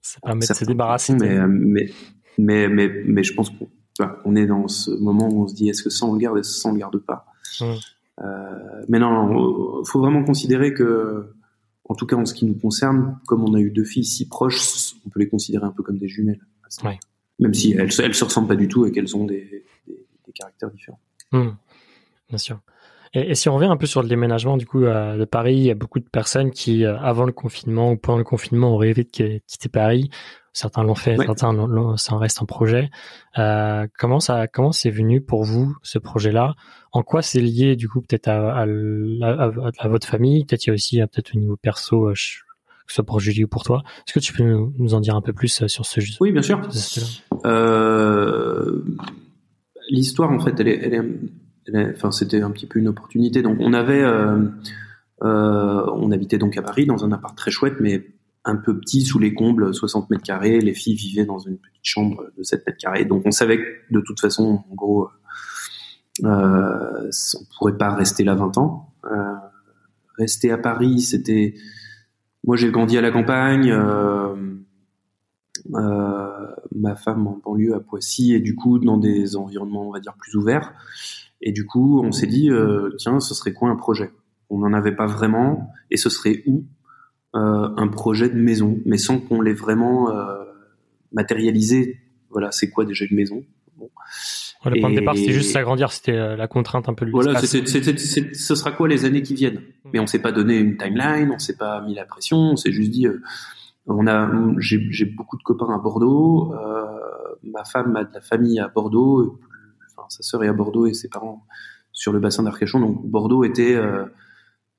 ça 0.03 0.21
permet 0.21 0.47
de 0.47 0.53
se 0.53 0.64
débarrasser. 0.64 1.14
Mais, 1.14 1.38
mais, 1.49 1.91
mais, 2.37 2.69
mais, 2.69 2.88
mais, 3.05 3.23
je 3.25 3.35
pense 3.35 3.51
qu'on 3.51 3.69
est 4.37 4.46
dans 4.46 4.68
ce 4.68 4.90
moment 4.90 5.28
où 5.28 5.44
on 5.44 5.48
se 5.48 5.54
dit 5.54 5.68
est-ce 5.68 5.82
que 5.82 5.90
ça 5.90 6.06
on 6.06 6.12
le 6.12 6.18
garde, 6.18 6.38
est-ce 6.38 6.52
que 6.52 6.58
ça 6.61 6.68
on 6.68 6.72
le 6.72 6.78
garde 6.78 6.98
pas. 6.98 7.26
Hum. 7.61 7.76
Euh, 8.20 8.84
mais 8.88 8.98
non, 8.98 9.84
faut 9.84 10.00
vraiment 10.00 10.24
considérer 10.24 10.74
que 10.74 11.32
en 11.88 11.94
tout 11.94 12.06
cas 12.06 12.16
en 12.16 12.26
ce 12.26 12.34
qui 12.34 12.44
nous 12.44 12.54
concerne, 12.54 13.18
comme 13.26 13.44
on 13.44 13.54
a 13.54 13.61
eu 13.61 13.70
deux 13.70 13.84
filles 13.84 14.04
si 14.04 14.28
proches, 14.28 14.94
on 15.06 15.11
peut 15.11 15.20
les 15.20 15.28
considérer 15.28 15.64
un 15.64 15.70
peu 15.70 15.82
comme 15.82 15.98
des 15.98 16.08
jumelles. 16.08 16.40
Même 17.38 17.54
si 17.54 17.72
elles, 17.72 17.90
elles 18.00 18.14
se 18.14 18.24
ressemblent 18.24 18.48
pas 18.48 18.56
du 18.56 18.68
tout 18.68 18.84
et 18.84 18.92
qu'elles 18.92 19.16
ont 19.16 19.24
des, 19.24 19.64
caractères 20.34 20.70
différents. 20.70 21.00
Hmm. 21.32 21.50
Bien 22.28 22.38
sûr. 22.38 22.61
Et, 23.14 23.35
si 23.35 23.49
on 23.49 23.55
revient 23.55 23.68
un 23.68 23.77
peu 23.77 23.87
sur 23.87 24.03
le 24.03 24.09
déménagement 24.09 24.57
du 24.57 24.66
coup 24.66 24.81
de 24.81 25.25
Paris, 25.25 25.57
il 25.57 25.64
y 25.64 25.71
a 25.71 25.75
beaucoup 25.75 26.01
de 26.01 26.09
personnes 26.09 26.51
qui, 26.51 26.85
euh, 26.85 26.99
avant 26.99 27.25
le 27.25 27.33
confinement 27.33 27.92
ou 27.92 27.97
pendant 27.97 28.18
le 28.18 28.25
confinement, 28.25 28.75
ont 28.75 28.77
rêvé 28.77 29.05
de 29.05 29.40
quitter 29.47 29.68
Paris. 29.68 30.11
Certains 30.53 30.83
l'ont 30.83 30.97
fait, 30.97 31.16
certains 31.16 31.97
ça 31.97 32.14
en 32.14 32.18
reste 32.18 32.42
un 32.42 32.44
projet. 32.44 32.90
Euh, 33.38 33.87
comment 33.97 34.18
ça, 34.18 34.49
comment 34.49 34.73
c'est 34.73 34.90
venu 34.90 35.21
pour 35.21 35.44
vous 35.44 35.77
ce 35.83 35.99
projet-là? 35.99 36.55
En 36.90 37.03
quoi 37.03 37.23
c'est 37.23 37.40
lié 37.40 37.77
du 37.77 37.88
coup 37.88 38.01
peut-être 38.01 38.29
à, 38.29 38.62
à, 38.62 39.88
votre 39.88 40.09
famille? 40.09 40.44
Peut-être 40.44 40.66
il 40.66 40.71
y 40.71 40.73
a 40.73 40.75
aussi 40.75 40.99
peut-être 40.99 41.37
au 41.37 41.38
niveau 41.38 41.57
perso, 41.57 42.09
euh, 42.09 42.14
que 42.14 42.18
ce 42.92 42.94
soit 42.97 43.05
pour 43.05 43.21
Julie 43.21 43.44
ou 43.44 43.49
pour 43.49 43.62
toi. 43.62 43.85
Est-ce 44.07 44.14
que 44.14 44.18
tu 44.18 44.33
peux 44.33 44.42
nous, 44.42 44.94
en 44.94 45.01
dire 45.01 45.14
un 45.14 45.23
peu 45.23 45.33
plus 45.33 45.64
sur 45.66 45.87
ce 45.87 46.01
jeu? 46.01 46.14
Oui, 46.21 46.33
bien 46.33 46.42
sûr. 46.42 46.61
Euh, 47.44 48.83
l'histoire 49.90 50.31
en 50.33 50.40
fait, 50.40 50.59
elle 50.59 50.68
est, 50.68 50.81
elle 50.83 50.94
est, 50.94 51.05
enfin 51.74 52.11
c'était 52.11 52.40
un 52.40 52.50
petit 52.50 52.66
peu 52.66 52.78
une 52.78 52.88
opportunité. 52.88 53.42
Donc 53.42 53.59
on 53.61 53.72
avait, 53.72 54.04
on 55.22 56.11
habitait 56.12 56.38
donc 56.38 56.57
à 56.57 56.62
Paris 56.62 56.87
dans 56.87 57.04
un 57.04 57.12
appart 57.12 57.37
très 57.37 57.50
chouette, 57.50 57.76
mais 57.81 58.07
un 58.44 58.57
peu 58.57 58.78
petit 58.78 59.02
sous 59.02 59.18
les 59.18 59.35
combles, 59.35 59.74
60 59.74 60.11
mètres 60.11 60.22
carrés. 60.22 60.61
Les 60.61 60.74
filles 60.74 60.94
vivaient 60.94 61.26
dans 61.26 61.38
une 61.38 61.59
petite 61.59 61.85
chambre 61.85 62.24
de 62.37 62.42
7 62.42 62.66
mètres 62.66 62.78
carrés. 62.78 63.04
Donc 63.04 63.22
on 63.26 63.31
savait 63.31 63.59
que 63.59 63.64
de 63.90 64.00
toute 64.00 64.20
façon, 64.20 64.64
en 64.70 64.74
gros, 64.74 65.09
euh, 66.24 67.11
on 67.35 67.57
pourrait 67.59 67.76
pas 67.76 67.94
rester 67.94 68.24
là 68.24 68.35
20 68.35 68.59
ans. 68.59 68.94
Euh, 69.04 69.35
rester 70.16 70.50
à 70.50 70.59
Paris, 70.59 71.00
c'était... 71.00 71.54
Moi 72.44 72.57
j'ai 72.57 72.70
grandi 72.70 72.96
à 72.96 73.00
la 73.00 73.11
campagne, 73.11 73.70
euh, 73.70 74.35
euh, 75.74 76.46
ma 76.74 76.96
femme 76.96 77.26
en 77.26 77.40
banlieue 77.44 77.74
à 77.74 77.81
Poissy, 77.81 78.33
et 78.33 78.40
du 78.40 78.54
coup 78.54 78.78
dans 78.78 78.96
des 78.96 79.37
environnements, 79.37 79.88
on 79.88 79.92
va 79.92 80.00
dire, 80.00 80.14
plus 80.18 80.35
ouverts. 80.37 80.72
Et 81.40 81.53
du 81.53 81.66
coup, 81.66 82.01
on 82.03 82.12
s'est 82.12 82.27
dit, 82.27 82.51
tiens, 82.98 83.20
ce 83.20 83.35
serait 83.35 83.53
quoi 83.53 83.70
un 83.70 83.77
projet? 83.77 84.11
On 84.51 84.59
n'en 84.59 84.72
avait 84.72 84.96
pas 84.96 85.07
vraiment, 85.07 85.70
et 85.90 85.96
ce 85.96 86.11
serait 86.11 86.42
où 86.46 86.64
euh, 87.37 87.68
un 87.77 87.88
projet 87.88 88.31
de 88.31 88.37
maison, 88.37 88.79
mais 88.87 88.96
sans 88.96 89.20
qu'on 89.20 89.42
l'ait 89.42 89.53
vraiment 89.53 90.11
euh, 90.11 90.44
matérialisé. 91.12 91.98
Voilà, 92.31 92.51
c'est 92.53 92.70
quoi 92.70 92.87
déjà 92.87 93.05
une 93.05 93.16
maison? 93.16 93.44
Bon. 93.77 93.90
Le 94.64 94.81
point 94.81 94.88
de 94.88 94.94
départ, 94.94 95.14
c'était 95.14 95.33
juste 95.33 95.53
s'agrandir, 95.53 95.92
c'était 95.92 96.12
euh, 96.12 96.37
la 96.37 96.48
contrainte 96.48 96.88
un 96.88 96.94
peu. 96.94 97.07
Voilà, 97.11 97.38
ce 97.38 98.55
sera 98.55 98.72
quoi 98.72 98.88
les 98.88 99.05
années 99.05 99.20
qui 99.20 99.35
viennent? 99.35 99.61
Mm. 99.85 99.90
Mais 99.92 99.98
on 100.01 100.07
s'est 100.07 100.22
pas 100.22 100.33
donné 100.33 100.57
une 100.57 100.79
timeline, 100.79 101.31
on 101.35 101.38
s'est 101.38 101.59
pas 101.59 101.83
mis 101.83 101.94
la 101.94 102.07
pression, 102.07 102.38
on 102.38 102.57
s'est 102.57 102.72
juste 102.72 102.90
dit, 102.90 103.07
on 103.87 104.07
a, 104.07 104.31
j'ai 104.59 105.05
beaucoup 105.05 105.37
de 105.37 105.42
copains 105.42 105.74
à 105.74 105.79
Bordeaux, 105.79 106.55
ma 107.44 107.64
femme 107.64 107.94
a 107.94 108.05
de 108.05 108.14
la 108.14 108.22
famille 108.22 108.59
à 108.59 108.68
Bordeaux, 108.68 109.38
enfin 109.98 110.06
sa 110.08 110.22
sœur 110.22 110.44
est 110.44 110.48
à 110.48 110.52
Bordeaux 110.52 110.87
et 110.87 110.94
ses 110.94 111.08
parents 111.08 111.44
sur 111.92 112.12
le 112.12 112.20
bassin 112.20 112.44
d'Arcachon, 112.44 112.80
donc 112.80 113.04
Bordeaux 113.06 113.44
était 113.44 113.76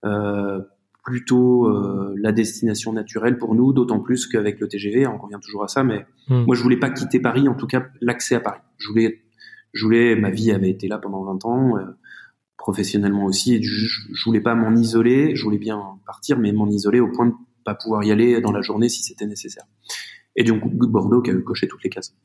euh, 0.05 0.61
plutôt 1.03 1.65
euh, 1.65 2.13
la 2.17 2.31
destination 2.31 2.93
naturelle 2.93 3.37
pour 3.37 3.55
nous, 3.55 3.73
d'autant 3.73 3.99
plus 3.99 4.27
qu'avec 4.27 4.59
le 4.59 4.67
TGV, 4.67 5.07
on 5.07 5.17
revient 5.17 5.39
toujours 5.41 5.63
à 5.63 5.67
ça, 5.67 5.83
mais 5.83 6.05
hmm. 6.27 6.43
moi 6.45 6.55
je 6.55 6.61
voulais 6.61 6.77
pas 6.77 6.89
quitter 6.89 7.19
Paris, 7.19 7.47
en 7.47 7.55
tout 7.55 7.67
cas 7.67 7.87
l'accès 7.99 8.35
à 8.35 8.39
Paris. 8.39 8.59
Je 8.77 8.89
voulais, 8.89 9.21
je 9.73 9.85
voulais, 9.85 10.15
ma 10.15 10.29
vie 10.29 10.51
avait 10.51 10.69
été 10.69 10.87
là 10.87 10.97
pendant 10.97 11.23
20 11.23 11.45
ans, 11.45 11.77
euh, 11.77 11.83
professionnellement 12.57 13.25
aussi, 13.25 13.55
et 13.55 13.63
je, 13.63 13.87
je 14.13 14.25
voulais 14.25 14.41
pas 14.41 14.55
m'en 14.55 14.75
isoler, 14.75 15.35
je 15.35 15.43
voulais 15.43 15.57
bien 15.57 15.81
partir, 16.05 16.37
mais 16.37 16.51
m'en 16.51 16.69
isoler 16.69 16.99
au 16.99 17.07
point 17.07 17.25
de 17.25 17.33
pas 17.65 17.75
pouvoir 17.75 18.03
y 18.03 18.11
aller 18.11 18.39
dans 18.41 18.51
la 18.51 18.61
journée 18.61 18.89
si 18.89 19.03
c'était 19.03 19.25
nécessaire. 19.25 19.65
Et 20.35 20.43
donc 20.43 20.63
Bordeaux 20.63 21.21
qui 21.21 21.31
a 21.31 21.35
coché 21.35 21.67
toutes 21.67 21.83
les 21.83 21.89
cases. 21.89 22.15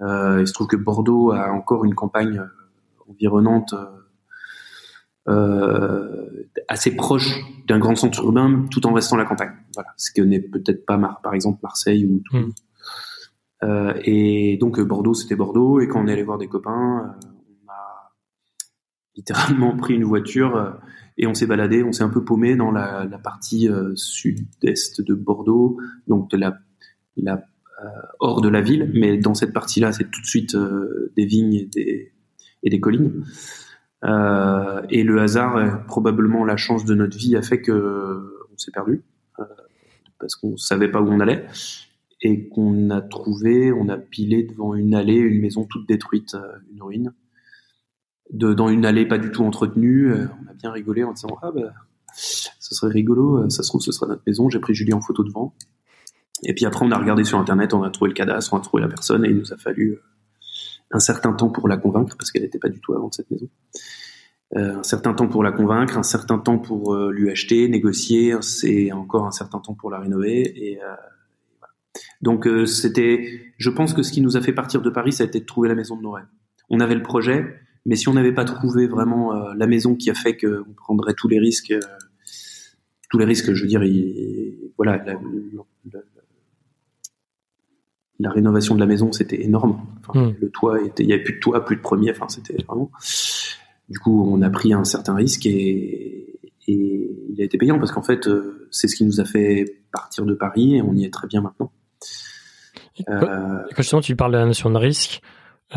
Euh, 0.00 0.40
il 0.40 0.46
se 0.46 0.52
trouve 0.52 0.66
que 0.66 0.76
Bordeaux 0.76 1.32
a 1.32 1.50
encore 1.50 1.84
une 1.84 1.94
campagne 1.94 2.38
euh, 2.38 3.10
environnante 3.10 3.74
euh, 5.28 6.46
assez 6.68 6.94
proche 6.94 7.40
d'un 7.66 7.78
grand 7.78 7.96
centre 7.96 8.22
urbain 8.22 8.66
tout 8.70 8.86
en 8.86 8.92
restant 8.92 9.16
la 9.16 9.24
campagne. 9.24 9.52
Voilà, 9.74 9.90
ce 9.96 10.12
que 10.12 10.22
n'est 10.22 10.40
peut-être 10.40 10.84
pas 10.84 10.98
par 11.22 11.34
exemple 11.34 11.60
Marseille 11.62 12.06
ou 12.06 12.22
tout. 12.24 12.36
Hmm. 12.36 12.50
Euh, 13.64 13.94
et 14.04 14.58
donc 14.58 14.78
Bordeaux, 14.80 15.14
c'était 15.14 15.34
Bordeaux. 15.34 15.80
Et 15.80 15.88
quand 15.88 16.02
on 16.02 16.06
est 16.06 16.12
allé 16.12 16.22
voir 16.22 16.38
des 16.38 16.48
copains, 16.48 17.16
on 17.24 17.72
a 17.72 18.12
littéralement 19.16 19.76
pris 19.76 19.94
une 19.94 20.04
voiture 20.04 20.78
et 21.16 21.26
on 21.26 21.34
s'est 21.34 21.46
baladé. 21.46 21.82
On 21.82 21.92
s'est 21.92 22.04
un 22.04 22.10
peu 22.10 22.22
paumé 22.22 22.54
dans 22.54 22.70
la, 22.70 23.04
la 23.06 23.18
partie 23.18 23.68
sud-est 23.94 25.00
de 25.00 25.14
Bordeaux, 25.14 25.78
donc 26.06 26.30
de 26.30 26.36
la, 26.36 26.58
la 27.16 27.42
hors 28.20 28.40
de 28.40 28.48
la 28.48 28.60
ville. 28.60 28.90
Mais 28.94 29.16
dans 29.16 29.34
cette 29.34 29.52
partie-là, 29.52 29.92
c'est 29.92 30.10
tout 30.10 30.20
de 30.20 30.26
suite 30.26 30.56
des 31.16 31.26
vignes 31.26 31.68
et 31.76 32.70
des, 32.70 32.80
collines. 32.80 33.24
Euh, 34.04 34.82
et 34.90 35.02
le 35.02 35.20
hasard, 35.20 35.56
euh, 35.56 35.70
probablement 35.86 36.44
la 36.44 36.56
chance 36.56 36.84
de 36.84 36.94
notre 36.94 37.16
vie, 37.16 37.36
a 37.36 37.42
fait 37.42 37.60
que 37.60 37.72
euh, 37.72 38.48
on 38.52 38.58
s'est 38.58 38.70
perdu 38.70 39.02
parce 40.18 40.34
qu'on 40.34 40.56
savait 40.56 40.90
pas 40.90 41.02
où 41.02 41.08
on 41.08 41.20
allait 41.20 41.44
et 42.22 42.48
qu'on 42.48 42.88
a 42.88 43.02
trouvé, 43.02 43.70
on 43.70 43.90
a 43.90 43.98
pilé 43.98 44.44
devant 44.44 44.74
une 44.74 44.94
allée, 44.94 45.18
une 45.18 45.42
maison 45.42 45.66
toute 45.66 45.86
détruite, 45.86 46.34
une 46.72 46.82
ruine. 46.82 47.12
Dans 48.32 48.70
une 48.70 48.86
allée 48.86 49.04
pas 49.06 49.18
du 49.18 49.30
tout 49.30 49.44
entretenue, 49.44 50.10
on 50.14 50.50
a 50.50 50.54
bien 50.54 50.72
rigolé 50.72 51.04
en 51.04 51.12
disant 51.12 51.36
ah 51.42 51.52
bah 51.52 51.74
ce 52.14 52.74
serait 52.74 52.92
rigolo, 52.92 53.50
ça 53.50 53.62
se 53.62 53.68
trouve 53.68 53.82
ce 53.82 53.92
sera 53.92 54.06
notre 54.06 54.22
maison. 54.26 54.48
J'ai 54.48 54.58
pris 54.58 54.74
Julie 54.74 54.94
en 54.94 55.02
photo 55.02 55.22
devant. 55.22 55.54
Et 56.44 56.54
puis 56.54 56.66
après 56.66 56.84
on 56.84 56.90
a 56.90 56.98
regardé 56.98 57.24
sur 57.24 57.38
internet, 57.38 57.74
on 57.74 57.82
a 57.82 57.90
trouvé 57.90 58.10
le 58.10 58.14
cadastre, 58.14 58.52
on 58.52 58.58
a 58.58 58.60
trouvé 58.60 58.82
la 58.82 58.88
personne 58.88 59.24
et 59.24 59.28
il 59.28 59.36
nous 59.36 59.52
a 59.52 59.56
fallu 59.56 59.98
un 60.90 60.98
certain 60.98 61.32
temps 61.32 61.48
pour 61.48 61.68
la 61.68 61.76
convaincre 61.76 62.16
parce 62.16 62.30
qu'elle 62.30 62.42
n'était 62.42 62.58
pas 62.58 62.68
du 62.68 62.80
tout 62.80 62.94
avant 62.94 63.08
de 63.08 63.14
cette 63.14 63.30
maison. 63.30 63.48
Euh, 64.54 64.78
un 64.78 64.82
certain 64.82 65.12
temps 65.12 65.26
pour 65.26 65.42
la 65.42 65.50
convaincre, 65.50 65.98
un 65.98 66.04
certain 66.04 66.38
temps 66.38 66.58
pour 66.58 66.94
euh, 66.94 67.10
lui 67.10 67.30
acheter, 67.30 67.68
négocier, 67.68 68.34
c'est 68.42 68.92
encore 68.92 69.26
un 69.26 69.32
certain 69.32 69.58
temps 69.58 69.74
pour 69.74 69.90
la 69.90 69.98
rénover. 69.98 70.40
Et 70.56 70.80
euh, 70.80 70.86
voilà. 71.58 71.72
donc 72.22 72.46
euh, 72.46 72.64
c'était, 72.64 73.52
je 73.58 73.70
pense 73.70 73.92
que 73.92 74.02
ce 74.02 74.12
qui 74.12 74.20
nous 74.20 74.36
a 74.36 74.40
fait 74.40 74.52
partir 74.52 74.82
de 74.82 74.90
Paris, 74.90 75.12
ça 75.12 75.24
a 75.24 75.26
été 75.26 75.40
de 75.40 75.46
trouver 75.46 75.68
la 75.68 75.74
maison 75.74 75.96
de 75.96 76.02
nos 76.02 76.12
rêves. 76.12 76.28
On 76.70 76.78
avait 76.78 76.94
le 76.94 77.02
projet, 77.02 77.44
mais 77.86 77.96
si 77.96 78.08
on 78.08 78.14
n'avait 78.14 78.34
pas 78.34 78.44
trouvé 78.44 78.86
vraiment 78.86 79.32
la 79.54 79.66
maison 79.68 79.94
qui 79.94 80.10
a 80.10 80.14
fait 80.14 80.36
qu'on 80.36 80.72
prendrait 80.76 81.14
tous 81.14 81.28
les 81.28 81.38
risques, 81.38 81.72
tous 83.08 83.18
les 83.18 83.24
risques, 83.24 83.52
je 83.52 83.62
veux 83.62 83.68
dire, 83.68 83.82
voilà, 84.76 85.04
rénovation 88.24 88.74
de 88.74 88.80
la 88.80 88.86
maison, 88.86 89.12
c'était 89.12 89.42
énorme. 89.42 89.80
Hmm. 90.14 90.30
Le 90.40 90.50
toit 90.50 90.82
était, 90.82 91.02
il 91.02 91.10
y 91.10 91.12
avait 91.12 91.22
plus 91.22 91.34
de 91.34 91.40
toit, 91.40 91.64
plus 91.64 91.76
de 91.76 91.82
premier. 91.82 92.10
Enfin, 92.10 92.28
c'était 92.28 92.56
vraiment. 92.66 92.90
Du 93.88 93.98
coup, 93.98 94.28
on 94.32 94.42
a 94.42 94.50
pris 94.50 94.72
un 94.72 94.84
certain 94.84 95.14
risque 95.14 95.46
et, 95.46 96.40
et 96.66 97.10
il 97.28 97.40
a 97.40 97.44
été 97.44 97.58
payant 97.58 97.78
parce 97.78 97.92
qu'en 97.92 98.02
fait, 98.02 98.26
euh, 98.26 98.68
c'est 98.70 98.88
ce 98.88 98.96
qui 98.96 99.04
nous 99.04 99.20
a 99.20 99.24
fait 99.24 99.82
partir 99.92 100.24
de 100.24 100.34
Paris 100.34 100.76
et 100.76 100.82
on 100.82 100.94
y 100.94 101.04
est 101.04 101.12
très 101.12 101.26
bien 101.26 101.40
maintenant. 101.40 101.70
Euh... 103.08 103.62
Quand 103.70 103.82
justement 103.82 104.02
tu 104.02 104.16
parles 104.16 104.32
de 104.32 104.38
la 104.38 104.46
notion 104.46 104.70
de 104.70 104.78
risque, 104.78 105.20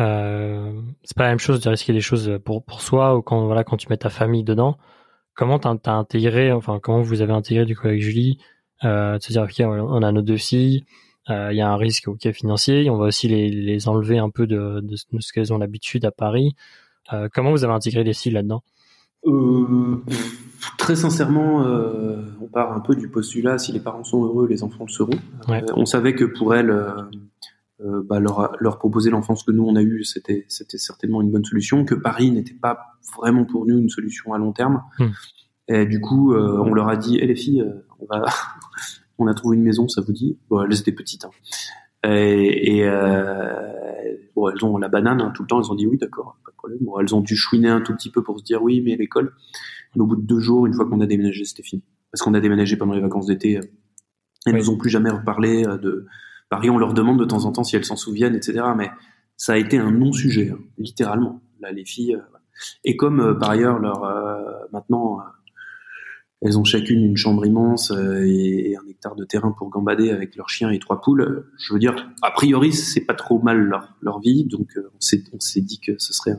euh, 0.00 0.80
c'est 1.02 1.16
pas 1.16 1.24
la 1.24 1.30
même 1.30 1.38
chose 1.38 1.60
de 1.60 1.68
risquer 1.68 1.92
des 1.92 2.00
choses 2.00 2.38
pour 2.44 2.64
pour 2.64 2.80
soi 2.80 3.16
ou 3.16 3.22
quand 3.22 3.46
voilà 3.46 3.64
quand 3.64 3.76
tu 3.76 3.88
mets 3.90 3.96
ta 3.96 4.08
famille 4.08 4.44
dedans. 4.44 4.78
Comment 5.34 5.58
t'as 5.58 5.74
as 5.84 5.92
intégré, 5.92 6.52
enfin 6.52 6.80
comment 6.82 7.02
vous 7.02 7.22
avez 7.22 7.32
intégré 7.32 7.64
du 7.64 7.76
coup 7.76 7.86
avec 7.86 8.00
Julie, 8.00 8.38
euh, 8.84 9.18
de 9.18 9.22
se 9.22 9.32
dire 9.32 9.42
ok 9.42 9.60
on 9.60 10.02
a 10.02 10.12
nos 10.12 10.22
deux 10.22 10.36
filles, 10.36 10.84
il 11.30 11.56
y 11.56 11.60
a 11.60 11.70
un 11.70 11.76
risque 11.76 12.08
ok 12.08 12.32
financier, 12.32 12.90
on 12.90 12.96
va 12.96 13.06
aussi 13.06 13.28
les, 13.28 13.48
les 13.50 13.88
enlever 13.88 14.18
un 14.18 14.30
peu 14.30 14.46
de, 14.46 14.80
de, 14.80 14.96
ce 14.96 15.32
qu'elles 15.32 15.52
ont 15.52 15.58
l'habitude 15.58 16.04
à 16.04 16.10
Paris. 16.10 16.54
Euh, 17.12 17.28
comment 17.32 17.50
vous 17.50 17.64
avez 17.64 17.72
intégré 17.72 18.04
les 18.04 18.14
filles 18.14 18.32
là-dedans? 18.32 18.62
Euh, 19.26 20.02
Très 20.76 20.96
sincèrement, 20.96 21.62
euh, 21.64 22.22
on 22.40 22.46
part 22.46 22.72
un 22.72 22.80
peu 22.80 22.94
du 22.94 23.08
postulat 23.08 23.58
si 23.58 23.72
les 23.72 23.80
parents 23.80 24.04
sont 24.04 24.24
heureux, 24.24 24.46
les 24.46 24.62
enfants 24.62 24.84
le 24.86 24.92
seront. 24.92 25.18
Ouais. 25.48 25.62
Euh, 25.62 25.74
on 25.74 25.86
savait 25.86 26.14
que 26.14 26.24
pour 26.24 26.54
elles, 26.54 26.70
euh, 26.70 26.90
euh, 27.80 28.02
bah, 28.04 28.20
leur, 28.20 28.52
leur 28.58 28.78
proposer 28.78 29.10
l'enfance 29.10 29.42
que 29.42 29.52
nous 29.52 29.64
on 29.64 29.76
a 29.76 29.82
eue, 29.82 30.04
c'était 30.04 30.44
c'était 30.48 30.78
certainement 30.78 31.22
une 31.22 31.30
bonne 31.30 31.44
solution. 31.44 31.84
Que 31.84 31.94
Paris 31.94 32.30
n'était 32.30 32.54
pas 32.54 32.78
vraiment 33.16 33.44
pour 33.44 33.66
nous 33.66 33.78
une 33.78 33.88
solution 33.88 34.34
à 34.34 34.38
long 34.38 34.52
terme. 34.52 34.82
Hmm. 34.98 35.08
Et 35.68 35.86
du 35.86 36.00
coup, 36.00 36.34
euh, 36.34 36.62
on 36.64 36.74
leur 36.74 36.88
a 36.88 36.96
dit, 36.96 37.18
eh 37.20 37.26
les 37.26 37.36
filles, 37.36 37.62
euh, 37.62 37.86
on 38.00 38.06
va, 38.06 38.24
on 39.20 39.26
a 39.26 39.34
trouvé 39.34 39.56
une 39.56 39.62
maison, 39.62 39.88
ça 39.88 40.00
vous 40.00 40.12
dit? 40.12 40.38
Bon, 40.48 40.62
elles 40.62 40.78
étaient 40.78 40.92
petites. 40.92 41.24
Hein. 41.24 41.30
Et, 42.04 42.78
et 42.78 42.88
euh, 42.88 43.52
bon, 44.34 44.48
elles 44.48 44.64
ont 44.64 44.78
la 44.78 44.88
banane 44.88 45.20
hein, 45.20 45.32
tout 45.34 45.42
le 45.42 45.48
temps. 45.48 45.60
Elles 45.62 45.70
ont 45.70 45.74
dit 45.74 45.86
oui, 45.86 45.98
d'accord, 45.98 46.36
pas 46.44 46.50
de 46.50 46.56
problème. 46.56 46.78
Bon, 46.82 46.98
elles 46.98 47.14
ont 47.14 47.20
dû 47.20 47.36
chouiner 47.36 47.68
un 47.68 47.80
tout 47.80 47.94
petit 47.94 48.10
peu 48.10 48.22
pour 48.22 48.38
se 48.38 48.44
dire 48.44 48.62
oui, 48.62 48.80
mais 48.80 48.96
l'école. 48.96 49.32
Mais 49.94 50.02
au 50.02 50.06
bout 50.06 50.16
de 50.16 50.22
deux 50.22 50.40
jours, 50.40 50.66
une 50.66 50.72
fois 50.74 50.86
qu'on 50.88 51.00
a 51.00 51.06
déménagé, 51.06 51.44
c'était 51.44 51.62
fini. 51.62 51.82
Parce 52.12 52.22
qu'on 52.22 52.34
a 52.34 52.40
déménagé 52.40 52.76
pendant 52.76 52.94
les 52.94 53.00
vacances 53.00 53.26
d'été. 53.26 53.58
euh, 53.58 53.60
Elles 54.46 54.54
Oui. 54.54 54.60
nous 54.60 54.70
ont 54.70 54.76
plus 54.78 54.90
jamais 54.90 55.10
reparlé 55.10 55.64
euh, 55.66 55.76
de 55.78 56.06
Paris. 56.48 56.70
On 56.70 56.78
leur 56.78 56.94
demande 56.94 57.18
de 57.20 57.24
temps 57.24 57.44
en 57.44 57.52
temps 57.52 57.64
si 57.64 57.76
elles 57.76 57.84
s'en 57.84 57.96
souviennent, 57.96 58.34
etc. 58.34 58.64
Mais 58.76 58.90
ça 59.36 59.52
a 59.52 59.56
été 59.56 59.78
un 59.78 59.90
non-sujet, 59.90 60.50
hein, 60.50 60.58
littéralement. 60.78 61.40
Là, 61.60 61.70
les 61.72 61.84
filles. 61.84 62.14
euh, 62.14 62.20
et 62.84 62.96
comme 62.96 63.20
euh, 63.20 63.34
par 63.34 63.50
ailleurs, 63.50 63.78
leur 63.78 64.02
maintenant, 64.72 65.18
elles 66.42 66.58
ont 66.58 66.64
chacune 66.64 67.04
une 67.04 67.16
chambre 67.16 67.44
immense 67.44 67.90
euh, 67.90 68.24
et, 68.26 68.76
un 68.76 68.88
hectare 68.88 69.14
de 69.14 69.24
terrain 69.24 69.52
pour 69.52 69.68
gambader 69.68 70.10
avec 70.10 70.36
leurs 70.36 70.48
chiens 70.48 70.70
et 70.70 70.78
trois 70.78 71.00
poules. 71.00 71.46
Je 71.58 71.72
veux 71.72 71.78
dire, 71.78 72.10
a 72.22 72.30
priori, 72.30 72.72
c'est 72.72 73.02
pas 73.02 73.14
trop 73.14 73.40
mal 73.40 73.58
leur, 73.58 73.94
leur 74.00 74.20
vie, 74.20 74.44
donc 74.44 74.76
euh, 74.76 74.90
on 74.94 75.00
s'est 75.00 75.22
on 75.32 75.40
s'est 75.40 75.60
dit 75.60 75.80
que 75.80 75.92
ce 75.98 76.12
serait 76.12 76.36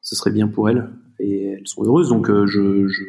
ce 0.00 0.16
serait 0.16 0.32
bien 0.32 0.48
pour 0.48 0.68
elles 0.68 0.88
et 1.20 1.44
elles 1.52 1.68
sont 1.68 1.84
heureuses. 1.84 2.08
Donc 2.08 2.28
euh, 2.28 2.46
je, 2.46 2.88
je, 2.88 3.04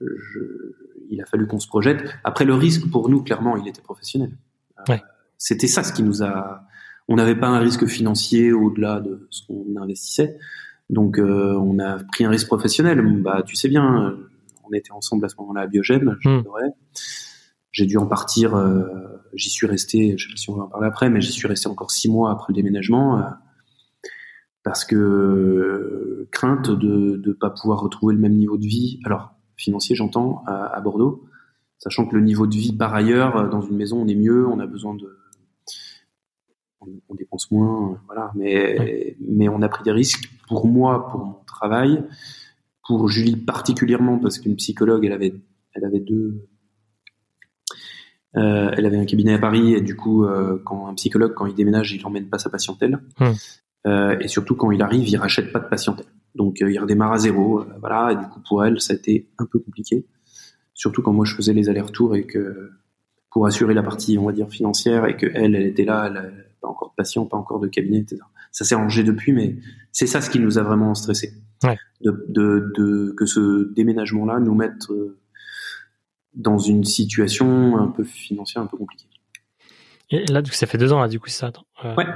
je- 0.00 0.74
il 1.10 1.20
a 1.20 1.26
fallu 1.26 1.46
qu'on 1.46 1.58
se 1.58 1.66
projette. 1.66 2.04
Après 2.22 2.44
le 2.44 2.54
risque 2.54 2.88
pour 2.90 3.08
nous, 3.08 3.22
clairement, 3.22 3.56
il 3.56 3.66
était 3.66 3.82
professionnel. 3.82 4.36
Ouais. 4.88 5.02
C'était 5.38 5.66
ça 5.66 5.82
ce 5.82 5.92
qui 5.92 6.02
nous 6.02 6.22
a. 6.22 6.62
On 7.08 7.16
n'avait 7.16 7.34
pas 7.34 7.48
un 7.48 7.58
risque 7.58 7.86
financier 7.86 8.52
au-delà 8.52 9.00
de 9.00 9.26
ce 9.30 9.44
qu'on 9.46 9.64
investissait. 9.80 10.38
Donc 10.88 11.18
euh, 11.18 11.54
on 11.54 11.78
a 11.78 11.98
pris 12.04 12.24
un 12.24 12.30
risque 12.30 12.46
professionnel. 12.46 13.00
Bah 13.22 13.42
tu 13.44 13.56
sais 13.56 13.68
bien, 13.68 14.16
on 14.70 14.74
était 14.74 14.92
ensemble 14.92 15.24
à 15.24 15.28
ce 15.28 15.36
moment-là 15.38 15.62
à 15.62 15.66
Biogène, 15.66 16.16
j'adorais. 16.20 16.70
J'ai 17.72 17.86
dû 17.86 17.96
en 17.98 18.06
partir, 18.06 18.56
euh, 18.56 18.84
j'y 19.34 19.48
suis 19.48 19.66
resté, 19.66 20.16
je 20.18 20.26
sais 20.26 20.32
pas 20.32 20.36
si 20.36 20.50
on 20.50 20.56
va 20.56 20.64
en 20.64 20.68
parler 20.68 20.88
après, 20.88 21.08
mais 21.08 21.20
j'y 21.20 21.30
suis 21.32 21.46
resté 21.46 21.68
encore 21.68 21.90
six 21.92 22.08
mois 22.08 22.32
après 22.32 22.52
le 22.52 22.54
déménagement, 22.56 23.18
euh, 23.18 23.22
parce 24.64 24.84
que 24.84 24.96
euh, 24.96 26.28
crainte 26.32 26.70
de 26.70 27.22
ne 27.24 27.32
pas 27.32 27.50
pouvoir 27.50 27.80
retrouver 27.80 28.14
le 28.14 28.20
même 28.20 28.34
niveau 28.34 28.56
de 28.56 28.66
vie, 28.66 29.00
alors 29.04 29.34
financier 29.56 29.94
j'entends, 29.94 30.42
à, 30.46 30.66
à 30.66 30.80
Bordeaux, 30.80 31.24
sachant 31.78 32.06
que 32.06 32.16
le 32.16 32.22
niveau 32.22 32.46
de 32.46 32.56
vie 32.56 32.72
par 32.72 32.92
ailleurs, 32.92 33.48
dans 33.48 33.60
une 33.60 33.76
maison 33.76 34.02
on 34.02 34.08
est 34.08 34.16
mieux, 34.16 34.46
on 34.48 34.58
a 34.58 34.66
besoin 34.66 34.94
de... 34.94 35.16
On, 36.80 36.88
on 37.08 37.14
dépense 37.14 37.50
moins, 37.50 38.00
voilà, 38.06 38.32
mais, 38.34 39.16
mais 39.20 39.48
on 39.48 39.62
a 39.62 39.68
pris 39.68 39.84
des 39.84 39.92
risques 39.92 40.30
pour 40.48 40.66
moi, 40.66 41.08
pour 41.08 41.24
mon 41.24 41.36
travail, 41.46 42.02
pour 42.90 43.08
Julie 43.08 43.36
particulièrement, 43.36 44.18
parce 44.18 44.40
qu'une 44.40 44.56
psychologue, 44.56 45.06
elle 45.06 45.12
avait, 45.12 45.32
elle 45.74 45.84
avait 45.84 46.00
deux... 46.00 46.48
Euh, 48.36 48.70
elle 48.76 48.84
avait 48.84 48.96
un 48.96 49.04
cabinet 49.04 49.34
à 49.34 49.38
Paris 49.38 49.74
et 49.74 49.80
du 49.80 49.94
coup, 49.94 50.24
euh, 50.24 50.60
quand 50.64 50.88
un 50.88 50.94
psychologue, 50.94 51.32
quand 51.34 51.46
il 51.46 51.54
déménage, 51.54 51.92
il 51.92 52.04
emmène 52.04 52.28
pas 52.28 52.40
sa 52.40 52.50
patientèle. 52.50 52.98
Hmm. 53.20 53.30
Euh, 53.86 54.18
et 54.18 54.26
surtout, 54.26 54.56
quand 54.56 54.72
il 54.72 54.82
arrive, 54.82 55.08
il 55.08 55.16
rachète 55.16 55.52
pas 55.52 55.60
de 55.60 55.68
patientèle. 55.68 56.06
Donc, 56.34 56.58
il 56.60 56.80
redémarre 56.80 57.12
à 57.12 57.18
zéro. 57.18 57.64
voilà. 57.78 58.10
Et 58.10 58.16
du 58.16 58.28
coup, 58.28 58.40
pour 58.48 58.64
elle, 58.64 58.80
ça 58.80 58.92
a 58.92 58.96
été 58.96 59.28
un 59.38 59.46
peu 59.46 59.60
compliqué. 59.60 60.04
Surtout 60.74 61.00
quand 61.00 61.12
moi, 61.12 61.24
je 61.24 61.36
faisais 61.36 61.52
les 61.52 61.68
allers-retours 61.68 62.16
et 62.16 62.26
que 62.26 62.72
pour 63.30 63.46
assurer 63.46 63.72
la 63.72 63.84
partie, 63.84 64.18
on 64.18 64.26
va 64.26 64.32
dire, 64.32 64.48
financière 64.48 65.06
et 65.06 65.16
que 65.16 65.26
elle, 65.32 65.54
elle 65.54 65.66
était 65.66 65.84
là, 65.84 66.08
elle 66.10 66.16
avait 66.16 66.32
pas 66.60 66.66
encore 66.66 66.90
de 66.90 66.94
patient, 66.96 67.24
pas 67.24 67.36
encore 67.36 67.60
de 67.60 67.68
cabinet, 67.68 67.98
etc. 67.98 68.20
Ça 68.50 68.64
s'est 68.64 68.74
rangé 68.74 69.04
depuis, 69.04 69.32
mais 69.32 69.58
c'est 69.92 70.08
ça 70.08 70.20
ce 70.20 70.28
qui 70.28 70.40
nous 70.40 70.58
a 70.58 70.62
vraiment 70.64 70.92
stressé. 70.96 71.34
Ouais. 71.64 71.78
De, 72.00 72.24
de, 72.28 72.72
de, 72.76 73.14
que 73.16 73.26
ce 73.26 73.72
déménagement-là 73.74 74.40
nous 74.40 74.54
mette 74.54 74.88
euh, 74.90 75.18
dans 76.34 76.58
une 76.58 76.84
situation 76.84 77.76
un 77.78 77.88
peu 77.88 78.04
financière 78.04 78.62
un 78.62 78.66
peu 78.66 78.76
compliquée. 78.76 79.06
Et 80.12 80.24
là, 80.26 80.42
ça 80.50 80.66
fait 80.66 80.78
deux 80.78 80.92
ans, 80.92 81.00
là, 81.00 81.06
du 81.08 81.20
coup, 81.20 81.28
ça. 81.28 81.52
Euh, 81.84 81.94
Ouais. 81.96 82.06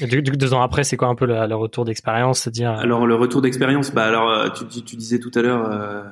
Et 0.00 0.06
du, 0.06 0.22
du 0.22 0.30
deux 0.32 0.54
ans 0.54 0.62
après, 0.62 0.84
c'est 0.84 0.96
quoi 0.96 1.08
un 1.08 1.14
peu 1.14 1.26
le, 1.26 1.46
le 1.46 1.54
retour 1.54 1.84
d'expérience, 1.84 2.48
euh, 2.48 2.64
Alors 2.64 3.06
le 3.06 3.14
retour 3.14 3.42
d'expérience, 3.42 3.92
bah 3.92 4.04
alors 4.04 4.30
euh, 4.30 4.48
tu, 4.50 4.66
tu, 4.66 4.82
tu 4.82 4.96
disais 4.96 5.18
tout 5.18 5.30
à 5.34 5.42
l'heure, 5.42 5.70
euh, 5.70 6.02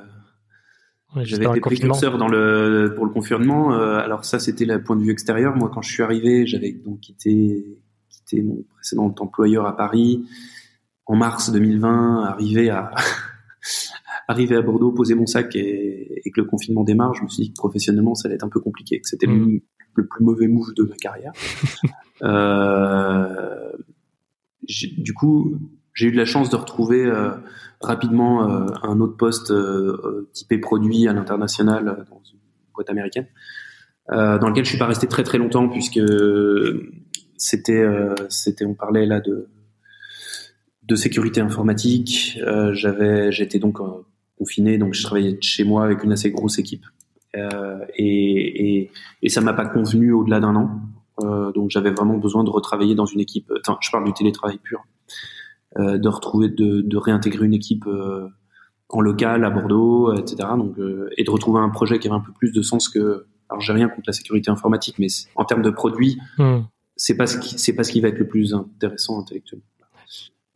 ouais, 1.15 1.25
j'avais 1.25 1.45
été 1.45 1.59
précurseur 1.59 2.17
dans 2.17 2.27
le 2.27 2.93
pour 2.95 3.05
le 3.05 3.11
confinement. 3.11 3.73
euh, 3.73 3.97
alors 3.99 4.23
ça 4.23 4.39
c'était 4.39 4.65
le 4.65 4.81
point 4.83 4.95
de 4.95 5.03
vue 5.03 5.11
extérieur. 5.11 5.55
Moi 5.55 5.69
quand 5.73 5.81
je 5.81 5.91
suis 5.91 6.03
arrivé, 6.03 6.45
j'avais 6.47 6.71
donc 6.71 6.99
quitté 7.01 7.65
quitté 8.09 8.41
mon 8.43 8.63
précédent 8.75 9.13
employeur 9.19 9.65
à 9.65 9.75
Paris 9.75 10.25
en 11.09 11.15
mars 11.15 11.51
2020, 11.51 12.23
arrivé 12.23 12.69
à 12.69 12.91
arrivé 14.29 14.55
à 14.55 14.61
Bordeaux, 14.61 14.91
poser 14.91 15.15
mon 15.15 15.25
sac 15.25 15.55
et, 15.55 16.21
et 16.23 16.31
que 16.31 16.39
le 16.39 16.45
confinement 16.45 16.83
démarre, 16.83 17.15
je 17.15 17.23
me 17.23 17.27
suis 17.27 17.43
dit 17.45 17.49
que 17.49 17.57
professionnellement 17.57 18.13
ça 18.13 18.27
allait 18.27 18.35
être 18.35 18.43
un 18.45 18.49
peu 18.49 18.59
compliqué, 18.59 19.01
que 19.01 19.09
c'était 19.09 19.25
le, 19.25 19.33
Mm. 19.33 19.59
le 19.95 20.07
plus 20.07 20.23
mauvais 20.23 20.47
move 20.47 20.73
de 20.75 20.83
ma 20.83 20.95
carrière. 20.95 21.33
euh, 22.21 23.71
du 24.97 25.13
coup, 25.13 25.57
j'ai 25.93 26.07
eu 26.07 26.11
de 26.11 26.17
la 26.17 26.25
chance 26.25 26.51
de 26.51 26.55
retrouver 26.55 27.05
euh, 27.05 27.31
rapidement 27.81 28.47
euh, 28.47 28.67
un 28.83 28.99
autre 28.99 29.17
poste 29.17 29.49
euh, 29.49 30.29
typé 30.33 30.59
produit 30.59 31.07
à 31.07 31.13
l'international 31.13 32.05
dans 32.09 32.21
une 32.31 32.39
boîte 32.75 32.91
américaine, 32.91 33.25
euh, 34.11 34.37
dans 34.37 34.49
lequel 34.49 34.63
je 34.63 34.69
suis 34.69 34.77
pas 34.77 34.85
resté 34.85 35.07
très 35.07 35.23
très 35.23 35.39
longtemps 35.39 35.69
puisque 35.69 35.99
c'était 37.35 37.81
euh, 37.81 38.13
c'était 38.29 38.65
on 38.65 38.75
parlait 38.75 39.07
là 39.07 39.21
de 39.21 39.47
de 40.89 40.95
sécurité 40.95 41.39
informatique. 41.39 42.39
Euh, 42.41 42.73
j'avais 42.73 43.31
j'étais 43.31 43.59
donc 43.59 43.79
euh, 43.79 43.85
confiné 44.37 44.77
donc 44.77 44.93
je 44.93 45.03
travaillais 45.03 45.33
de 45.33 45.43
chez 45.43 45.63
moi 45.63 45.83
avec 45.85 46.03
une 46.03 46.11
assez 46.11 46.31
grosse 46.31 46.57
équipe 46.57 46.85
euh, 47.35 47.79
et, 47.95 48.79
et 48.79 48.91
et 49.21 49.29
ça 49.29 49.41
m'a 49.41 49.53
pas 49.53 49.65
convenu 49.67 50.11
au-delà 50.11 50.39
d'un 50.39 50.55
an. 50.55 50.81
Euh, 51.23 51.51
donc 51.51 51.69
j'avais 51.69 51.91
vraiment 51.91 52.17
besoin 52.17 52.43
de 52.43 52.49
retravailler 52.49 52.95
dans 52.95 53.05
une 53.05 53.19
équipe. 53.19 53.51
Enfin, 53.59 53.77
je 53.81 53.91
parle 53.91 54.05
du 54.05 54.13
télétravail 54.13 54.57
pur, 54.57 54.83
euh, 55.77 55.97
de 55.97 56.07
retrouver, 56.09 56.47
de, 56.49 56.81
de 56.81 56.97
réintégrer 56.97 57.45
une 57.45 57.53
équipe 57.53 57.85
en 58.89 59.01
local 59.01 59.45
à 59.45 59.49
Bordeaux, 59.51 60.13
etc. 60.13 60.49
Donc 60.57 60.75
et 61.17 61.23
de 61.23 61.31
retrouver 61.31 61.59
un 61.59 61.69
projet 61.69 61.99
qui 61.99 62.07
avait 62.07 62.17
un 62.17 62.21
peu 62.21 62.31
plus 62.31 62.51
de 62.51 62.61
sens 62.61 62.89
que. 62.89 63.25
Alors 63.49 63.61
j'ai 63.61 63.73
rien 63.73 63.89
contre 63.89 64.03
la 64.07 64.13
sécurité 64.13 64.51
informatique, 64.51 64.97
mais 64.99 65.07
en 65.35 65.43
termes 65.43 65.63
de 65.63 65.71
produits, 65.71 66.19
Hmm. 66.37 66.61
c'est 66.95 67.17
pas 67.17 67.27
ce 67.27 67.37
qui 67.37 67.57
c'est 67.59 67.73
pas 67.73 67.83
ce 67.83 67.91
qui 67.91 67.99
va 68.01 68.07
être 68.07 68.19
le 68.19 68.27
plus 68.27 68.53
intéressant 68.53 69.19
intellectuellement. 69.19 69.65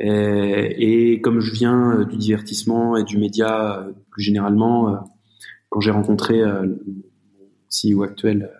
Et, 0.03 1.13
et 1.13 1.21
comme 1.21 1.39
je 1.39 1.51
viens 1.53 1.99
euh, 1.99 2.05
du 2.05 2.17
divertissement 2.17 2.97
et 2.97 3.03
du 3.03 3.17
média 3.17 3.79
euh, 3.79 3.91
plus 4.11 4.21
généralement, 4.21 4.89
euh, 4.89 4.97
quand 5.69 5.79
j'ai 5.79 5.91
rencontré 5.91 6.41
euh, 6.41 6.63
mon 6.63 7.93
CEO 7.93 8.03
actuel 8.03 8.51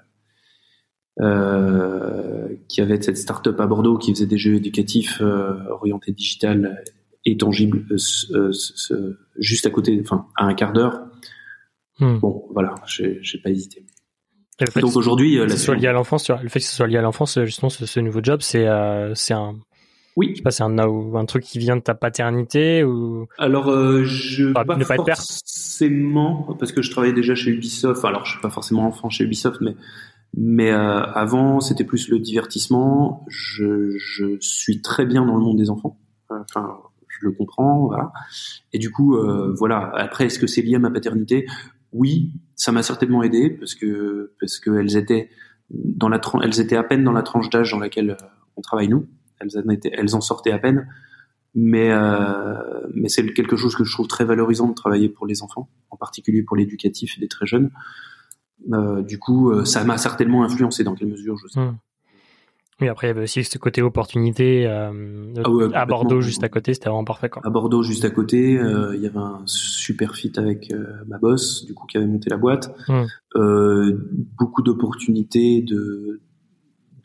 euh, 1.20 2.48
qui 2.70 2.80
avait 2.80 3.02
cette 3.02 3.18
start-up 3.18 3.60
à 3.60 3.68
Bordeaux 3.68 3.98
qui 3.98 4.14
faisait 4.14 4.26
des 4.26 4.38
jeux 4.38 4.56
éducatifs 4.56 5.20
euh, 5.22 5.54
orientés 5.70 6.14
digital 6.14 6.82
et 7.26 7.36
tangibles 7.36 7.86
euh, 7.92 8.52
euh, 8.92 9.20
juste 9.38 9.66
à 9.66 9.70
côté, 9.70 10.00
enfin 10.02 10.28
à 10.38 10.46
un 10.46 10.54
quart 10.54 10.72
d'heure. 10.72 11.02
Hmm. 12.00 12.20
Bon, 12.20 12.48
voilà, 12.52 12.76
j'ai 12.88 13.38
pas 13.44 13.50
hésité. 13.50 13.86
Le 14.62 14.82
Donc 14.82 14.96
aujourd'hui, 14.96 15.40
euh, 15.40 15.46
la 15.46 15.76
lié 15.76 15.88
à 15.88 15.92
l'enfance, 15.92 16.30
le 16.30 16.48
fait 16.48 16.60
que 16.60 16.66
ce 16.66 16.76
soit 16.76 16.88
lié 16.88 16.98
à 16.98 17.02
l'enfance, 17.02 17.38
euh, 17.38 17.46
justement, 17.46 17.70
ce, 17.70 17.86
ce 17.86 18.00
nouveau 18.00 18.22
job, 18.24 18.42
c'est 18.42 18.68
euh, 18.68 19.14
c'est 19.16 19.34
un, 19.34 19.56
oui, 20.16 20.30
je 20.32 20.36
sais 20.38 20.42
pas, 20.44 20.52
c'est 20.52 20.64
un, 20.64 20.78
un 20.78 21.26
truc 21.26 21.44
qui 21.44 21.60
vient 21.60 21.76
de 21.76 21.82
ta 21.82 21.96
paternité 21.96 22.84
ou? 22.84 23.28
Alors, 23.38 23.70
euh, 23.70 24.04
je 24.04 24.52
Pas- 24.54 24.66
pas, 24.66 24.76
ne 24.78 24.86
pas 24.86 24.96
être 24.96 25.06
forcément 25.06 26.56
parce 26.60 26.72
que 26.72 26.82
je 26.82 26.92
travaillais 26.92 27.14
déjà 27.14 27.36
chez 27.36 27.52
Ubisoft. 27.52 28.04
Alors, 28.06 28.26
je 28.26 28.32
suis 28.32 28.42
pas 28.42 28.50
forcément 28.50 28.86
enfant 28.86 29.10
chez 29.10 29.24
Ubisoft, 29.24 29.60
mais 29.62 29.76
mais 30.36 30.72
euh, 30.72 31.04
avant, 31.04 31.60
c'était 31.60 31.84
plus 31.84 32.10
le 32.10 32.20
divertissement. 32.20 33.24
Je, 33.28 33.96
je 33.98 34.38
suis 34.40 34.82
très 34.82 35.06
bien 35.06 35.26
dans 35.26 35.36
le 35.36 35.44
monde 35.44 35.58
des 35.58 35.70
enfants. 35.70 36.00
Enfin, 36.30 36.78
je 37.08 37.26
le 37.28 37.32
comprends, 37.32 37.86
voilà. 37.86 38.12
Et 38.74 38.80
du 38.80 38.92
coup, 38.92 39.16
euh, 39.16 39.54
voilà. 39.58 39.92
Après, 39.96 40.26
est-ce 40.26 40.40
que 40.40 40.48
c'est 40.48 40.64
lié 40.64 40.76
à 40.76 40.80
ma 40.80 40.90
paternité? 40.90 41.46
Oui, 41.92 42.32
ça 42.56 42.72
m'a 42.72 42.82
certainement 42.82 43.22
aidé 43.22 43.52
parce 43.52 43.76
que 43.76 44.34
parce 44.40 44.58
que 44.60 44.72
elles 44.80 44.98
étaient 44.98 45.30
dans 45.70 46.10
la 46.10 46.20
elles 46.42 46.60
étaient 46.60 46.76
à 46.76 46.84
peine 46.84 47.04
dans 47.04 47.12
la 47.12 47.22
tranche 47.22 47.50
d'âge 47.52 47.72
dans 47.72 47.80
laquelle 47.80 48.12
euh, 48.12 48.26
on 48.58 48.62
travaille 48.62 48.88
nous. 48.88 49.06
Elles 49.44 49.60
en 49.60 49.70
étaient, 49.70 49.92
elles 49.94 50.16
en 50.16 50.22
sortaient 50.22 50.52
à 50.52 50.60
peine. 50.60 50.88
Mais 51.56 51.92
euh, 51.92 52.56
mais 52.96 53.10
c'est 53.10 53.32
quelque 53.32 53.56
chose 53.56 53.76
que 53.76 53.84
je 53.84 53.94
trouve 53.94 54.08
très 54.08 54.26
valorisant 54.26 54.68
de 54.68 54.74
travailler 54.74 55.08
pour 55.08 55.28
les 55.28 55.44
enfants, 55.44 55.70
en 55.92 55.98
particulier 55.98 56.42
pour 56.42 56.58
l'éducatif 56.58 57.20
des 57.20 57.28
très 57.28 57.46
jeunes. 57.46 57.70
Euh, 58.72 59.04
du 59.04 59.20
coup, 59.20 59.52
euh, 59.52 59.66
ça 59.66 59.84
m'a 59.84 59.98
certainement 59.98 60.44
influencé 60.44 60.84
dans 60.84 60.96
quelle 60.96 61.10
mesure 61.10 61.38
je 61.38 61.48
sais. 61.48 61.60
Hmm. 61.60 61.78
Oui, 62.82 62.88
après, 62.88 63.08
il 63.08 63.10
y 63.10 63.12
avait 63.12 63.24
aussi 63.24 63.44
ce 63.44 63.58
côté 63.58 63.82
opportunité 63.82 64.66
euh, 64.66 65.34
ah 65.38 65.80
à 65.80 65.86
Bordeaux, 65.86 66.22
juste 66.22 66.44
à 66.44 66.50
côté, 66.50 66.74
c'était 66.74 66.90
vraiment 66.90 67.06
parfait. 67.06 67.30
Quoi. 67.30 67.42
À 67.46 67.50
Bordeaux, 67.50 67.84
juste 67.84 68.04
à 68.04 68.10
côté, 68.10 68.58
euh, 68.58 68.96
il 68.96 69.02
y 69.02 69.06
avait 69.06 69.20
un 69.20 69.42
super 69.46 70.16
fit 70.16 70.32
avec 70.38 70.72
euh, 70.72 70.84
ma 71.08 71.20
boss, 71.20 71.66
du 71.66 71.74
coup, 71.74 71.86
qui 71.86 71.98
avait 71.98 72.08
monté 72.08 72.30
la 72.30 72.38
boîte. 72.38 72.76
Hum. 72.90 73.08
beaucoup 74.38 74.64
d'opportunités, 74.64 75.62
de, 75.62 76.22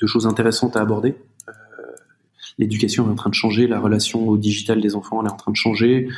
de 0.00 0.06
choses 0.06 0.26
intéressantes 0.26 0.76
à 0.76 0.80
aborder. 0.80 1.16
L'éducation 2.58 3.06
est 3.06 3.10
en 3.10 3.14
train 3.14 3.30
de 3.30 3.34
changer, 3.34 3.66
la 3.66 3.80
relation 3.80 4.28
au 4.28 4.36
digital 4.36 4.80
des 4.80 4.96
enfants 4.96 5.20
elle 5.20 5.28
est 5.28 5.32
en 5.32 5.36
train 5.36 5.52
de 5.52 5.56
changer. 5.56 6.08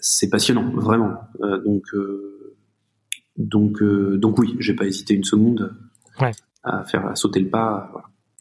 c'est 0.00 0.30
passionnant, 0.30 0.70
vraiment. 0.74 1.14
donc, 1.64 1.84
donc, 3.36 3.82
donc 3.82 4.38
oui, 4.38 4.56
j'ai 4.58 4.74
pas 4.74 4.86
hésité 4.86 5.14
une 5.14 5.24
seconde. 5.24 5.74
Ouais 6.20 6.32
à 6.62 6.84
faire 6.84 7.16
sauter 7.16 7.40
le 7.40 7.48
pas. 7.48 7.90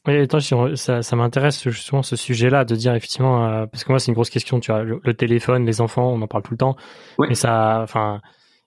Oui, 0.08 0.18
attends, 0.18 0.40
ça, 0.76 1.02
ça 1.02 1.16
m'intéresse 1.16 1.68
justement 1.70 2.04
ce 2.04 2.16
sujet-là, 2.16 2.66
de 2.66 2.76
dire 2.76 2.96
effectivement, 2.96 3.46
euh, 3.46 3.66
parce 3.66 3.84
que 3.84 3.92
moi 3.92 4.00
c'est 4.00 4.08
une 4.08 4.16
grosse 4.16 4.30
question, 4.30 4.60
tu 4.60 4.72
vois, 4.72 4.84
le, 4.84 5.14
téléphone, 5.14 5.66
les 5.66 5.82
enfants, 5.82 6.12
on 6.12 6.22
en 6.22 6.28
parle 6.28 6.44
tout 6.44 6.54
le 6.54 6.58
temps, 6.58 6.76
ouais. 7.18 7.28
mais 7.28 7.36
ça, 7.36 7.82
enfin, 7.84 8.22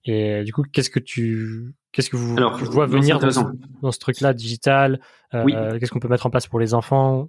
et 0.04 0.44
du 0.44 0.52
coup, 0.52 0.62
qu'est-ce 0.62 0.90
que 0.90 1.00
tu, 1.00 1.74
qu'est-ce 1.90 2.10
que 2.10 2.16
vous, 2.16 2.36
Alors, 2.36 2.58
vois 2.58 2.86
venir 2.86 3.18
dans 3.18 3.92
ce, 3.92 3.98
truc-là 3.98 4.34
digital 4.34 5.00
euh, 5.34 5.42
oui. 5.44 5.54
Qu'est-ce 5.80 5.90
qu'on 5.90 6.00
peut 6.00 6.08
mettre 6.08 6.26
en 6.26 6.30
place 6.30 6.46
pour 6.46 6.60
les 6.60 6.74
enfants? 6.74 7.28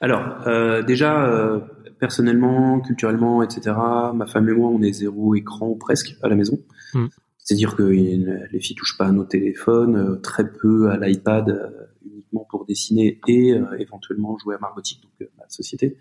Alors, 0.00 0.46
euh, 0.46 0.82
déjà, 0.82 1.26
euh, 1.26 1.60
personnellement, 2.00 2.80
culturellement, 2.80 3.42
etc. 3.42 3.76
Ma 4.14 4.26
femme 4.26 4.48
et 4.48 4.52
moi, 4.52 4.68
on 4.68 4.82
est 4.82 4.92
zéro 4.92 5.34
écran 5.34 5.68
ou 5.68 5.76
presque 5.76 6.16
à 6.22 6.28
la 6.28 6.34
maison. 6.34 6.58
Hmm. 6.94 7.06
C'est-à-dire 7.38 7.74
que 7.76 7.82
les 7.82 8.60
filles 8.60 8.76
touchent 8.76 8.96
pas 8.98 9.06
à 9.06 9.12
nos 9.12 9.24
téléphones, 9.24 9.96
euh, 9.96 10.16
très 10.16 10.50
peu 10.50 10.90
à 10.90 10.96
l'iPad, 10.96 11.72
uniquement 12.04 12.46
pour 12.50 12.66
dessiner 12.66 13.20
et 13.26 13.52
euh, 13.52 13.78
éventuellement 13.78 14.36
jouer 14.38 14.54
à 14.54 14.58
Margotique, 14.58 15.02
donc 15.02 15.28
la 15.38 15.48
société. 15.48 15.96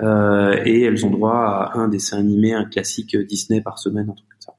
et 0.00 0.82
elles 0.82 1.06
ont 1.06 1.10
droit 1.10 1.34
à 1.34 1.78
un 1.78 1.88
dessin 1.88 2.18
animé, 2.18 2.54
un 2.54 2.64
classique 2.64 3.16
Disney 3.16 3.60
par 3.60 3.78
semaine, 3.78 4.10
un 4.10 4.14
truc 4.14 4.28
comme 4.28 4.40
ça. 4.40 4.54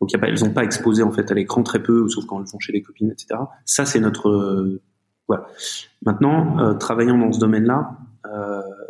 Donc 0.00 0.12
y 0.12 0.16
a 0.16 0.18
pas, 0.18 0.28
elles 0.28 0.40
n'ont 0.40 0.52
pas 0.52 0.64
exposé 0.64 1.02
en 1.02 1.12
fait 1.12 1.30
à 1.30 1.34
l'écran 1.34 1.62
très 1.62 1.82
peu, 1.82 2.08
sauf 2.08 2.24
quand 2.26 2.40
elles 2.40 2.50
vont 2.52 2.58
chez 2.60 2.72
les 2.72 2.82
copines, 2.82 3.10
etc. 3.10 3.40
Ça 3.64 3.84
c'est 3.84 4.00
notre 4.00 4.80
voilà. 5.28 5.46
Maintenant, 6.04 6.76
travaillant 6.78 7.18
dans 7.18 7.32
ce 7.32 7.40
domaine-là, 7.40 7.98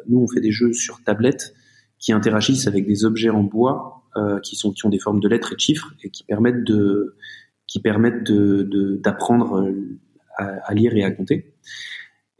nous 0.09 0.21
on 0.21 0.29
fait 0.29 0.41
des 0.41 0.53
jeux 0.53 0.73
sur 0.73 1.03
tablette 1.03 1.55
qui 1.99 2.13
interagissent 2.13 2.67
avec 2.67 2.87
des 2.87 3.05
objets 3.05 3.31
en 3.31 3.43
bois 3.43 4.03
euh, 4.17 4.39
qui 4.41 4.57
sont 4.57 4.73
qui 4.73 4.85
ont 4.87 4.91
des 4.91 4.99
formes 4.99 5.21
de 5.21 5.29
lettres 5.29 5.53
et 5.53 5.55
de 5.57 5.61
chiffres 5.61 5.93
et 6.03 6.11
qui 6.11 6.23
permettent 6.23 6.65
de 6.65 7.17
qui 7.67 7.81
permettent 7.81 8.25
de 8.25 9.01
d'apprendre 9.03 9.61
euh, 9.63 9.99
à, 10.37 10.45
à, 10.67 10.75
lire 10.75 10.95
et 10.95 11.03
à 11.03 11.11
compter. 11.11 11.55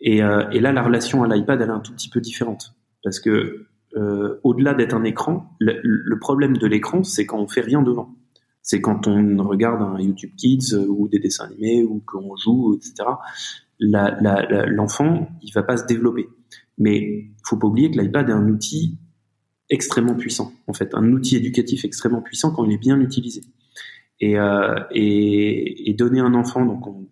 Et, 0.01 0.23
euh, 0.23 0.49
et 0.51 0.61
là, 0.61 0.73
la 0.73 0.83
relation 0.83 1.23
à 1.23 1.29
l'iPad, 1.35 1.61
elle 1.61 1.69
est 1.69 1.73
un 1.73 1.81
tout 1.81 1.93
petit 1.93 2.11
peu 2.11 2.21
différente 2.21 2.75
parce 3.03 3.21
que 3.21 3.67
euh, 3.97 4.39
au-delà 4.43 4.75
d'être 4.75 4.95
un 4.95 5.05
écran, 5.05 5.57
le, 5.61 5.81
le 5.83 6.19
problème 6.19 6.57
de 6.59 6.67
l'écran, 6.67 7.03
c'est 7.05 7.27
quand 7.27 7.39
on 7.39 7.49
fait 7.49 7.61
rien 7.63 7.83
devant. 7.83 8.15
C'est 8.61 8.81
quand 8.81 9.07
on 9.07 9.43
regarde 9.43 9.83
un 9.83 9.99
YouTube 9.99 10.33
Kids 10.37 10.75
ou 10.75 11.09
des 11.09 11.19
dessins 11.19 11.47
animés 11.47 11.83
ou 11.83 12.03
qu'on 12.07 12.37
joue, 12.37 12.77
etc. 12.77 13.09
L'enfant, 13.81 15.29
il 15.43 15.53
va 15.53 15.63
pas 15.63 15.77
se 15.77 15.87
développer. 15.87 16.29
Mais 16.79 17.27
faut 17.47 17.57
pas 17.57 17.67
oublier 17.67 17.91
que 17.91 18.01
l'iPad 18.01 18.29
est 18.29 18.33
un 18.33 18.49
outil 18.49 18.99
extrêmement 19.71 20.15
puissant, 20.15 20.53
en 20.67 20.73
fait, 20.73 20.95
un 20.95 21.11
outil 21.13 21.37
éducatif 21.37 21.85
extrêmement 21.85 22.21
puissant 22.21 22.53
quand 22.53 22.65
il 22.65 22.73
est 22.73 22.79
bien 22.79 23.01
utilisé. 23.01 23.43
Et, 24.21 24.39
euh, 24.39 24.79
et, 24.93 25.91
et, 25.91 25.95
donner 25.95 26.21
un 26.21 26.35
enfant, 26.35 26.65
donc 26.65 26.87
on, 26.87 27.07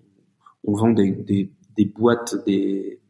on 0.64 0.74
vend 0.74 0.90
des, 0.90 1.10
des, 1.10 1.50
des, 1.76 1.84
boîtes, 1.84 2.36
des, 2.46 3.00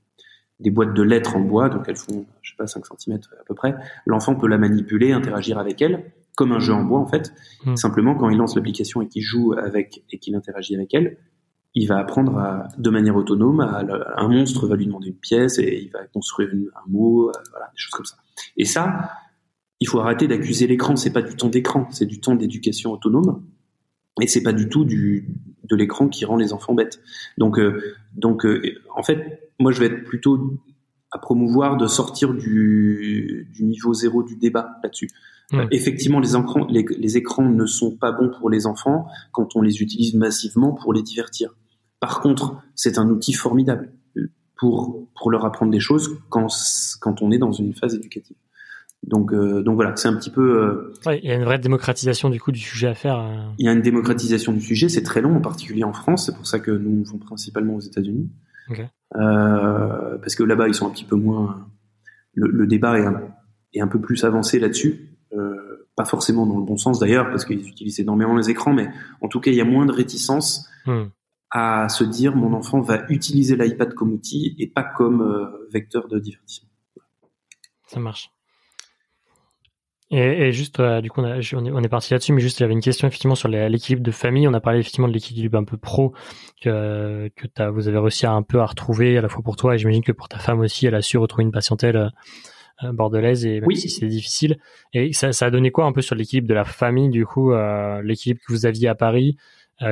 des 0.60 0.70
boîtes 0.70 0.94
de 0.94 1.02
lettres 1.02 1.36
en 1.36 1.40
bois, 1.40 1.68
donc 1.68 1.84
elles 1.88 1.96
font, 1.96 2.24
je 2.40 2.50
sais 2.52 2.56
pas, 2.56 2.66
5 2.66 2.84
cm 2.98 3.18
à 3.38 3.44
peu 3.44 3.54
près. 3.54 3.74
L'enfant 4.06 4.34
peut 4.34 4.48
la 4.48 4.58
manipuler, 4.58 5.12
interagir 5.12 5.58
avec 5.58 5.82
elle, 5.82 6.12
comme 6.36 6.52
un 6.52 6.58
jeu 6.58 6.72
en 6.72 6.84
bois 6.84 7.00
en 7.00 7.06
fait. 7.06 7.32
Mmh. 7.66 7.76
Simplement, 7.76 8.14
quand 8.14 8.30
il 8.30 8.38
lance 8.38 8.56
l'application 8.56 9.02
et 9.02 9.08
qu'il 9.08 9.22
joue 9.22 9.52
avec 9.52 10.04
et 10.10 10.18
qu'il 10.18 10.34
interagit 10.34 10.74
avec 10.74 10.94
elle, 10.94 11.18
il 11.74 11.88
va 11.88 11.98
apprendre 11.98 12.36
à, 12.38 12.68
de 12.76 12.90
manière 12.90 13.16
autonome. 13.16 13.60
À, 13.60 13.84
un 14.16 14.28
monstre 14.28 14.66
va 14.66 14.76
lui 14.76 14.86
demander 14.86 15.08
une 15.08 15.16
pièce 15.16 15.58
et 15.58 15.82
il 15.82 15.90
va 15.90 16.04
construire 16.06 16.50
un 16.52 16.90
mot, 16.90 17.28
euh, 17.28 17.32
voilà, 17.50 17.66
des 17.66 17.78
choses 17.78 17.92
comme 17.92 18.04
ça. 18.04 18.16
Et 18.56 18.64
ça, 18.64 19.10
il 19.80 19.88
faut 19.88 20.00
arrêter 20.00 20.28
d'accuser 20.28 20.66
l'écran. 20.66 20.96
C'est 20.96 21.12
pas 21.12 21.22
du 21.22 21.34
temps 21.34 21.48
d'écran, 21.48 21.88
c'est 21.90 22.06
du 22.06 22.20
temps 22.20 22.34
d'éducation 22.34 22.92
autonome. 22.92 23.42
Et 24.20 24.26
c'est 24.26 24.42
pas 24.42 24.52
du 24.52 24.68
tout 24.68 24.84
du, 24.84 25.26
de 25.64 25.76
l'écran 25.76 26.08
qui 26.08 26.24
rend 26.24 26.36
les 26.36 26.52
enfants 26.52 26.74
bêtes. 26.74 27.00
Donc, 27.38 27.58
euh, 27.58 27.82
donc, 28.14 28.44
euh, 28.44 28.60
en 28.94 29.02
fait, 29.02 29.50
moi, 29.58 29.72
je 29.72 29.80
vais 29.80 29.86
être 29.86 30.04
plutôt 30.04 30.60
à 31.10 31.18
promouvoir 31.18 31.76
de 31.76 31.86
sortir 31.86 32.34
du, 32.34 33.48
du 33.52 33.64
niveau 33.64 33.94
zéro 33.94 34.22
du 34.22 34.36
débat 34.36 34.78
là-dessus. 34.82 35.08
Euh, 35.54 35.66
effectivement, 35.70 36.20
les 36.20 36.34
écrans, 36.34 36.66
les, 36.68 36.84
les, 36.98 37.16
écrans 37.18 37.44
ne 37.48 37.66
sont 37.66 37.96
pas 37.96 38.12
bons 38.12 38.30
pour 38.30 38.48
les 38.48 38.66
enfants 38.66 39.06
quand 39.32 39.54
on 39.54 39.60
les 39.60 39.82
utilise 39.82 40.14
massivement 40.14 40.72
pour 40.72 40.94
les 40.94 41.02
divertir. 41.02 41.54
Par 42.02 42.20
contre, 42.20 42.56
c'est 42.74 42.98
un 42.98 43.08
outil 43.08 43.32
formidable 43.32 43.92
pour, 44.58 45.06
pour 45.14 45.30
leur 45.30 45.44
apprendre 45.44 45.70
des 45.70 45.78
choses 45.78 46.18
quand, 46.30 46.48
quand 47.00 47.22
on 47.22 47.30
est 47.30 47.38
dans 47.38 47.52
une 47.52 47.74
phase 47.74 47.94
éducative. 47.94 48.36
Donc, 49.04 49.32
euh, 49.32 49.62
donc 49.62 49.76
voilà, 49.76 49.94
c'est 49.94 50.08
un 50.08 50.16
petit 50.16 50.30
peu. 50.30 50.64
Euh, 50.64 50.94
ouais, 51.06 51.20
il 51.22 51.28
y 51.28 51.32
a 51.32 51.36
une 51.36 51.44
vraie 51.44 51.60
démocratisation 51.60 52.28
du 52.28 52.40
coup 52.40 52.50
du 52.50 52.58
sujet 52.58 52.88
à 52.88 52.94
faire. 52.94 53.20
Euh. 53.20 53.52
Il 53.58 53.66
y 53.66 53.68
a 53.68 53.72
une 53.72 53.82
démocratisation 53.82 54.52
du 54.52 54.60
sujet, 54.60 54.88
c'est 54.88 55.04
très 55.04 55.20
long, 55.20 55.36
en 55.36 55.40
particulier 55.40 55.84
en 55.84 55.92
France. 55.92 56.26
C'est 56.26 56.34
pour 56.34 56.48
ça 56.48 56.58
que 56.58 56.72
nous 56.72 56.90
nous 56.90 57.04
faisons 57.04 57.18
principalement 57.18 57.76
aux 57.76 57.80
États-Unis, 57.80 58.28
okay. 58.68 58.86
euh, 59.14 60.18
parce 60.18 60.34
que 60.34 60.42
là-bas 60.42 60.66
ils 60.66 60.74
sont 60.74 60.88
un 60.88 60.90
petit 60.90 61.04
peu 61.04 61.16
moins. 61.16 61.68
Le, 62.34 62.48
le 62.48 62.66
débat 62.66 62.98
est 62.98 63.06
un, 63.06 63.22
est 63.74 63.80
un, 63.80 63.88
peu 63.88 64.00
plus 64.00 64.24
avancé 64.24 64.58
là-dessus. 64.58 65.08
pas 65.94 66.04
forcément 66.04 66.46
dans 66.46 66.58
le 66.58 66.64
bon 66.64 66.76
sens 66.76 66.98
d'ailleurs, 66.98 67.30
parce 67.30 67.44
qu'ils 67.44 67.68
utilisent 67.68 68.00
énormément 68.00 68.34
les 68.36 68.50
écrans, 68.50 68.72
mais 68.72 68.88
en 69.20 69.28
tout 69.28 69.38
cas 69.38 69.52
il 69.52 69.56
y 69.56 69.60
a 69.60 69.64
moins 69.64 69.86
de 69.86 69.92
réticence 69.92 70.68
hmm. 70.86 71.04
À 71.52 71.88
se 71.88 72.02
dire 72.02 72.34
mon 72.34 72.54
enfant 72.54 72.80
va 72.80 73.04
utiliser 73.08 73.56
l'iPad 73.56 73.94
comme 73.94 74.12
outil 74.12 74.56
et 74.58 74.66
pas 74.66 74.82
comme 74.82 75.50
vecteur 75.70 76.08
de 76.08 76.18
divertissement. 76.18 76.70
Ça 77.86 78.00
marche. 78.00 78.32
Et, 80.12 80.48
et, 80.48 80.52
juste, 80.52 80.78
euh, 80.78 81.00
du 81.00 81.10
coup, 81.10 81.22
on, 81.22 81.24
a, 81.24 81.40
on 81.54 81.82
est, 81.82 81.88
parti 81.88 82.12
là-dessus, 82.12 82.34
mais 82.34 82.42
juste, 82.42 82.60
il 82.60 82.62
y 82.62 82.64
avait 82.64 82.74
une 82.74 82.82
question 82.82 83.08
effectivement 83.08 83.34
sur 83.34 83.48
l'équilibre 83.48 84.02
de 84.02 84.10
famille. 84.10 84.46
On 84.46 84.52
a 84.52 84.60
parlé 84.60 84.78
effectivement 84.78 85.08
de 85.08 85.12
l'équilibre 85.14 85.56
un 85.56 85.64
peu 85.64 85.78
pro 85.78 86.12
que, 86.60 87.30
que 87.34 87.46
as, 87.56 87.70
vous 87.70 87.88
avez 87.88 87.96
réussi 87.96 88.26
à 88.26 88.32
un 88.32 88.42
peu 88.42 88.60
à 88.60 88.66
retrouver 88.66 89.16
à 89.16 89.22
la 89.22 89.30
fois 89.30 89.42
pour 89.42 89.56
toi 89.56 89.74
et 89.74 89.78
j'imagine 89.78 90.02
que 90.02 90.12
pour 90.12 90.28
ta 90.28 90.38
femme 90.38 90.60
aussi, 90.60 90.86
elle 90.86 90.94
a 90.94 91.00
su 91.00 91.16
retrouver 91.16 91.44
une 91.44 91.50
patientèle 91.50 91.96
euh, 91.96 92.08
euh, 92.84 92.92
bordelaise 92.92 93.46
et 93.46 93.62
oui. 93.64 93.78
si 93.78 93.88
c'est 93.88 94.06
difficile. 94.06 94.58
Et 94.92 95.14
ça, 95.14 95.32
ça, 95.32 95.46
a 95.46 95.50
donné 95.50 95.70
quoi 95.70 95.86
un 95.86 95.92
peu 95.92 96.02
sur 96.02 96.14
l'équilibre 96.14 96.46
de 96.46 96.54
la 96.54 96.64
famille, 96.64 97.08
du 97.08 97.24
coup, 97.24 97.52
euh, 97.52 98.02
l'équilibre 98.02 98.40
que 98.46 98.52
vous 98.52 98.66
aviez 98.66 98.88
à 98.88 98.94
Paris 98.94 99.38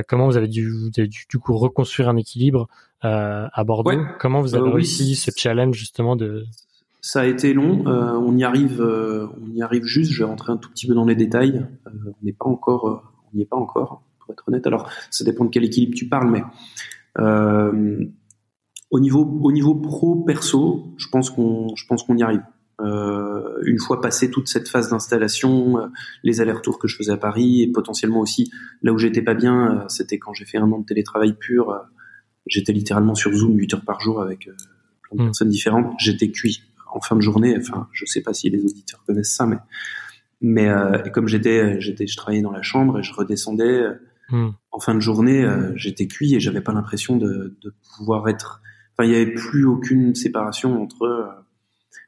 Comment 0.09 0.27
vous 0.27 0.37
avez 0.37 0.49
dû, 0.49 0.71
vous 0.71 0.91
avez 0.99 1.09
dû, 1.09 1.25
du 1.29 1.39
coup 1.39 1.57
reconstruire 1.57 2.09
un 2.09 2.17
équilibre 2.17 2.69
à 3.03 3.65
Bordeaux? 3.65 3.91
Comment 4.19 4.41
vous 4.41 4.55
avez 4.55 4.71
réussi 4.71 5.17
ce 5.17 5.31
challenge 5.35 5.77
justement 5.77 6.17
de 6.17 6.45
ça 7.01 7.21
a 7.21 7.27
été 7.27 7.55
long. 7.55 7.87
Euh, 7.87 8.13
on 8.13 8.37
y 8.37 8.45
arrive, 8.45 8.81
euh, 8.81 9.27
on 9.41 9.51
y 9.55 9.63
arrive 9.63 9.85
juste. 9.85 10.13
Je 10.13 10.23
vais 10.23 10.29
rentrer 10.29 10.53
un 10.53 10.57
tout 10.57 10.71
petit 10.71 10.87
peu 10.87 10.95
dans 10.95 11.07
les 11.07 11.15
détails. 11.15 11.67
Euh, 11.87 11.91
on 12.07 12.25
n'est 12.25 12.33
pas 12.33 12.47
encore, 12.47 13.03
on 13.33 13.37
n'y 13.37 13.43
est 13.43 13.47
pas 13.47 13.57
encore, 13.57 14.03
pour 14.19 14.33
être 14.33 14.45
honnête. 14.49 14.67
Alors, 14.67 14.91
ça 15.11 15.25
dépend 15.25 15.45
de 15.45 15.51
quel 15.51 15.65
équilibre 15.65 15.95
tu 15.95 16.09
parles, 16.09 16.31
mais 16.31 16.43
au 18.91 19.01
niveau, 19.01 19.25
au 19.43 19.53
niveau 19.53 19.75
pro 19.75 20.17
perso, 20.17 20.95
je 20.97 21.09
pense 21.09 21.31
qu'on, 21.31 21.75
je 21.77 21.87
pense 21.87 22.03
qu'on 22.03 22.17
y 22.17 22.23
arrive. 22.23 22.43
Une 22.83 23.79
fois 23.79 24.01
passé 24.01 24.31
toute 24.31 24.49
cette 24.49 24.69
phase 24.69 24.91
d'installation, 24.91 25.91
les 26.23 26.41
allers-retours 26.41 26.79
que 26.79 26.89
je 26.89 26.97
faisais 26.97 27.13
à 27.13 27.17
Paris 27.17 27.63
et 27.63 27.69
potentiellement 27.69 28.21
aussi 28.21 28.51
là 28.83 28.93
où 28.93 28.99
j'étais 28.99 29.23
pas 29.23 29.35
bien, 29.35 29.85
c'était 29.89 30.19
quand 30.19 30.33
j'ai 30.35 30.45
fait 30.45 30.59
un 30.59 30.71
an 30.71 30.79
de 30.79 30.87
télétravail 30.87 31.35
pur. 31.35 31.75
j'étais 32.47 32.73
littéralement 32.73 33.15
sur 33.15 33.33
Zoom 33.33 33.57
8 33.57 33.75
heures 33.75 33.85
par 33.85 34.01
jour 34.01 34.21
avec 34.21 34.49
plein 35.03 35.17
de 35.17 35.23
mmh. 35.23 35.27
personnes 35.27 35.49
différentes. 35.49 35.95
J'étais 35.99 36.31
cuit 36.31 36.63
en 36.93 37.01
fin 37.01 37.17
de 37.17 37.21
journée. 37.21 37.57
Enfin, 37.59 37.89
je 37.93 38.05
sais 38.07 38.23
pas 38.23 38.33
si 38.33 38.51
les 38.51 38.65
auditeurs 38.65 39.03
connaissent 39.07 39.35
ça, 39.35 39.47
mais 39.47 39.59
mais 40.41 40.69
euh, 40.69 40.99
comme 41.13 41.29
j'étais, 41.29 41.81
j'étais, 41.81 42.07
je 42.07 42.17
travaillais 42.17 42.43
dans 42.43 42.51
la 42.51 42.63
chambre 42.63 42.99
et 42.99 43.03
je 43.03 43.13
redescendais 43.13 43.65
euh, 43.65 43.95
hmm. 44.31 44.51
en 44.73 44.81
fin 44.81 44.95
de 44.95 45.01
journée, 45.01 45.45
euh, 45.45 45.73
j'étais 45.77 46.07
cuit 46.07 46.35
et 46.35 46.41
j'avais 46.41 46.63
pas 46.63 46.73
l'impression 46.73 47.17
de, 47.17 47.57
de, 47.61 47.75
pouvoir 47.97 48.29
être. 48.29 48.63
Enfin, 48.93 49.07
il 49.07 49.13
y 49.13 49.17
avait 49.17 49.33
plus 49.33 49.67
aucune 49.67 50.15
séparation 50.15 50.83
entre 50.83 51.45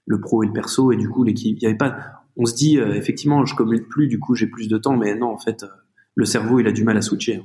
le 0.07 0.21
pro 0.21 0.43
et 0.43 0.47
le 0.47 0.53
perso 0.53 0.93
et 0.93 0.97
du 0.97 1.09
coup 1.09 1.25
l'équipe. 1.25 1.57
Il 1.59 1.63
y 1.63 1.67
avait 1.67 1.77
pas. 1.77 1.97
On 2.37 2.47
se 2.47 2.55
dit 2.55 2.79
effectivement, 2.79 3.45
je 3.45 3.55
commute 3.55 3.89
plus, 3.89 4.09
du 4.09 4.19
coup 4.19 4.35
j'ai 4.35 4.47
plus 4.47 4.69
de 4.69 4.79
temps, 4.79 4.97
mais 4.97 5.15
non, 5.15 5.29
en 5.29 5.39
fait, 5.39 5.65
le 6.15 6.25
cerveau 6.25 6.61
il 6.61 6.67
a 6.67 6.73
du 6.73 6.85
mal 6.85 6.97
à 6.97 7.03
switcher. 7.03 7.37
Hein. 7.37 7.45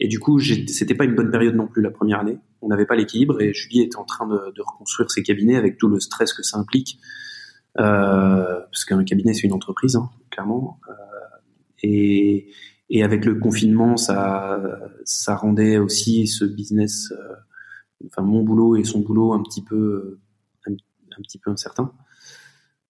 Et 0.00 0.08
du 0.08 0.18
coup, 0.18 0.40
c'était 0.40 0.94
pas 0.94 1.04
une 1.04 1.14
bonne 1.14 1.30
période 1.30 1.54
non 1.54 1.68
plus 1.68 1.80
la 1.80 1.90
première 1.90 2.18
année. 2.18 2.38
On 2.60 2.68
n'avait 2.68 2.86
pas 2.86 2.96
l'équilibre 2.96 3.40
et 3.40 3.52
Julie 3.52 3.82
était 3.82 3.96
en 3.96 4.04
train 4.04 4.26
de, 4.26 4.52
de, 4.52 4.60
reconstruire 4.60 5.08
ses 5.10 5.22
cabinets 5.22 5.56
avec 5.56 5.78
tout 5.78 5.86
le 5.86 6.00
stress 6.00 6.32
que 6.32 6.42
ça 6.42 6.58
implique. 6.58 6.98
Euh, 7.78 8.60
parce 8.70 8.84
qu'un 8.84 9.04
cabinet 9.04 9.32
c'est 9.32 9.42
une 9.46 9.52
entreprise, 9.52 9.96
hein, 9.96 10.10
clairement. 10.30 10.80
Euh, 10.88 10.92
et, 11.82 12.50
et, 12.90 13.02
avec 13.02 13.24
le 13.24 13.36
confinement, 13.36 13.96
ça, 13.96 14.60
ça 15.04 15.36
rendait 15.36 15.78
aussi 15.78 16.26
ce 16.26 16.44
business 16.44 17.12
euh, 17.12 17.34
enfin 18.06 18.22
mon 18.22 18.42
boulot 18.42 18.76
et 18.76 18.84
son 18.84 19.00
boulot 19.00 19.32
un 19.32 19.42
petit 19.42 19.62
peu, 19.62 20.18
un, 21.18 21.22
petit 21.22 21.38
peu 21.38 21.50
incertain. 21.50 21.92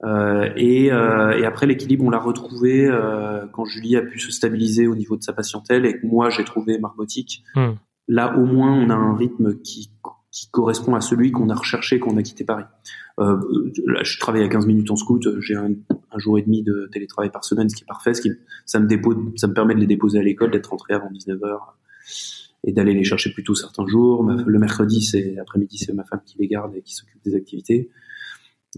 Euh, 0.04 0.50
et, 0.56 0.92
euh, 0.92 1.38
et, 1.38 1.44
après 1.44 1.66
l'équilibre, 1.66 2.04
on 2.04 2.10
l'a 2.10 2.18
retrouvé 2.18 2.86
euh, 2.86 3.46
quand 3.52 3.64
Julie 3.64 3.96
a 3.96 4.02
pu 4.02 4.18
se 4.18 4.32
stabiliser 4.32 4.88
au 4.88 4.96
niveau 4.96 5.16
de 5.16 5.22
sa 5.22 5.32
patientèle 5.32 5.86
et 5.86 6.00
que 6.00 6.06
moi 6.06 6.28
j'ai 6.28 6.44
trouvé 6.44 6.78
Marbotique. 6.78 7.44
Hmm. 7.54 7.72
Là, 8.08 8.36
au 8.36 8.44
moins, 8.44 8.72
on 8.72 8.90
a 8.90 8.94
un 8.94 9.14
rythme 9.14 9.60
qui, 9.60 9.90
qui 10.32 10.48
correspond 10.50 10.96
à 10.96 11.00
celui 11.00 11.30
qu'on 11.30 11.48
a 11.50 11.54
recherché 11.54 12.00
quand 12.00 12.10
on 12.12 12.16
a 12.16 12.22
quitté 12.22 12.44
Paris. 12.44 12.64
Là, 13.18 14.02
je 14.02 14.18
travaille 14.18 14.42
à 14.42 14.48
15 14.48 14.66
minutes 14.66 14.90
en 14.90 14.96
scout, 14.96 15.28
j'ai 15.38 15.54
un, 15.54 15.70
un, 16.10 16.18
jour 16.18 16.36
et 16.38 16.42
demi 16.42 16.64
de 16.64 16.88
télétravail 16.92 17.30
par 17.30 17.44
semaine, 17.44 17.68
ce 17.68 17.76
qui 17.76 17.84
est 17.84 17.86
parfait, 17.86 18.14
ce 18.14 18.22
qui, 18.22 18.30
ça 18.66 18.80
me 18.80 18.88
dépose, 18.88 19.16
ça 19.36 19.46
me 19.46 19.54
permet 19.54 19.74
de 19.74 19.80
les 19.80 19.86
déposer 19.86 20.18
à 20.18 20.22
l'école, 20.22 20.50
d'être 20.50 20.70
rentré 20.70 20.94
avant 20.94 21.10
19h 21.12 21.58
et 22.64 22.72
d'aller 22.72 22.94
les 22.94 23.04
chercher 23.04 23.32
plus 23.32 23.44
tôt 23.44 23.54
certains 23.54 23.86
jours. 23.86 24.24
Le 24.24 24.58
mercredi, 24.58 25.02
c'est 25.02 25.38
après-midi, 25.38 25.78
c'est 25.78 25.92
ma 25.92 26.04
femme 26.04 26.20
qui 26.24 26.36
les 26.38 26.48
garde 26.48 26.74
et 26.76 26.82
qui 26.82 26.94
s'occupe 26.94 27.22
des 27.24 27.34
activités. 27.34 27.90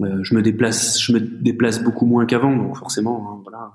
Euh, 0.00 0.22
je 0.22 0.34
me 0.34 0.42
déplace, 0.42 1.00
je 1.00 1.12
me 1.12 1.20
déplace 1.20 1.82
beaucoup 1.82 2.06
moins 2.06 2.26
qu'avant, 2.26 2.54
donc 2.56 2.76
forcément, 2.76 3.30
hein, 3.30 3.40
voilà. 3.42 3.72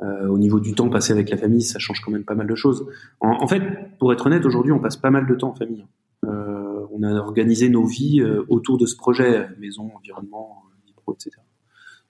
Euh, 0.00 0.26
au 0.26 0.38
niveau 0.38 0.58
du 0.58 0.74
temps 0.74 0.88
passé 0.88 1.12
avec 1.12 1.30
la 1.30 1.36
famille, 1.36 1.62
ça 1.62 1.78
change 1.78 2.00
quand 2.00 2.10
même 2.10 2.24
pas 2.24 2.34
mal 2.34 2.48
de 2.48 2.54
choses. 2.56 2.88
En, 3.20 3.46
fait, 3.46 3.62
pour 4.00 4.12
être 4.12 4.26
honnête, 4.26 4.44
aujourd'hui, 4.44 4.72
on 4.72 4.80
passe 4.80 4.96
pas 4.96 5.10
mal 5.10 5.26
de 5.26 5.34
temps 5.34 5.50
en 5.50 5.54
famille. 5.54 5.86
Euh, 6.24 6.84
on 6.92 7.04
a 7.04 7.14
organisé 7.14 7.68
nos 7.68 7.84
vies 7.84 8.20
autour 8.48 8.78
de 8.78 8.86
ce 8.86 8.96
projet, 8.96 9.48
maison, 9.60 9.92
environnement, 9.94 10.64
vie 10.84 10.92
etc. 11.12 11.30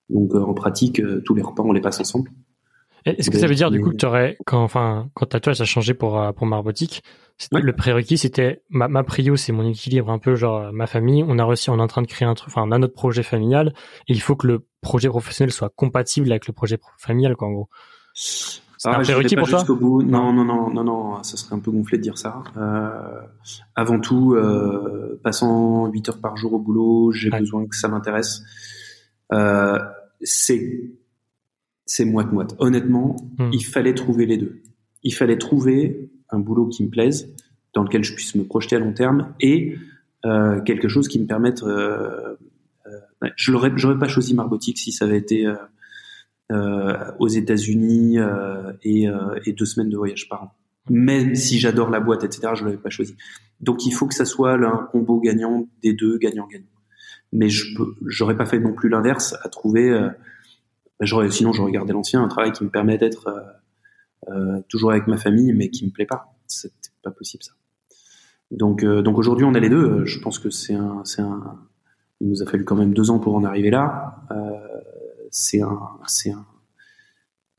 Donc, 0.08 0.34
en 0.34 0.54
pratique, 0.54 1.02
tous 1.24 1.34
les 1.34 1.42
repas, 1.42 1.62
on 1.64 1.72
les 1.72 1.82
passe 1.82 2.00
ensemble. 2.00 2.30
Est-ce 3.04 3.30
que 3.30 3.38
ça 3.38 3.46
veut 3.46 3.54
dire 3.54 3.70
du 3.70 3.80
coup 3.80 3.90
que 3.90 3.96
tu 3.96 4.06
aurais, 4.06 4.36
quand, 4.46 4.62
enfin, 4.62 5.10
quand 5.14 5.26
ta 5.26 5.40
toile 5.40 5.56
ça 5.56 5.62
a 5.64 5.66
changé 5.66 5.94
pour 5.94 6.20
euh, 6.20 6.32
pour 6.32 6.46
Marbotique, 6.46 7.02
le 7.50 7.72
prérequis 7.72 8.18
c'était 8.18 8.62
ma, 8.70 8.88
ma 8.88 9.02
prio, 9.02 9.36
c'est 9.36 9.52
mon 9.52 9.66
équilibre 9.66 10.10
un 10.10 10.18
peu 10.18 10.34
genre 10.36 10.72
ma 10.72 10.86
famille. 10.86 11.24
On 11.26 11.38
a 11.38 11.44
réussi, 11.44 11.70
on 11.70 11.78
est 11.78 11.82
en 11.82 11.88
train 11.88 12.02
de 12.02 12.06
créer 12.06 12.28
un 12.28 12.34
truc, 12.34 12.50
enfin, 12.50 12.62
on 12.66 12.72
a 12.72 12.78
notre 12.78 12.94
projet 12.94 13.22
familial 13.22 13.74
et 14.08 14.12
il 14.12 14.20
faut 14.20 14.36
que 14.36 14.46
le 14.46 14.66
projet 14.80 15.08
professionnel 15.08 15.52
soit 15.52 15.70
compatible 15.74 16.30
avec 16.30 16.46
le 16.46 16.52
projet 16.52 16.78
familial, 16.98 17.36
quoi, 17.36 17.48
en 17.48 17.52
gros. 17.52 17.68
C'est 18.82 18.88
un 18.88 19.00
prérequis 19.00 19.36
pour 19.36 19.48
toi 19.48 19.62
bout. 19.62 20.02
Non, 20.02 20.32
non, 20.32 20.44
non, 20.44 20.68
non, 20.70 20.82
non, 20.82 21.22
ça 21.22 21.36
serait 21.36 21.54
un 21.54 21.60
peu 21.60 21.70
gonflé 21.70 21.98
de 21.98 22.02
dire 22.02 22.18
ça. 22.18 22.42
Euh, 22.56 23.20
avant 23.76 24.00
tout, 24.00 24.34
euh, 24.34 25.20
passant 25.22 25.86
8 25.86 26.08
heures 26.08 26.20
par 26.20 26.36
jour 26.36 26.54
au 26.54 26.58
boulot, 26.58 27.12
j'ai 27.12 27.30
besoin 27.30 27.64
que 27.66 27.76
ça 27.76 27.86
m'intéresse. 27.86 28.42
Euh, 29.32 29.78
c'est 30.20 30.90
c'est 31.94 32.06
moite-moite. 32.06 32.54
Honnêtement, 32.58 33.16
hmm. 33.38 33.50
il 33.52 33.66
fallait 33.66 33.92
trouver 33.92 34.24
les 34.24 34.38
deux. 34.38 34.62
Il 35.02 35.12
fallait 35.12 35.36
trouver 35.36 36.10
un 36.30 36.38
boulot 36.38 36.66
qui 36.68 36.84
me 36.84 36.88
plaise, 36.88 37.28
dans 37.74 37.82
lequel 37.82 38.02
je 38.02 38.14
puisse 38.14 38.34
me 38.34 38.44
projeter 38.44 38.76
à 38.76 38.78
long 38.78 38.94
terme, 38.94 39.34
et 39.40 39.76
euh, 40.24 40.62
quelque 40.62 40.88
chose 40.88 41.06
qui 41.06 41.20
me 41.20 41.26
permette. 41.26 41.62
Euh, 41.64 42.34
euh, 42.86 43.28
je 43.36 43.52
l'aurais, 43.52 43.70
j'aurais 43.76 43.98
pas 43.98 44.08
choisi 44.08 44.34
Marbotique 44.34 44.78
si 44.78 44.90
ça 44.90 45.04
avait 45.04 45.18
été 45.18 45.46
aux 47.18 47.28
États-Unis 47.28 48.16
et, 48.82 49.06
et, 49.44 49.52
deux 49.52 49.64
semaines 49.64 49.88
de 49.90 49.96
voyage 49.96 50.28
par 50.30 50.42
an. 50.44 50.54
Même 50.88 51.34
si 51.34 51.58
j'adore 51.58 51.90
la 51.90 52.00
boîte, 52.00 52.24
etc., 52.24 52.54
je 52.54 52.64
l'avais 52.64 52.78
pas 52.78 52.90
choisi. 52.90 53.16
Donc 53.60 53.84
il 53.84 53.92
faut 53.92 54.06
que 54.06 54.14
ça 54.14 54.24
soit 54.24 54.54
un 54.54 54.88
combo 54.90 55.20
gagnant 55.20 55.68
des 55.82 55.92
deux, 55.92 56.16
gagnant-gagnant. 56.18 56.66
Mais 57.32 57.48
je 57.48 57.74
peux, 57.74 57.94
j'aurais 58.06 58.36
pas 58.36 58.44
fait 58.46 58.58
non 58.58 58.74
plus 58.74 58.88
l'inverse, 58.90 59.34
à 59.42 59.48
trouver 59.48 60.10
j'aurais, 61.06 61.30
sinon, 61.30 61.52
j'aurais 61.52 61.72
gardé 61.72 61.92
l'ancien, 61.92 62.22
un 62.22 62.28
travail 62.28 62.52
qui 62.52 62.64
me 62.64 62.70
permet 62.70 62.98
d'être 62.98 63.28
euh, 63.28 64.32
euh, 64.32 64.60
toujours 64.68 64.92
avec 64.92 65.06
ma 65.06 65.16
famille, 65.16 65.52
mais 65.52 65.68
qui 65.68 65.84
me 65.86 65.90
plaît 65.90 66.06
pas. 66.06 66.34
C'est 66.46 66.72
pas 67.02 67.10
possible 67.10 67.42
ça. 67.42 67.52
Donc, 68.50 68.84
euh, 68.84 69.02
donc 69.02 69.18
aujourd'hui, 69.18 69.44
on 69.44 69.54
a 69.54 69.60
les 69.60 69.70
deux. 69.70 70.04
Je 70.04 70.18
pense 70.18 70.38
que 70.38 70.50
c'est 70.50 70.74
un, 70.74 71.02
c'est 71.04 71.22
un. 71.22 71.58
Il 72.20 72.28
nous 72.28 72.42
a 72.42 72.46
fallu 72.46 72.64
quand 72.64 72.76
même 72.76 72.94
deux 72.94 73.10
ans 73.10 73.18
pour 73.18 73.34
en 73.34 73.42
arriver 73.42 73.70
là. 73.70 74.16
c'est 75.30 75.62
un, 75.62 75.80
c'est 76.06 76.30
un, 76.30 76.46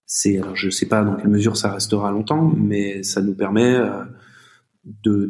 c'est. 0.06 0.38
Alors, 0.38 0.56
je 0.56 0.70
sais 0.70 0.86
pas 0.86 1.04
dans 1.04 1.16
quelle 1.16 1.30
mesure 1.30 1.58
ça 1.58 1.72
restera 1.72 2.12
longtemps, 2.12 2.54
mais 2.56 3.04
ça 3.04 3.22
nous 3.22 3.34
permet 3.34 3.78
de, 5.04 5.26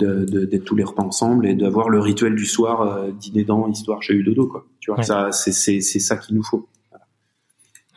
d'être 0.46 0.66
tous 0.66 0.76
les 0.76 0.84
repas 0.84 1.02
ensemble 1.02 1.48
et 1.48 1.56
d'avoir 1.56 1.90
le 1.90 2.00
rituel 2.00 2.36
du 2.36 2.46
soir, 2.46 3.12
dîner 3.14 3.44
dans, 3.44 3.68
histoire, 3.70 4.04
j'ai 4.04 4.14
eu 4.14 4.24
dodo, 4.24 4.48
quoi. 4.48 4.68
Tu 4.80 4.92
vois, 4.92 5.02
ça, 5.02 5.32
c'est, 5.32 5.54
c'est, 5.54 5.82
c'est 5.82 6.00
ça 6.00 6.18
qu'il 6.18 6.36
nous 6.36 6.44
faut. 6.44 6.70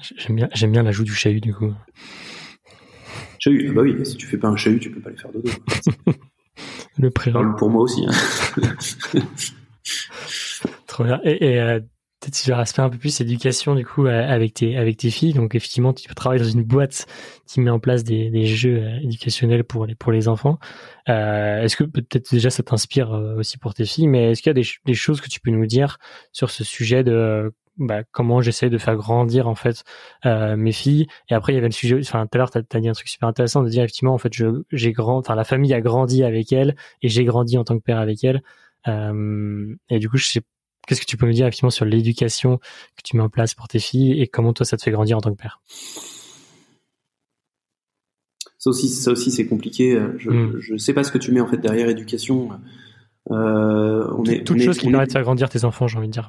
J'aime 0.00 0.36
bien, 0.36 0.48
j'aime 0.54 0.72
bien 0.72 0.82
l'ajout 0.82 1.04
du 1.04 1.14
chahut 1.14 1.40
du 1.40 1.54
coup. 1.54 1.72
Chahut, 3.38 3.66
ah 3.70 3.72
bah 3.72 3.82
oui, 3.82 3.94
si 4.04 4.16
tu 4.16 4.26
fais 4.26 4.38
pas 4.38 4.48
un 4.48 4.56
chahut, 4.56 4.78
tu 4.78 4.90
peux 4.90 5.00
pas 5.00 5.10
les 5.10 5.16
faire 5.16 5.32
dodo. 5.32 5.50
le 6.98 7.10
pré 7.10 7.32
Pour 7.58 7.70
moi 7.70 7.82
aussi. 7.82 8.06
Hein. 8.06 8.12
Trop 10.86 11.04
bien. 11.04 11.20
Et, 11.24 11.52
et 11.52 11.60
euh, 11.60 11.80
peut-être 12.20 12.34
si 12.34 12.46
je 12.46 12.80
un 12.80 12.90
peu 12.90 12.98
plus 12.98 13.20
éducation 13.20 13.74
du 13.74 13.84
coup 13.84 14.06
euh, 14.06 14.28
avec 14.28 14.54
tes 14.54 14.76
avec 14.76 14.96
tes 14.96 15.10
filles. 15.10 15.32
Donc 15.32 15.54
effectivement, 15.54 15.92
tu 15.92 16.08
peux 16.08 16.14
travailler 16.14 16.42
dans 16.42 16.48
une 16.48 16.62
boîte 16.62 17.06
qui 17.46 17.60
met 17.60 17.70
en 17.70 17.78
place 17.78 18.04
des, 18.04 18.30
des 18.30 18.46
jeux 18.46 18.82
euh, 18.82 19.00
éducationnels 19.00 19.64
pour 19.64 19.86
les 19.86 19.94
pour 19.94 20.12
les 20.12 20.28
enfants. 20.28 20.58
Euh, 21.08 21.62
est-ce 21.62 21.76
que 21.76 21.84
peut-être 21.84 22.30
déjà 22.30 22.50
ça 22.50 22.62
t'inspire 22.62 23.10
aussi 23.10 23.58
pour 23.58 23.74
tes 23.74 23.84
filles, 23.84 24.08
mais 24.08 24.32
est-ce 24.32 24.42
qu'il 24.42 24.50
y 24.50 24.56
a 24.58 24.60
des, 24.60 24.66
des 24.84 24.94
choses 24.94 25.20
que 25.20 25.28
tu 25.28 25.40
peux 25.40 25.50
nous 25.50 25.66
dire 25.66 25.98
sur 26.32 26.50
ce 26.50 26.64
sujet 26.64 27.04
de 27.04 27.52
bah, 27.78 28.02
comment 28.10 28.40
j'essaie 28.40 28.70
de 28.70 28.78
faire 28.78 28.96
grandir 28.96 29.48
en 29.48 29.54
fait 29.54 29.84
euh, 30.24 30.56
mes 30.56 30.72
filles. 30.72 31.06
Et 31.28 31.34
après, 31.34 31.52
il 31.52 31.56
y 31.56 31.58
avait 31.58 31.68
le 31.68 31.72
sujet. 31.72 31.98
Enfin, 32.00 32.26
tout 32.26 32.36
à 32.36 32.38
l'heure, 32.38 32.50
t'as 32.50 32.60
as 32.72 32.80
dit 32.80 32.88
un 32.88 32.92
truc 32.92 33.08
super 33.08 33.28
intéressant 33.28 33.62
de 33.62 33.68
dire 33.68 33.82
effectivement, 33.82 34.14
en 34.14 34.18
fait, 34.18 34.32
je 34.32 34.62
j'ai 34.72 34.92
grand, 34.92 35.18
enfin, 35.18 35.34
la 35.34 35.44
famille 35.44 35.74
a 35.74 35.80
grandi 35.80 36.22
avec 36.22 36.52
elle 36.52 36.76
et 37.02 37.08
j'ai 37.08 37.24
grandi 37.24 37.58
en 37.58 37.64
tant 37.64 37.78
que 37.78 37.82
père 37.82 37.98
avec 37.98 38.24
elle. 38.24 38.42
Euh, 38.88 39.74
et 39.90 39.98
du 39.98 40.08
coup, 40.08 40.16
je 40.16 40.26
sais, 40.26 40.40
qu'est-ce 40.86 41.00
que 41.00 41.06
tu 41.06 41.16
peux 41.16 41.26
me 41.26 41.32
dire 41.32 41.46
effectivement 41.46 41.70
sur 41.70 41.84
l'éducation 41.84 42.58
que 42.58 43.02
tu 43.04 43.16
mets 43.16 43.22
en 43.22 43.28
place 43.28 43.54
pour 43.54 43.68
tes 43.68 43.78
filles 43.78 44.20
et 44.20 44.26
comment 44.26 44.52
toi 44.52 44.64
ça 44.64 44.76
te 44.76 44.82
fait 44.82 44.90
grandir 44.90 45.18
en 45.18 45.20
tant 45.20 45.32
que 45.32 45.40
père? 45.40 45.60
Ça 48.58 48.70
aussi, 48.70 48.88
ça 48.88 49.12
aussi, 49.12 49.30
c'est 49.30 49.46
compliqué. 49.46 50.00
Je, 50.18 50.30
hmm. 50.30 50.60
je 50.60 50.76
sais 50.76 50.92
pas 50.92 51.04
ce 51.04 51.12
que 51.12 51.18
tu 51.18 51.30
mets 51.30 51.40
en 51.40 51.46
fait 51.46 51.58
derrière 51.58 51.88
éducation. 51.88 52.50
Euh, 53.30 54.08
on 54.16 54.24
est, 54.24 54.44
toute 54.44 54.60
chose 54.60 54.78
qui 54.78 54.88
permet 54.88 55.06
de 55.06 55.12
faire 55.12 55.22
grandir 55.22 55.48
tes 55.48 55.64
enfants, 55.64 55.88
j'ai 55.88 55.98
envie 55.98 56.08
de 56.08 56.12
dire. 56.12 56.28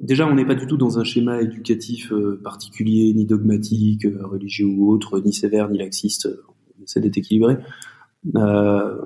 Déjà, 0.00 0.26
on 0.26 0.34
n'est 0.34 0.46
pas 0.46 0.54
du 0.54 0.66
tout 0.66 0.76
dans 0.76 0.98
un 0.98 1.04
schéma 1.04 1.42
éducatif 1.42 2.12
euh, 2.12 2.40
particulier, 2.42 3.12
ni 3.12 3.26
dogmatique, 3.26 4.06
euh, 4.06 4.24
religieux 4.24 4.66
ou 4.66 4.90
autre, 4.90 5.20
ni 5.20 5.32
sévère, 5.32 5.68
ni 5.68 5.78
laxiste. 5.78 6.28
On 6.78 6.84
essaie 6.84 7.00
d'être 7.00 7.18
équilibré. 7.18 7.56
Euh, 8.36 8.96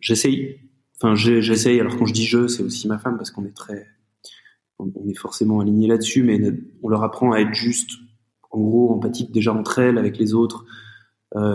j'essaye, 0.00 0.60
enfin, 0.96 1.14
j'essaye. 1.14 1.80
Alors 1.80 1.96
quand 1.96 2.06
je 2.06 2.12
dis 2.12 2.26
je, 2.26 2.46
c'est 2.46 2.62
aussi 2.62 2.86
ma 2.86 2.98
femme 2.98 3.16
parce 3.16 3.30
qu'on 3.30 3.44
est 3.44 3.56
très, 3.56 3.86
on 4.78 4.90
est 5.08 5.18
forcément 5.18 5.60
aligné 5.60 5.88
là-dessus, 5.88 6.22
mais 6.22 6.40
on 6.82 6.88
leur 6.88 7.02
apprend 7.02 7.32
à 7.32 7.40
être 7.40 7.54
juste, 7.54 7.90
en 8.50 8.60
gros, 8.60 8.92
empathique 8.92 9.32
déjà 9.32 9.52
entre 9.52 9.78
elles, 9.78 9.98
avec 9.98 10.18
les 10.18 10.34
autres, 10.34 10.64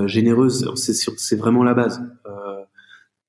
généreuse. 0.07 0.73
C'est 0.75 1.35
vraiment 1.35 1.63
la 1.63 1.75
base. 1.75 2.01
Euh, 2.25 2.46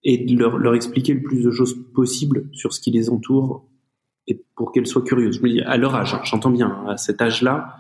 et 0.05 0.19
de 0.25 0.39
leur, 0.39 0.59
leur, 0.59 0.75
expliquer 0.75 1.15
le 1.15 1.23
plus 1.23 1.43
de 1.43 1.51
choses 1.51 1.77
possible 1.95 2.49
sur 2.53 2.73
ce 2.73 2.81
qui 2.81 2.91
les 2.91 3.11
entoure 3.11 3.69
et 4.27 4.43
pour 4.55 4.73
qu'elles 4.73 4.87
soient 4.87 5.03
curieuses. 5.03 5.39
Je 5.39 5.43
me 5.43 5.49
dis, 5.49 5.61
à 5.61 5.77
leur 5.77 5.95
âge, 5.95 6.15
hein, 6.15 6.21
j'entends 6.25 6.51
bien, 6.51 6.69
hein, 6.69 6.91
à 6.91 6.97
cet 6.97 7.21
âge-là, 7.21 7.77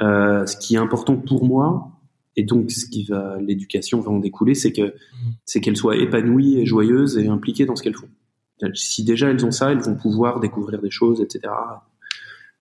euh, 0.00 0.46
ce 0.46 0.56
qui 0.56 0.74
est 0.74 0.78
important 0.78 1.16
pour 1.16 1.44
moi, 1.44 1.90
et 2.36 2.42
donc 2.42 2.70
ce 2.70 2.86
qui 2.86 3.04
va, 3.04 3.38
l'éducation 3.40 4.00
va 4.00 4.10
en 4.10 4.18
découler, 4.18 4.54
c'est 4.54 4.72
que 4.72 4.82
mmh. 4.82 5.32
c'est 5.44 5.60
qu'elles 5.60 5.76
soient 5.76 5.96
épanouies 5.96 6.58
et 6.58 6.66
joyeuses 6.66 7.18
et 7.18 7.28
impliquées 7.28 7.66
dans 7.66 7.76
ce 7.76 7.82
qu'elles 7.82 7.94
font. 7.94 8.08
Si 8.74 9.04
déjà 9.04 9.28
elles 9.30 9.44
ont 9.44 9.50
ça, 9.50 9.72
elles 9.72 9.80
vont 9.80 9.96
pouvoir 9.96 10.40
découvrir 10.40 10.80
des 10.80 10.90
choses, 10.90 11.20
etc. 11.20 11.52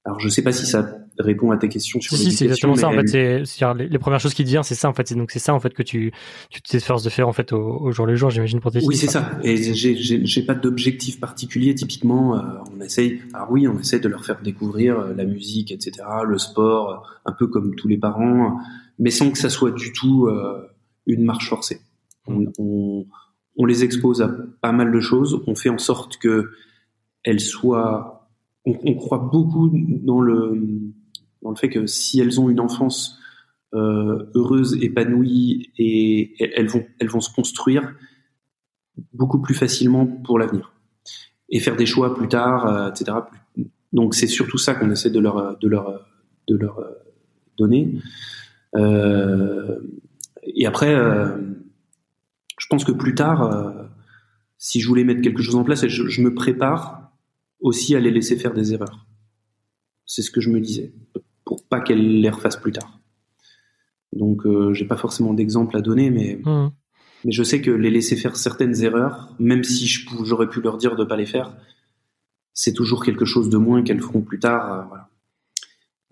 Alors 0.05 0.19
je 0.19 0.27
sais 0.27 0.41
pas 0.41 0.51
si 0.51 0.65
ça 0.65 0.97
répond 1.17 1.51
à 1.51 1.57
ta 1.57 1.67
question 1.67 2.01
sur 2.01 2.17
si, 2.17 2.31
c'est 2.31 2.45
exactement 2.45 2.75
ça 2.75 2.89
en 2.89 2.91
fait 2.91 3.07
c'est 3.45 3.73
les, 3.75 3.87
les, 3.87 3.99
premières 3.99 4.19
choses 4.19 4.33
qui 4.33 4.43
te 4.43 4.49
viennent 4.49 4.63
c'est 4.63 4.75
ça 4.75 4.89
en 4.89 4.93
fait 4.93 5.13
donc 5.13 5.31
c'est 5.31 5.39
ça 5.39 5.53
en 5.53 5.59
fait 5.59 5.73
que 5.73 5.83
tu 5.83 6.11
tu 6.49 6.61
t'efforces 6.61 7.03
de 7.03 7.09
faire 7.09 7.27
en 7.27 7.33
fait 7.33 7.53
au, 7.53 7.91
jour 7.91 8.05
le 8.05 8.15
jour 8.15 8.29
j'imagine 8.29 8.59
pour 8.59 8.71
tes 8.71 8.83
oui 8.83 8.97
c'est 8.97 9.09
ça. 9.09 9.31
Et 9.43 9.73
j'ai 9.73 9.95
j'ai 9.95 10.41
pas 10.43 10.55
d'objectif 10.55 11.19
particulier 11.19 11.73
typiquement 11.75 12.35
euh, 12.35 12.41
on 12.75 12.81
essaye 12.81 13.21
alors 13.33 13.51
oui 13.51 13.67
on 13.67 13.79
essaie 13.79 13.99
de 13.99 14.09
leur 14.09 14.25
faire 14.25 14.41
découvrir 14.41 14.99
euh, 14.99 15.13
la 15.13 15.23
musique 15.23 15.71
etc 15.71 16.05
le 16.25 16.37
sport 16.37 16.89
euh, 16.89 17.31
un 17.31 17.31
peu 17.31 17.47
comme 17.47 17.75
tous 17.75 17.87
les 17.87 17.97
parents 17.97 18.57
mais 18.99 19.11
sans 19.11 19.31
que 19.31 19.37
ça 19.37 19.49
soit 19.49 19.71
du 19.71 19.93
tout 19.93 20.29
une 21.05 21.23
marche 21.23 21.49
forcée. 21.49 21.81
On, 22.27 22.45
on, 22.57 23.05
on 23.57 23.65
les 23.65 23.83
expose 23.83 24.21
à 24.21 24.31
pas 24.61 24.71
mal 24.71 24.91
de 24.91 24.99
choses. 24.99 25.41
On 25.47 25.55
fait 25.55 25.69
en 25.69 25.77
sorte 25.77 26.17
que 26.17 26.51
elles 27.23 27.39
soient 27.39 28.12
on, 28.65 28.77
on, 28.83 28.95
croit 28.95 29.17
beaucoup 29.17 29.69
dans 29.73 30.21
le, 30.21 30.93
dans 31.41 31.49
le 31.49 31.55
fait 31.55 31.69
que 31.69 31.85
si 31.85 32.19
elles 32.19 32.39
ont 32.39 32.49
une 32.49 32.59
enfance 32.59 33.19
euh, 33.75 34.29
heureuse, 34.35 34.77
épanouie, 34.83 35.71
et 35.79 36.35
elles 36.39 36.67
vont, 36.67 36.85
elles 36.99 37.07
vont 37.07 37.21
se 37.21 37.33
construire 37.33 37.95
beaucoup 39.13 39.41
plus 39.41 39.55
facilement 39.55 40.05
pour 40.05 40.37
l'avenir 40.37 40.73
et 41.49 41.59
faire 41.59 41.75
des 41.75 41.87
choix 41.87 42.15
plus 42.15 42.27
tard, 42.27 42.67
euh, 42.67 42.91
etc. 42.91 43.17
Donc 43.91 44.13
c'est 44.13 44.27
surtout 44.27 44.59
ça 44.59 44.75
qu'on 44.75 44.91
essaie 44.91 45.09
de 45.09 45.19
leur, 45.19 45.57
de 45.57 45.67
leur, 45.67 46.05
de 46.47 46.55
leur 46.55 46.85
donner. 47.57 47.99
Euh, 48.75 49.79
et 50.43 50.67
après, 50.67 50.95
je 52.59 52.67
pense 52.69 52.83
que 52.83 52.91
plus 52.91 53.15
tard, 53.15 53.73
si 54.59 54.81
je 54.81 54.87
voulais 54.87 55.03
mettre 55.03 55.21
quelque 55.21 55.41
chose 55.41 55.55
en 55.55 55.63
place, 55.63 55.87
je 55.87 56.21
me 56.21 56.35
prépare 56.35 57.02
aussi 57.63 57.95
à 57.95 57.99
les 57.99 58.11
laisser 58.11 58.37
faire 58.37 58.53
des 58.53 58.73
erreurs. 58.73 59.07
C'est 60.05 60.21
ce 60.21 60.29
que 60.29 60.39
je 60.41 60.49
me 60.51 60.59
disais, 60.59 60.93
pour 61.45 61.63
pas 61.67 61.79
qu'elles 61.81 62.21
les 62.21 62.29
refassent 62.29 62.57
plus 62.61 62.73
tard. 62.73 62.99
Donc, 64.11 64.45
euh, 64.45 64.73
j'ai 64.73 64.85
pas 64.85 64.97
forcément 64.97 65.33
d'exemple 65.33 65.75
à 65.75 65.81
donner, 65.81 66.11
mais, 66.11 66.39
Mmh. 66.45 66.69
mais 67.25 67.31
je 67.31 67.41
sais 67.41 67.61
que 67.61 67.71
les 67.71 67.89
laisser 67.89 68.15
faire 68.15 68.35
certaines 68.35 68.83
erreurs, 68.83 69.33
même 69.39 69.63
si 69.63 69.87
j'aurais 70.23 70.47
pu 70.47 70.61
leur 70.61 70.77
dire 70.77 70.95
de 70.95 71.03
pas 71.03 71.15
les 71.17 71.25
faire, 71.25 71.55
c'est 72.53 72.73
toujours 72.73 73.03
quelque 73.03 73.25
chose 73.25 73.49
de 73.49 73.57
moins 73.57 73.81
qu'elles 73.81 74.01
feront 74.01 74.21
plus 74.21 74.37
tard. 74.39 74.71
euh, 74.71 74.83
voilà. 74.89 75.09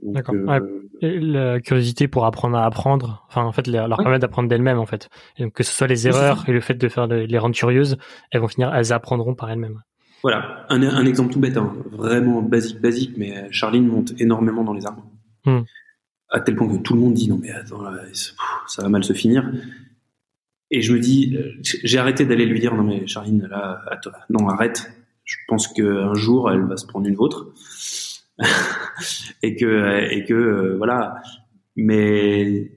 D'accord. 0.04 0.34
euh, 0.36 0.45
Ouais. 0.45 1.20
La 1.20 1.60
curiosité 1.60 2.08
pour 2.08 2.26
apprendre 2.26 2.58
à 2.58 2.66
apprendre, 2.66 3.26
enfin 3.28 3.43
en 3.43 3.52
fait 3.52 3.66
les- 3.68 3.74
leur 3.74 3.89
Ouais. 3.99 4.04
permettre 4.04 4.22
d'apprendre 4.22 4.47
d'elles-mêmes 4.49 4.78
en 4.80 4.86
fait. 4.86 5.10
Et 5.38 5.43
donc 5.43 5.54
que 5.54 5.64
ce 5.64 5.72
soit 5.74 5.88
les 5.88 6.08
erreurs 6.08 6.47
et 6.47 6.52
le 6.52 6.62
fait 6.62 6.76
de 6.76 6.88
faire 6.89 7.08
de 7.08 7.16
les 7.16 7.38
rendre 7.39 7.56
curieuses, 7.56 7.97
elles 8.32 8.39
vont 8.41 8.47
finir, 8.47 8.74
elles 8.74 8.93
apprendront 8.93 9.34
par 9.36 9.49
elles-mêmes. 9.52 9.82
Voilà, 10.24 10.66
un, 10.70 10.84
un 10.84 11.06
exemple 11.06 11.34
tout 11.34 11.40
bête, 11.40 11.58
hein, 11.58 11.76
vraiment 11.92 12.42
basique, 12.42 12.80
basique, 12.80 13.14
mais 13.18 13.48
Charline 13.52 13.88
monte 13.88 14.14
énormément 14.20 14.64
dans 14.64 14.74
les 14.74 14.86
arbres. 14.86 15.06
Hmm. 15.46 15.62
À 16.30 16.40
tel 16.40 16.56
point 16.56 16.68
que 16.68 16.82
tout 16.82 16.94
le 16.94 17.00
monde 17.00 17.14
dit 17.14 17.28
non 17.28 17.40
mais 17.42 17.52
attends, 17.52 17.82
là, 17.82 18.00
ça 18.14 18.82
va 18.82 18.90
mal 18.90 19.04
se 19.04 19.14
finir. 19.14 19.52
Et 20.70 20.82
je 20.82 20.94
me 20.94 21.00
dis, 21.00 21.36
euh, 21.36 21.52
j'ai 21.62 21.98
arrêté 21.98 22.26
d'aller 22.26 22.46
lui 22.46 22.60
dire 22.60 22.76
non 22.76 22.84
mais 22.84 23.08
Charline, 23.08 23.48
là, 23.50 23.82
attends, 23.90 24.12
non 24.30 24.48
arrête. 24.48 24.92
Je 25.24 25.38
pense 25.48 25.68
qu'un 25.68 26.14
jour 26.14 26.52
elle 26.52 26.64
va 26.64 26.78
se 26.78 26.86
prendre 26.86 27.08
une 27.08 27.16
vôtre 27.16 27.54
et 29.44 29.56
que 29.56 30.12
et 30.12 30.24
que 30.26 30.34
euh, 30.34 30.78
voilà. 30.78 31.16
Mais 31.76 32.72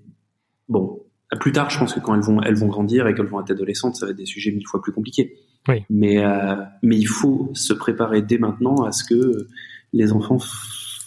bon, 0.68 1.02
plus 1.40 1.52
tard, 1.52 1.68
je 1.70 1.78
pense 1.78 1.92
que 1.92 2.00
quand 2.00 2.14
elles 2.14 2.22
vont 2.22 2.40
elles 2.42 2.56
vont 2.56 2.68
grandir 2.68 3.06
et 3.06 3.14
qu'elles 3.14 3.26
vont 3.26 3.40
être 3.40 3.50
adolescentes, 3.50 3.96
ça 3.96 4.06
va 4.06 4.12
être 4.12 4.18
des 4.18 4.26
sujets 4.26 4.50
mille 4.50 4.66
fois 4.66 4.80
plus 4.80 4.92
compliqués. 4.92 5.36
Oui. 5.68 5.84
Mais, 5.90 6.18
euh, 6.24 6.56
mais 6.82 6.96
il 6.98 7.06
faut 7.06 7.50
se 7.54 7.72
préparer 7.72 8.20
dès 8.22 8.38
maintenant 8.38 8.84
à 8.84 8.92
ce 8.92 9.02
que 9.04 9.48
les 9.92 10.12
enfants 10.12 10.38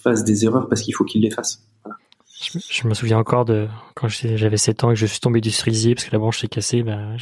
fassent 0.01 0.23
des 0.23 0.45
erreurs 0.45 0.67
parce 0.69 0.81
qu'il 0.81 0.95
faut 0.95 1.03
qu'ils 1.03 1.21
les 1.21 1.29
fassent. 1.31 1.61
Voilà. 1.83 1.97
Je, 2.41 2.57
me- 2.57 2.63
je 2.69 2.87
me 2.87 2.93
souviens 2.93 3.17
encore 3.19 3.45
de 3.45 3.67
quand 3.95 4.07
j'avais 4.07 4.57
7 4.57 4.83
ans 4.83 4.91
et 4.91 4.93
que 4.93 4.99
je 4.99 5.05
suis 5.05 5.19
tombé 5.19 5.41
du 5.41 5.51
cerisier 5.51 5.93
parce 5.95 6.05
que 6.07 6.11
la 6.11 6.19
branche 6.19 6.39
s'est 6.41 6.47
cassée. 6.47 6.81
Bah, 6.83 7.15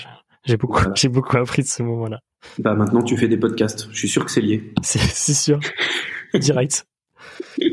j'ai- 0.45 0.57
beaucoup, 0.57 0.73
Voilà. 0.79 0.93
j'ai 0.95 1.09
beaucoup 1.09 1.35
appris 1.37 1.61
de 1.63 1.67
ce 1.67 1.83
moment-là. 1.83 2.19
Bah 2.59 2.75
maintenant 2.75 3.01
tu 3.01 3.17
fais 3.17 3.27
des 3.27 3.37
podcasts. 3.37 3.87
Je 3.91 3.97
suis 3.97 4.07
sûr 4.09 4.23
que 4.23 4.29
c'est 4.31 4.41
lié. 4.41 4.71
C'est 4.83 5.33
sûr. 5.33 5.59
Direct. 6.35 6.85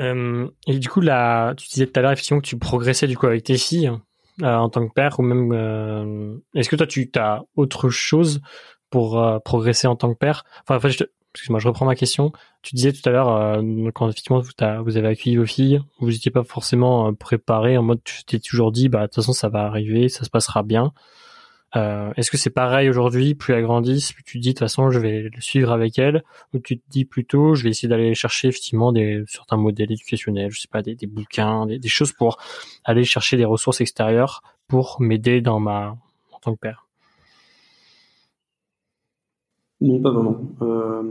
Euh, 0.00 0.48
et 0.68 0.78
du 0.78 0.88
coup, 0.88 1.00
là, 1.00 1.54
tu 1.56 1.66
disais 1.68 1.86
tout 1.86 1.98
à 1.98 2.02
l'heure 2.02 2.12
effectivement 2.12 2.40
que 2.40 2.46
tu 2.46 2.56
progressais 2.56 3.08
du 3.08 3.16
coup 3.16 3.26
avec 3.26 3.42
tes 3.42 3.58
filles 3.58 3.90
en 4.42 4.68
tant 4.68 4.86
que 4.86 4.92
père 4.92 5.18
ou 5.18 5.22
même. 5.22 5.52
euh, 5.52 6.36
Est-ce 6.54 6.68
que 6.68 6.76
toi, 6.76 6.86
tu 6.86 7.10
as 7.16 7.42
autre 7.56 7.88
chose 7.88 8.40
pour 8.90 9.22
euh, 9.22 9.38
progresser 9.38 9.86
en 9.86 9.96
tant 9.96 10.12
que 10.12 10.18
père? 10.18 10.44
Enfin, 10.66 10.88
je 10.88 11.04
excuse-moi, 11.34 11.60
je 11.60 11.68
reprends 11.68 11.84
ma 11.86 11.94
question. 11.94 12.32
Tu 12.62 12.74
disais 12.74 12.92
tout 12.92 13.06
à 13.08 13.12
l'heure 13.12 13.28
euh, 13.28 13.90
quand 13.94 14.08
effectivement 14.08 14.40
vous, 14.40 14.96
avez 14.96 15.08
accueilli 15.08 15.36
vos 15.36 15.46
filles, 15.46 15.80
vous 16.00 16.10
n'étiez 16.10 16.30
pas 16.30 16.42
forcément 16.42 17.08
euh, 17.08 17.12
préparé 17.12 17.76
en 17.76 17.82
mode 17.82 18.00
tu 18.02 18.24
t'es 18.24 18.38
toujours 18.40 18.72
dit 18.72 18.88
bah 18.88 19.02
de 19.02 19.06
toute 19.06 19.16
façon 19.16 19.32
ça 19.32 19.48
va 19.48 19.64
arriver, 19.64 20.08
ça 20.08 20.24
se 20.24 20.30
passera 20.30 20.62
bien. 20.62 20.92
Euh, 21.76 22.12
Est-ce 22.16 22.30
que 22.30 22.38
c'est 22.38 22.50
pareil 22.50 22.88
aujourd'hui, 22.88 23.34
plus 23.34 23.52
elles 23.52 23.62
grandissent, 23.62 24.12
plus 24.12 24.22
tu 24.24 24.38
te 24.38 24.42
dis 24.42 24.48
de 24.48 24.52
toute 24.54 24.60
façon 24.60 24.90
je 24.90 24.98
vais 24.98 25.22
le 25.22 25.40
suivre 25.40 25.70
avec 25.70 25.98
elles, 25.98 26.22
ou 26.54 26.60
tu 26.60 26.78
te 26.78 26.84
dis 26.88 27.04
plutôt 27.04 27.54
je 27.54 27.62
vais 27.64 27.70
essayer 27.70 27.88
d'aller 27.88 28.14
chercher 28.14 28.48
effectivement 28.48 28.90
des 28.90 29.22
certains 29.26 29.58
modèles 29.58 29.92
éducationnels, 29.92 30.50
je 30.50 30.60
sais 30.62 30.68
pas 30.70 30.80
des, 30.80 30.94
des 30.94 31.06
bouquins, 31.06 31.66
des, 31.66 31.78
des 31.78 31.88
choses 31.88 32.12
pour 32.12 32.38
aller 32.84 33.04
chercher 33.04 33.36
des 33.36 33.44
ressources 33.44 33.82
extérieures 33.82 34.42
pour 34.66 34.96
m'aider 35.00 35.42
dans 35.42 35.60
ma 35.60 35.96
en 36.32 36.38
tant 36.40 36.54
que 36.54 36.60
père? 36.60 36.86
Non, 39.80 40.00
pas 40.00 40.10
vraiment. 40.10 40.40
Euh, 40.62 41.02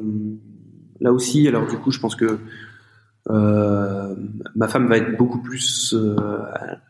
là 0.99 1.13
aussi, 1.13 1.47
alors 1.47 1.67
du 1.67 1.77
coup, 1.77 1.91
je 1.91 1.99
pense 1.99 2.15
que 2.15 2.39
euh, 3.29 4.15
ma 4.55 4.67
femme 4.67 4.87
va 4.87 4.97
être 4.97 5.17
beaucoup 5.17 5.41
plus 5.41 5.95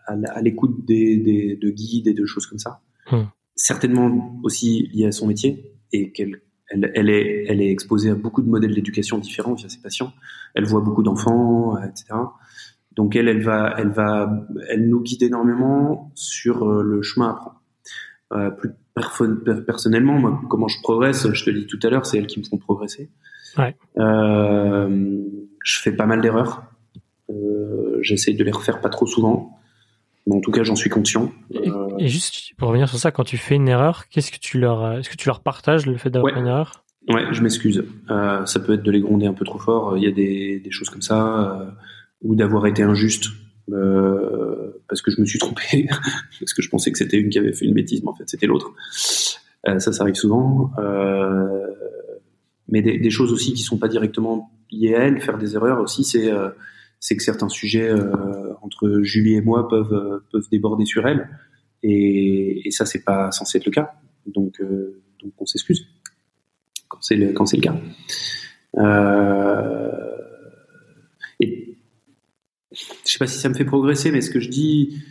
à, 0.07 0.41
l'écoute 0.41 0.85
des, 0.85 1.17
des- 1.17 1.55
de 1.55 1.69
guides 1.69 2.07
et 2.07 2.13
de 2.13 2.25
choses 2.25 2.45
comme 2.47 2.59
ça. 2.59 2.79
Hmm. 3.11 3.25
Certainement 3.57 4.39
aussi 4.43 4.89
lié 4.93 5.07
à 5.07 5.11
son 5.11 5.27
métier 5.27 5.73
et 5.91 6.11
qu'elle 6.11 6.41
elle, 6.69 6.91
elle 6.95 7.09
est, 7.09 7.45
elle 7.47 7.61
est 7.61 7.71
exposée 7.71 8.09
à 8.09 8.15
beaucoup 8.15 8.41
de 8.41 8.49
modèles 8.49 8.73
d'éducation 8.73 9.17
différents 9.19 9.53
via 9.53 9.69
ses 9.69 9.79
patients. 9.79 10.13
Elle 10.53 10.65
voit 10.65 10.81
beaucoup 10.81 11.03
d'enfants, 11.03 11.77
euh, 11.77 11.87
etc. 11.87 12.13
Donc 12.95 13.15
elle, 13.15 13.27
elle 13.27 13.41
va, 13.41 13.73
elle 13.77 13.89
va, 13.89 14.47
elle 14.69 14.89
nous 14.89 15.01
guide 15.01 15.23
énormément 15.23 16.11
sur 16.15 16.67
euh, 16.67 16.83
le 16.83 17.01
chemin 17.01 17.29
à 17.29 17.33
prendre. 17.33 17.61
Euh, 18.33 18.49
plus 18.51 18.71
personnellement, 19.65 20.13
moi, 20.19 20.41
comment 20.49 20.67
je 20.67 20.81
progresse, 20.81 21.31
je 21.31 21.45
te 21.45 21.49
dit 21.51 21.67
tout 21.67 21.79
à 21.83 21.89
l'heure, 21.89 22.05
c'est 22.05 22.17
elles 22.17 22.27
qui 22.27 22.39
me 22.39 22.43
font 22.43 22.57
progresser. 22.57 23.09
Ouais. 23.57 23.75
Euh, 23.97 25.21
je 25.63 25.79
fais 25.79 25.91
pas 25.91 26.05
mal 26.05 26.21
d'erreurs. 26.21 26.63
Euh, 27.29 27.99
J'essaye 28.01 28.35
de 28.35 28.43
les 28.43 28.51
refaire 28.51 28.81
pas 28.81 28.89
trop 28.89 29.05
souvent. 29.05 29.56
Mais 30.27 30.35
en 30.35 30.41
tout 30.41 30.51
cas, 30.51 30.61
j'en 30.63 30.75
suis 30.75 30.89
conscient. 30.89 31.31
Et, 31.51 31.69
Euh, 31.69 31.87
et 31.97 32.07
juste 32.07 32.53
pour 32.57 32.67
revenir 32.67 32.87
sur 32.89 32.99
ça, 32.99 33.11
quand 33.11 33.23
tu 33.23 33.37
fais 33.37 33.55
une 33.55 33.67
erreur, 33.69 34.07
qu'est-ce 34.09 34.31
que 34.31 34.37
tu 34.39 34.59
leur, 34.59 34.93
est-ce 34.99 35.09
que 35.09 35.15
tu 35.15 35.27
leur 35.29 35.39
partages 35.41 35.85
le 35.85 35.97
fait 35.97 36.09
d'avoir 36.09 36.33
Ouais. 36.33 36.39
une 36.39 36.47
erreur? 36.47 36.83
Ouais, 37.09 37.23
je 37.31 37.41
m'excuse. 37.41 37.85
Euh, 38.11 38.45
ça 38.45 38.59
peut 38.59 38.73
être 38.73 38.83
de 38.83 38.91
les 38.91 38.99
gronder 38.99 39.25
un 39.27 39.33
peu 39.33 39.45
trop 39.45 39.57
fort. 39.59 39.97
Il 39.97 40.03
y 40.03 40.07
a 40.07 40.11
des, 40.11 40.59
des 40.59 40.71
choses 40.71 40.89
comme 40.89 41.01
ça, 41.01 41.61
euh, 41.61 41.65
ou 42.21 42.35
d'avoir 42.35 42.65
été 42.67 42.83
injuste 42.83 43.27
euh, 43.71 44.71
parce 44.89 45.01
que 45.01 45.11
je 45.11 45.19
me 45.21 45.25
suis 45.25 45.39
trompé, 45.39 45.87
parce 46.39 46.53
que 46.53 46.61
je 46.61 46.69
pensais 46.69 46.91
que 46.91 46.97
c'était 46.97 47.17
une 47.17 47.29
qui 47.29 47.39
avait 47.39 47.53
fait 47.53 47.65
une 47.65 47.73
bêtise, 47.73 48.01
mais 48.03 48.09
en 48.09 48.13
fait 48.15 48.23
c'était 48.27 48.47
l'autre. 48.47 48.73
Euh, 49.67 49.79
ça, 49.79 49.91
ça 49.93 50.03
arrive 50.03 50.15
souvent. 50.15 50.71
Euh, 50.79 51.67
mais 52.69 52.81
des, 52.81 52.97
des 52.97 53.09
choses 53.09 53.31
aussi 53.31 53.53
qui 53.53 53.63
sont 53.63 53.77
pas 53.77 53.87
directement 53.87 54.51
liées 54.71 54.95
à 54.95 55.03
elle, 55.03 55.21
faire 55.21 55.37
des 55.37 55.55
erreurs 55.55 55.79
aussi, 55.79 56.03
c'est 56.03 56.29
euh, 56.31 56.49
c'est 56.99 57.15
que 57.15 57.23
certains 57.23 57.47
sujets 57.49 57.89
euh, 57.89 58.46
entre 58.67 59.01
Julie 59.01 59.35
et 59.35 59.41
moi 59.41 59.67
peuvent 59.67 59.93
euh, 59.93 60.19
peuvent 60.31 60.47
déborder 60.51 60.85
sur 60.85 61.07
elle, 61.07 61.27
et, 61.83 62.67
et 62.67 62.71
ça 62.71 62.85
c'est 62.85 63.03
pas 63.03 63.31
censé 63.31 63.57
être 63.57 63.65
le 63.65 63.71
cas. 63.71 63.93
Donc 64.27 64.59
euh, 64.61 65.01
donc 65.23 65.33
on 65.39 65.45
s'excuse 65.45 65.87
quand 66.89 67.01
c'est 67.01 67.15
le, 67.15 67.31
quand 67.33 67.45
c'est 67.45 67.57
le 67.57 67.63
cas. 67.63 67.75
Euh, 68.77 69.91
et 71.39 71.77
je 72.73 72.83
sais 73.11 73.17
pas 73.19 73.27
si 73.27 73.39
ça 73.39 73.49
me 73.49 73.53
fait 73.55 73.65
progresser, 73.65 74.11
mais 74.11 74.21
ce 74.21 74.29
que 74.29 74.39
je 74.39 74.49
dis, 74.49 75.01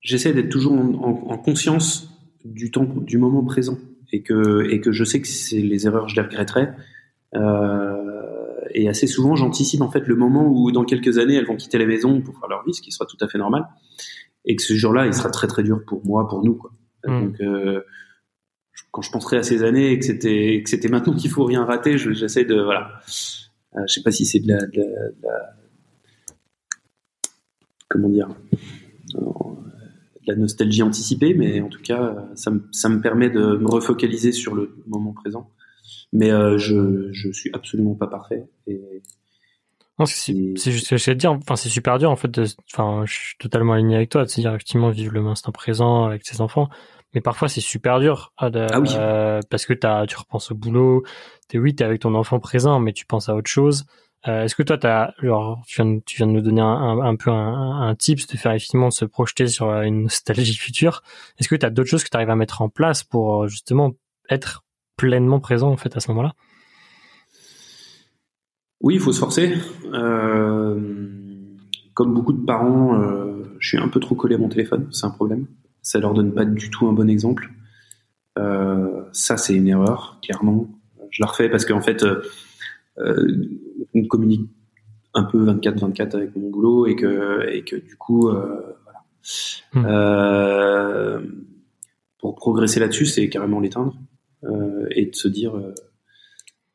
j'essaie 0.00 0.32
d'être 0.32 0.48
toujours 0.48 0.72
en, 0.72 0.94
en- 0.94 1.30
en 1.32 1.38
conscience 1.38 2.08
du 2.44 2.70
temps, 2.70 2.84
du 2.84 3.18
moment 3.18 3.44
présent, 3.44 3.78
et 4.12 4.22
que 4.22 4.66
et 4.70 4.80
que 4.80 4.92
je 4.92 5.04
sais 5.04 5.20
que 5.20 5.28
c'est 5.28 5.60
les 5.60 5.86
erreurs, 5.86 6.08
je 6.08 6.16
les 6.16 6.22
regretterai. 6.22 6.68
Euh, 7.34 7.95
et 8.70 8.88
assez 8.88 9.06
souvent, 9.06 9.36
j'anticipe 9.36 9.80
en 9.82 9.90
fait 9.90 10.06
le 10.06 10.16
moment 10.16 10.46
où, 10.46 10.70
dans 10.72 10.84
quelques 10.84 11.18
années, 11.18 11.34
elles 11.34 11.46
vont 11.46 11.56
quitter 11.56 11.78
la 11.78 11.86
maison 11.86 12.20
pour 12.20 12.38
faire 12.38 12.48
leur 12.48 12.64
vie, 12.64 12.74
ce 12.74 12.82
qui 12.82 12.92
sera 12.92 13.06
tout 13.06 13.16
à 13.20 13.28
fait 13.28 13.38
normal, 13.38 13.66
et 14.44 14.56
que 14.56 14.62
ce 14.62 14.74
jour-là, 14.74 15.06
il 15.06 15.14
sera 15.14 15.30
très 15.30 15.46
très 15.46 15.62
dur 15.62 15.80
pour 15.86 16.04
moi, 16.06 16.28
pour 16.28 16.44
nous, 16.44 16.54
quoi. 16.54 16.72
Mm. 17.06 17.24
Donc, 17.24 17.40
euh, 17.40 17.82
quand 18.90 19.02
je 19.02 19.10
penserai 19.10 19.36
à 19.38 19.42
ces 19.42 19.62
années 19.62 19.92
et 19.92 19.98
que 19.98 20.04
c'était 20.04 20.62
que 20.64 20.70
c'était 20.70 20.88
maintenant 20.88 21.14
qu'il 21.14 21.30
faut 21.30 21.44
rien 21.44 21.64
rater, 21.64 21.98
je- 21.98 22.12
j'essaie 22.12 22.44
de 22.44 22.60
voilà. 22.60 23.00
Euh, 23.76 23.80
je 23.86 23.92
sais 23.94 24.02
pas 24.02 24.10
si 24.10 24.24
c'est 24.24 24.40
de 24.40 24.48
la, 24.48 24.58
de 24.66 24.76
la- 24.78 24.84
de 25.10 25.16
la- 25.22 25.56
comment 27.88 28.08
dire 28.08 28.28
euh, 29.14 29.20
de 29.20 30.32
la 30.32 30.36
nostalgie 30.36 30.82
anticipée, 30.82 31.34
mais 31.34 31.60
en 31.60 31.68
tout 31.68 31.80
cas, 31.82 32.28
ça 32.34 32.50
me, 32.50 32.62
ça 32.72 32.88
me 32.88 33.00
permet 33.00 33.30
de 33.30 33.56
me 33.58 33.68
refocaliser 33.68 34.32
sur 34.32 34.54
le 34.54 34.74
moment 34.86 35.12
présent. 35.12 35.50
Mais 36.12 36.30
euh, 36.30 36.56
je 36.58 37.10
je 37.12 37.30
suis 37.32 37.50
absolument 37.52 37.94
pas 37.94 38.06
parfait 38.06 38.44
et 38.66 38.80
c'est 40.04 40.34
c'est 40.56 40.72
juste 40.72 40.86
ce 40.86 40.90
que 40.90 40.96
je 40.98 41.10
dire. 41.12 41.32
Enfin, 41.32 41.56
c'est 41.56 41.68
super 41.70 41.98
dur 41.98 42.10
en 42.10 42.16
fait. 42.16 42.28
de- 42.30 42.44
Enfin, 42.72 43.04
je 43.06 43.12
suis 43.14 43.36
totalement 43.38 43.72
aligné 43.72 43.96
avec 43.96 44.10
toi. 44.10 44.24
de 44.24 44.28
se 44.28 44.40
dire 44.40 44.50
effectivement 44.54 44.90
vivre 44.90 45.12
le 45.14 45.26
instant 45.26 45.52
présent 45.52 46.04
avec 46.04 46.26
ses 46.26 46.40
enfants. 46.40 46.68
Mais 47.14 47.20
parfois 47.22 47.48
c'est 47.48 47.62
super 47.62 47.98
dur 47.98 48.32
à 48.36 48.50
de- 48.50 48.66
Ah 48.70 48.78
oui. 48.80 48.88
euh, 48.94 49.40
parce 49.48 49.64
que 49.64 49.72
t'as, 49.72 50.06
tu 50.06 50.16
repenses 50.16 50.50
au 50.50 50.54
boulot. 50.54 51.02
T'es 51.48 51.58
oui, 51.58 51.74
t'es 51.74 51.84
avec 51.84 52.00
ton 52.02 52.14
enfant 52.14 52.38
présent, 52.40 52.78
mais 52.78 52.92
tu 52.92 53.06
penses 53.06 53.28
à 53.30 53.34
autre 53.34 53.48
chose. 53.50 53.84
Euh, 54.28 54.42
Est-ce 54.44 54.54
que 54.56 54.62
toi, 54.64 54.76
t'as, 54.76 55.12
genre, 55.22 55.62
tu 55.66 55.76
viens, 55.82 55.94
de- 55.94 56.02
tu 56.04 56.16
viens 56.18 56.26
de 56.26 56.32
nous 56.32 56.40
donner 56.42 56.60
un, 56.60 56.66
un, 56.66 56.98
un 57.00 57.16
peu 57.16 57.30
un, 57.30 57.80
un 57.88 57.94
tips 57.94 58.26
de 58.26 58.36
faire 58.36 58.52
effectivement 58.52 58.88
de 58.88 58.92
se 58.92 59.04
projeter 59.06 59.46
sur 59.46 59.68
euh, 59.68 59.82
une 59.82 60.02
nostalgie 60.04 60.56
future. 60.56 61.02
Est-ce 61.38 61.48
que 61.48 61.54
tu 61.54 61.64
as 61.64 61.70
d'autres 61.70 61.88
choses 61.88 62.02
que 62.04 62.10
tu 62.10 62.16
arrives 62.16 62.30
à 62.30 62.36
mettre 62.36 62.60
en 62.60 62.68
place 62.68 63.02
pour 63.04 63.44
euh, 63.44 63.46
justement 63.48 63.92
être 64.28 64.64
pleinement 64.96 65.40
présent 65.40 65.70
en 65.70 65.76
fait 65.76 65.96
à 65.96 66.00
ce 66.00 66.08
moment-là 66.10 66.34
Oui, 68.80 68.94
il 68.94 69.00
faut 69.00 69.12
se 69.12 69.20
forcer. 69.20 69.54
Euh, 69.92 70.80
comme 71.94 72.14
beaucoup 72.14 72.32
de 72.32 72.44
parents, 72.44 73.00
euh, 73.00 73.44
je 73.58 73.68
suis 73.68 73.78
un 73.78 73.88
peu 73.88 74.00
trop 74.00 74.14
collé 74.14 74.34
à 74.34 74.38
mon 74.38 74.48
téléphone, 74.48 74.88
c'est 74.90 75.06
un 75.06 75.10
problème. 75.10 75.46
Ça 75.82 75.98
leur 75.98 76.14
donne 76.14 76.32
pas 76.32 76.44
du 76.44 76.70
tout 76.70 76.86
un 76.88 76.92
bon 76.92 77.08
exemple. 77.08 77.50
Euh, 78.38 79.02
ça, 79.12 79.36
c'est 79.36 79.54
une 79.54 79.68
erreur, 79.68 80.18
clairement. 80.22 80.68
Je 81.10 81.22
la 81.22 81.28
refais 81.28 81.48
parce 81.48 81.64
qu'en 81.64 81.80
fait, 81.80 82.04
on 82.98 84.06
communique 84.08 84.50
un 85.14 85.22
peu 85.24 85.44
24-24 85.46 86.16
avec 86.16 86.36
mon 86.36 86.50
boulot 86.50 86.86
et 86.86 86.96
que, 86.96 87.48
et 87.48 87.62
que 87.62 87.76
du 87.76 87.96
coup, 87.96 88.28
voilà. 88.28 89.04
Hmm. 89.72 91.22
Pour 92.18 92.34
progresser 92.34 92.80
là-dessus, 92.80 93.06
c'est 93.06 93.28
carrément 93.28 93.60
l'éteindre 93.60 93.94
et 94.90 95.06
de 95.06 95.14
se 95.14 95.28
dire, 95.28 95.56
euh, 95.56 95.74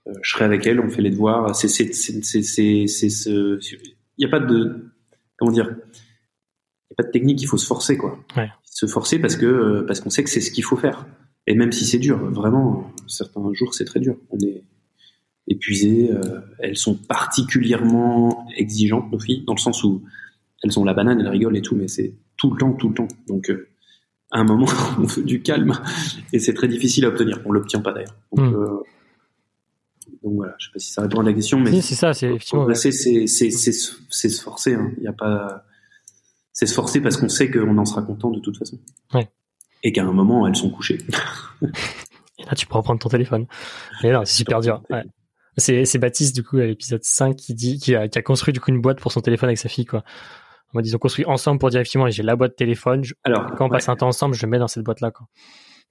euh, 0.07 0.13
je 0.21 0.31
serai 0.31 0.45
avec 0.45 0.65
elle, 0.65 0.79
on 0.79 0.89
fait 0.89 1.01
les 1.01 1.09
devoirs. 1.09 1.55
C'est, 1.55 1.67
c'est, 1.67 1.93
c'est, 1.93 2.21
c'est, 2.23 2.87
c'est, 2.87 3.09
ce, 3.09 3.59
il 4.17 4.19
n'y 4.19 4.25
a 4.25 4.29
pas 4.29 4.39
de, 4.39 4.91
comment 5.37 5.51
dire, 5.51 5.67
il 5.67 5.69
n'y 5.69 6.93
a 6.93 6.95
pas 6.97 7.03
de 7.03 7.11
technique, 7.11 7.41
il 7.41 7.47
faut 7.47 7.57
se 7.57 7.67
forcer, 7.67 7.97
quoi. 7.97 8.19
Ouais. 8.35 8.49
Se 8.65 8.85
forcer 8.85 9.19
parce 9.19 9.35
que, 9.35 9.83
parce 9.87 9.99
qu'on 9.99 10.09
sait 10.09 10.23
que 10.23 10.29
c'est 10.29 10.41
ce 10.41 10.51
qu'il 10.51 10.63
faut 10.63 10.77
faire. 10.77 11.05
Et 11.47 11.55
même 11.55 11.71
si 11.71 11.85
c'est 11.85 11.99
dur, 11.99 12.17
vraiment, 12.31 12.91
certains 13.07 13.41
jours 13.53 13.73
c'est 13.73 13.85
très 13.85 13.99
dur. 13.99 14.17
On 14.29 14.39
est 14.39 14.63
épuisé. 15.47 16.11
Euh, 16.11 16.41
elles 16.59 16.77
sont 16.77 16.95
particulièrement 16.95 18.47
exigeantes, 18.55 19.11
nos 19.11 19.19
filles, 19.19 19.43
dans 19.45 19.53
le 19.53 19.59
sens 19.59 19.83
où 19.83 20.03
elles 20.63 20.79
ont 20.79 20.83
la 20.83 20.93
banane, 20.93 21.19
elles 21.19 21.27
rigolent 21.27 21.57
et 21.57 21.61
tout, 21.61 21.75
mais 21.75 21.87
c'est 21.87 22.13
tout 22.37 22.51
le 22.51 22.59
temps, 22.59 22.73
tout 22.73 22.89
le 22.89 22.95
temps. 22.95 23.07
Donc, 23.27 23.49
euh, 23.49 23.67
à 24.31 24.39
un 24.39 24.43
moment, 24.43 24.65
on 24.99 25.03
veut 25.03 25.23
du 25.23 25.41
calme 25.41 25.73
et 26.33 26.39
c'est 26.39 26.53
très 26.53 26.67
difficile 26.67 27.05
à 27.05 27.09
obtenir. 27.09 27.39
On 27.45 27.51
l'obtient 27.51 27.81
pas 27.81 27.91
d'ailleurs. 27.93 28.15
Donc, 28.35 28.51
Mm. 28.51 28.55
euh, 28.55 28.67
donc 30.23 30.33
voilà, 30.35 30.53
je 30.59 30.65
sais 30.67 30.71
pas 30.73 30.79
si 30.79 30.91
ça 30.93 31.01
répond 31.01 31.19
à 31.21 31.23
la 31.23 31.33
question, 31.33 31.59
mais 31.59 31.71
Si, 31.71 31.81
c'est 31.81 31.95
ça, 31.95 32.13
c'est 32.13 32.27
effectivement. 32.27 32.65
ouais. 32.65 32.75
c'est 32.75 32.91
se- 32.91 34.41
forcer. 34.41 34.73
hein. 34.75 34.91
Il 34.97 35.03
y 35.03 35.07
a 35.07 35.13
pas, 35.13 35.63
c'est 36.53 36.65
se 36.65 36.73
forcer 36.73 37.01
parce 37.01 37.17
qu'on 37.17 37.29
sait 37.29 37.49
qu'on 37.49 37.77
en 37.77 37.85
sera 37.85 38.01
content 38.03 38.29
de 38.29 38.39
toute 38.39 38.57
façon. 38.57 38.77
Ouais. 39.13 39.29
Et 39.83 39.91
qu'à 39.91 40.03
un 40.03 40.11
moment, 40.11 40.47
elles 40.47 40.55
sont 40.55 40.69
couchées. 40.69 40.99
Et 41.61 41.61
là, 42.45 42.53
tu 42.55 42.67
peux 42.67 42.75
reprendre 42.75 42.99
ton 42.99 43.09
téléphone. 43.09 43.47
Mais 44.03 44.11
non, 44.11 44.21
c'est 44.25 44.35
super 44.37 44.59
dur. 44.61 44.83
Ouais. 44.89 45.03
C'est 45.57 45.97
Baptiste, 45.97 46.35
du 46.35 46.43
coup, 46.43 46.57
à 46.57 46.65
l'épisode 46.65 47.03
5, 47.03 47.35
qui 47.35 47.53
dit, 47.53 47.77
qui 47.79 47.95
a, 47.95 48.07
qui 48.07 48.17
a 48.17 48.21
construit, 48.21 48.53
du 48.53 48.59
coup, 48.59 48.71
une 48.71 48.81
boîte 48.81 48.99
pour 48.99 49.11
son 49.11 49.21
téléphone 49.21 49.49
avec 49.49 49.57
sa 49.57 49.69
fille, 49.69 49.85
quoi. 49.85 50.03
En 50.73 50.77
mode, 50.77 50.87
ils 50.87 50.95
ont 50.95 50.99
construit 50.99 51.25
ensemble 51.25 51.59
pour 51.59 51.69
dire, 51.69 51.79
effectivement, 51.81 52.09
j'ai 52.09 52.23
la 52.23 52.35
boîte 52.35 52.55
téléphone. 52.55 53.03
je- 53.03 53.13
Alors, 53.23 53.53
quand 53.55 53.65
on 53.65 53.69
ouais. 53.69 53.77
passe 53.77 53.89
un 53.89 53.95
temps 53.95 54.07
ensemble, 54.07 54.35
je 54.35 54.45
le 54.45 54.49
mets 54.49 54.59
dans 54.59 54.67
cette 54.67 54.83
boîte-là, 54.83 55.11
quoi. 55.11 55.27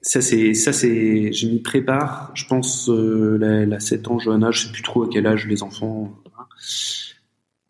Ça 0.02 0.22
c'est 0.22 0.54
ça 0.54 0.72
c'est 0.72 1.30
je 1.30 1.46
m'y 1.46 1.60
prépare. 1.60 2.30
Je 2.34 2.46
pense 2.46 2.88
euh, 2.88 3.36
la, 3.38 3.66
la 3.66 3.80
7 3.80 4.08
ans 4.08 4.18
Johanna, 4.18 4.50
je 4.50 4.64
sais 4.66 4.72
plus 4.72 4.80
trop 4.82 5.02
à 5.02 5.08
quel 5.12 5.26
âge 5.26 5.46
les 5.46 5.62
enfants. 5.62 6.10
voilà. 6.24 6.48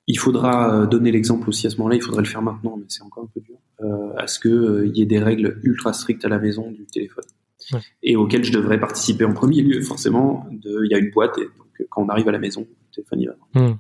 Il 0.06 0.16
faudra 0.18 0.74
euh, 0.82 0.86
donner 0.86 1.11
l'exemple 1.11 1.48
aussi 1.48 1.66
à 1.66 1.70
ce 1.70 1.76
moment-là. 1.78 1.96
Il 1.96 2.02
faudrait 2.02 2.22
le 2.22 2.28
faire 2.28 2.42
maintenant, 2.42 2.76
mais 2.76 2.84
c'est 2.88 3.02
encore 3.02 3.24
un 3.24 3.30
peu 3.34 3.40
dur. 3.40 3.56
Euh, 3.82 4.12
à 4.16 4.26
ce 4.28 4.38
que 4.38 4.48
euh, 4.48 4.86
y 4.94 5.02
ait 5.02 5.06
des 5.06 5.18
règles 5.18 5.58
ultra 5.64 5.92
strictes 5.92 6.24
à 6.24 6.28
la 6.28 6.38
maison 6.38 6.70
du 6.70 6.84
téléphone 6.86 7.24
Ouais. 7.72 7.80
et 8.02 8.16
auxquelles 8.16 8.42
je 8.44 8.52
devrais 8.52 8.80
participer 8.80 9.24
en 9.24 9.32
premier 9.34 9.62
lieu 9.62 9.80
forcément. 9.82 10.46
Il 10.50 10.88
y 10.90 10.94
a 10.94 10.98
une 10.98 11.11
boîte 11.11 11.36
et 11.38 11.42
donc 11.42 11.86
quand 11.90 12.02
on 12.02 12.08
arrive 12.08 12.28
à 12.28 12.32
la 12.32 12.38
maison, 12.38 12.61
le 12.62 12.94
téléphone 12.94 13.20
y 13.20 13.26
va. 13.26 13.34
Hmm. 13.54 13.74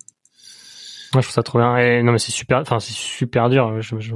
Ouais, 1.14 1.22
je 1.22 1.26
trouve 1.26 1.34
ça 1.34 1.42
trop 1.42 1.58
bien. 1.58 1.76
Et 1.78 2.02
non, 2.02 2.12
mais 2.12 2.18
c'est 2.18 2.32
super, 2.32 2.58
enfin, 2.58 2.78
c'est 2.80 2.92
super 2.92 3.48
dur. 3.48 3.80
Je, 3.80 3.98
je, 3.98 4.14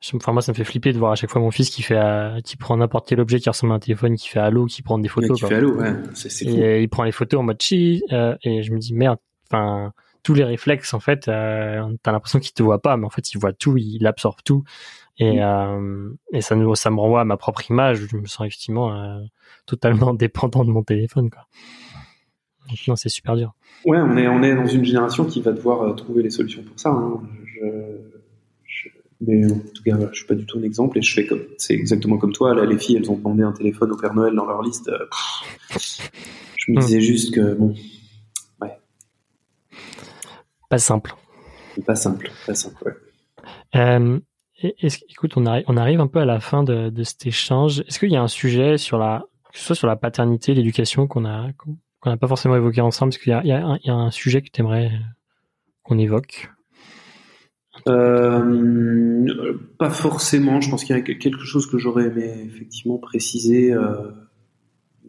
je- 0.00 0.16
enfin, 0.16 0.32
moi, 0.32 0.42
ça 0.42 0.52
me 0.52 0.56
fait 0.56 0.64
flipper 0.64 0.92
de 0.92 0.98
voir 0.98 1.12
à 1.12 1.14
chaque 1.16 1.30
fois 1.30 1.40
mon 1.40 1.50
fils 1.50 1.70
qui 1.70 1.82
fait, 1.82 1.96
euh, 1.96 2.40
qui 2.40 2.56
prend 2.56 2.76
n'importe 2.76 3.08
quel 3.08 3.20
objet 3.20 3.40
qui 3.40 3.48
ressemble 3.48 3.72
à 3.72 3.76
un 3.76 3.80
téléphone, 3.80 4.16
qui 4.16 4.28
fait 4.28 4.38
allô, 4.40 4.66
qui 4.66 4.82
prend 4.82 4.98
des 4.98 5.08
photos, 5.08 5.36
qui 5.36 5.40
quoi. 5.40 5.48
fait 5.48 5.54
allô, 5.56 5.76
ouais. 5.78 5.92
Et 6.50 6.82
il 6.82 6.88
prend 6.88 7.04
les 7.04 7.12
photos 7.12 7.40
en 7.40 7.42
mode 7.42 7.60
chi, 7.60 8.02
euh, 8.12 8.36
et 8.42 8.62
je 8.62 8.72
me 8.72 8.78
dis 8.78 8.94
merde, 8.94 9.18
enfin 9.50 9.92
tous 10.22 10.32
les 10.34 10.44
réflexes 10.44 10.94
en 10.94 11.00
fait, 11.00 11.28
euh, 11.28 11.82
t'as 12.02 12.10
l'impression 12.12 12.38
qu'il 12.40 12.52
te 12.54 12.62
voit 12.62 12.80
pas, 12.80 12.96
mais 12.96 13.04
en 13.04 13.10
fait 13.10 13.32
il 13.34 13.38
voit 13.38 13.52
tout, 13.52 13.76
il 13.76 14.06
absorbe 14.06 14.38
tout, 14.44 14.64
et 15.18 15.42
euh, 15.42 16.10
et 16.32 16.42
ça 16.42 16.56
nous 16.56 16.74
ça 16.76 16.90
me 16.90 17.00
renvoie 17.00 17.22
à 17.22 17.24
ma 17.24 17.36
propre 17.38 17.70
image, 17.70 18.02
où 18.02 18.08
je 18.08 18.16
me 18.16 18.26
sens 18.26 18.46
effectivement 18.46 18.94
euh, 18.94 19.20
totalement 19.66 20.14
dépendant 20.14 20.64
de 20.64 20.70
mon 20.70 20.82
téléphone 20.82 21.30
quoi. 21.30 21.46
Donc, 22.68 22.78
non, 22.88 22.96
c'est 22.96 23.08
super 23.08 23.36
dur. 23.36 23.52
Ouais, 23.84 23.98
on 23.98 24.16
est, 24.16 24.26
on 24.28 24.42
est 24.42 24.54
dans 24.54 24.66
une 24.66 24.84
génération 24.84 25.24
qui 25.24 25.40
va 25.42 25.52
devoir 25.52 25.82
euh, 25.82 25.92
trouver 25.94 26.22
les 26.22 26.30
solutions 26.30 26.62
pour 26.62 26.78
ça. 26.78 26.90
hein. 26.90 27.20
Je, 27.44 27.60
je- 28.66 28.88
mais 29.20 29.44
en 29.50 29.58
tout 29.58 29.82
cas, 29.84 29.96
je 30.12 30.16
suis 30.18 30.26
pas 30.26 30.34
du 30.34 30.44
tout 30.46 30.58
un 30.58 30.62
exemple 30.62 30.98
et 30.98 31.02
je 31.02 31.12
fais 31.14 31.26
comme, 31.26 31.42
c'est 31.58 31.74
exactement 31.74 32.16
comme 32.18 32.32
toi. 32.32 32.54
Là, 32.54 32.64
les 32.64 32.78
filles, 32.78 32.96
elles 32.96 33.10
ont 33.10 33.16
demandé 33.16 33.42
un 33.42 33.52
téléphone 33.52 33.92
au 33.92 33.96
Père 33.96 34.14
Noël 34.14 34.34
dans 34.34 34.46
leur 34.46 34.62
liste. 34.62 34.88
euh, 34.88 34.98
je 36.56 36.72
me 36.72 36.76
Hmm. 36.76 36.80
disais 36.80 37.00
juste 37.00 37.34
que 37.34 37.54
bon, 37.54 37.74
Pas 40.70 40.78
simple. 40.78 41.14
pas 41.86 41.94
simple, 41.94 42.30
pas 42.46 42.54
simple. 42.54 42.82
Ouais. 42.84 43.80
Euh, 43.80 44.18
écoute, 45.10 45.36
on 45.36 45.46
arrive, 45.46 45.64
on 45.68 45.76
arrive 45.76 46.00
un 46.00 46.06
peu 46.06 46.18
à 46.20 46.24
la 46.24 46.40
fin 46.40 46.64
de, 46.64 46.88
de 46.88 47.02
cet 47.04 47.26
échange. 47.26 47.80
Est-ce 47.80 47.98
qu'il 47.98 48.10
y 48.10 48.16
a 48.16 48.22
un 48.22 48.28
sujet 48.28 48.78
sur 48.78 48.98
la, 48.98 49.24
que 49.52 49.58
ce 49.58 49.64
soit 49.66 49.76
sur 49.76 49.86
la 49.86 49.96
paternité, 49.96 50.54
l'éducation 50.54 51.06
qu'on 51.06 51.26
a, 51.26 51.48
qu'on 52.04 52.10
n'a 52.10 52.16
pas 52.18 52.28
forcément 52.28 52.54
évoqué 52.54 52.82
ensemble 52.82 53.12
Est-ce 53.12 53.18
qu'il 53.18 53.30
y 53.30 53.34
a, 53.34 53.42
y 53.44 53.52
un, 53.52 53.78
il 53.82 53.86
y 53.86 53.90
a 53.90 53.94
un 53.94 54.10
sujet 54.10 54.42
que 54.42 54.50
tu 54.52 54.60
aimerais 54.60 54.92
qu'on 55.82 55.98
évoque 55.98 56.50
Euh, 57.88 59.26
pas 59.78 59.88
forcément. 59.88 60.60
Je 60.60 60.68
pense 60.68 60.84
qu'il 60.84 60.94
y 60.94 60.98
a 60.98 61.02
quelque 61.02 61.44
chose 61.44 61.66
que 61.66 61.78
j'aurais 61.78 62.06
aimé 62.06 62.42
effectivement 62.44 62.98
préciser 62.98 63.72
euh, 63.72 64.10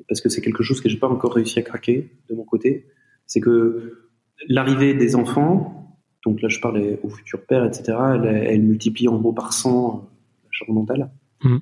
parce 0.08 0.22
que 0.22 0.30
c'est 0.30 0.42
quelque 0.42 0.64
chose 0.64 0.80
que 0.80 0.88
j'ai 0.88 0.98
pas 0.98 1.10
encore 1.10 1.34
réussi 1.34 1.60
à 1.60 1.64
craquer 1.64 2.12
de 2.30 2.36
mon 2.36 2.46
côté. 2.46 2.88
C'est 3.28 3.42
que 3.42 4.10
l'arrivée 4.48 4.94
des 4.94 5.16
enfants, 5.16 6.00
donc 6.26 6.42
là 6.42 6.48
je 6.48 6.62
parle 6.62 6.98
au 7.04 7.10
futur 7.10 7.46
père, 7.46 7.66
etc. 7.66 7.98
Elle, 8.14 8.26
elle 8.26 8.62
multiplie 8.62 9.10
en 9.10 9.18
gros 9.18 9.34
par 9.34 9.52
100 9.52 10.10
la 10.44 10.50
charge 10.52 10.72
mentale. 10.72 11.12
Mhm. 11.44 11.60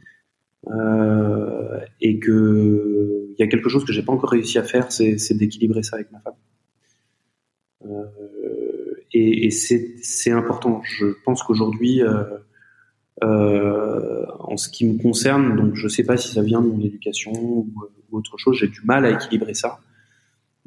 Euh, 0.67 1.79
et 1.99 2.19
que 2.19 3.23
il 3.37 3.41
y 3.41 3.43
a 3.43 3.47
quelque 3.47 3.69
chose 3.69 3.83
que 3.83 3.91
j'ai 3.91 4.03
pas 4.03 4.13
encore 4.13 4.29
réussi 4.29 4.57
à 4.57 4.63
faire, 4.63 4.91
c'est 4.91 5.33
d'équilibrer 5.33 5.83
ça 5.83 5.95
avec 5.95 6.11
ma 6.11 6.19
femme. 6.19 6.33
Euh, 7.85 8.05
et, 9.11 9.47
et 9.47 9.51
c'est 9.51 10.31
important. 10.31 10.81
Je 10.83 11.07
pense 11.25 11.43
qu'aujourd'hui, 11.43 12.01
euh, 12.01 12.23
euh, 13.23 14.25
en 14.39 14.57
ce 14.57 14.69
qui 14.69 14.87
me 14.87 15.01
concerne, 15.01 15.55
donc 15.55 15.75
je 15.75 15.87
sais 15.87 16.03
pas 16.03 16.17
si 16.17 16.33
ça 16.33 16.41
vient 16.41 16.61
de 16.61 16.67
mon 16.67 16.79
éducation 16.79 17.31
ou, 17.33 17.67
autre 18.11 18.37
chose, 18.37 18.57
j'ai 18.57 18.67
du 18.67 18.81
mal 18.83 19.05
à 19.05 19.09
équilibrer 19.09 19.55
ça. 19.55 19.79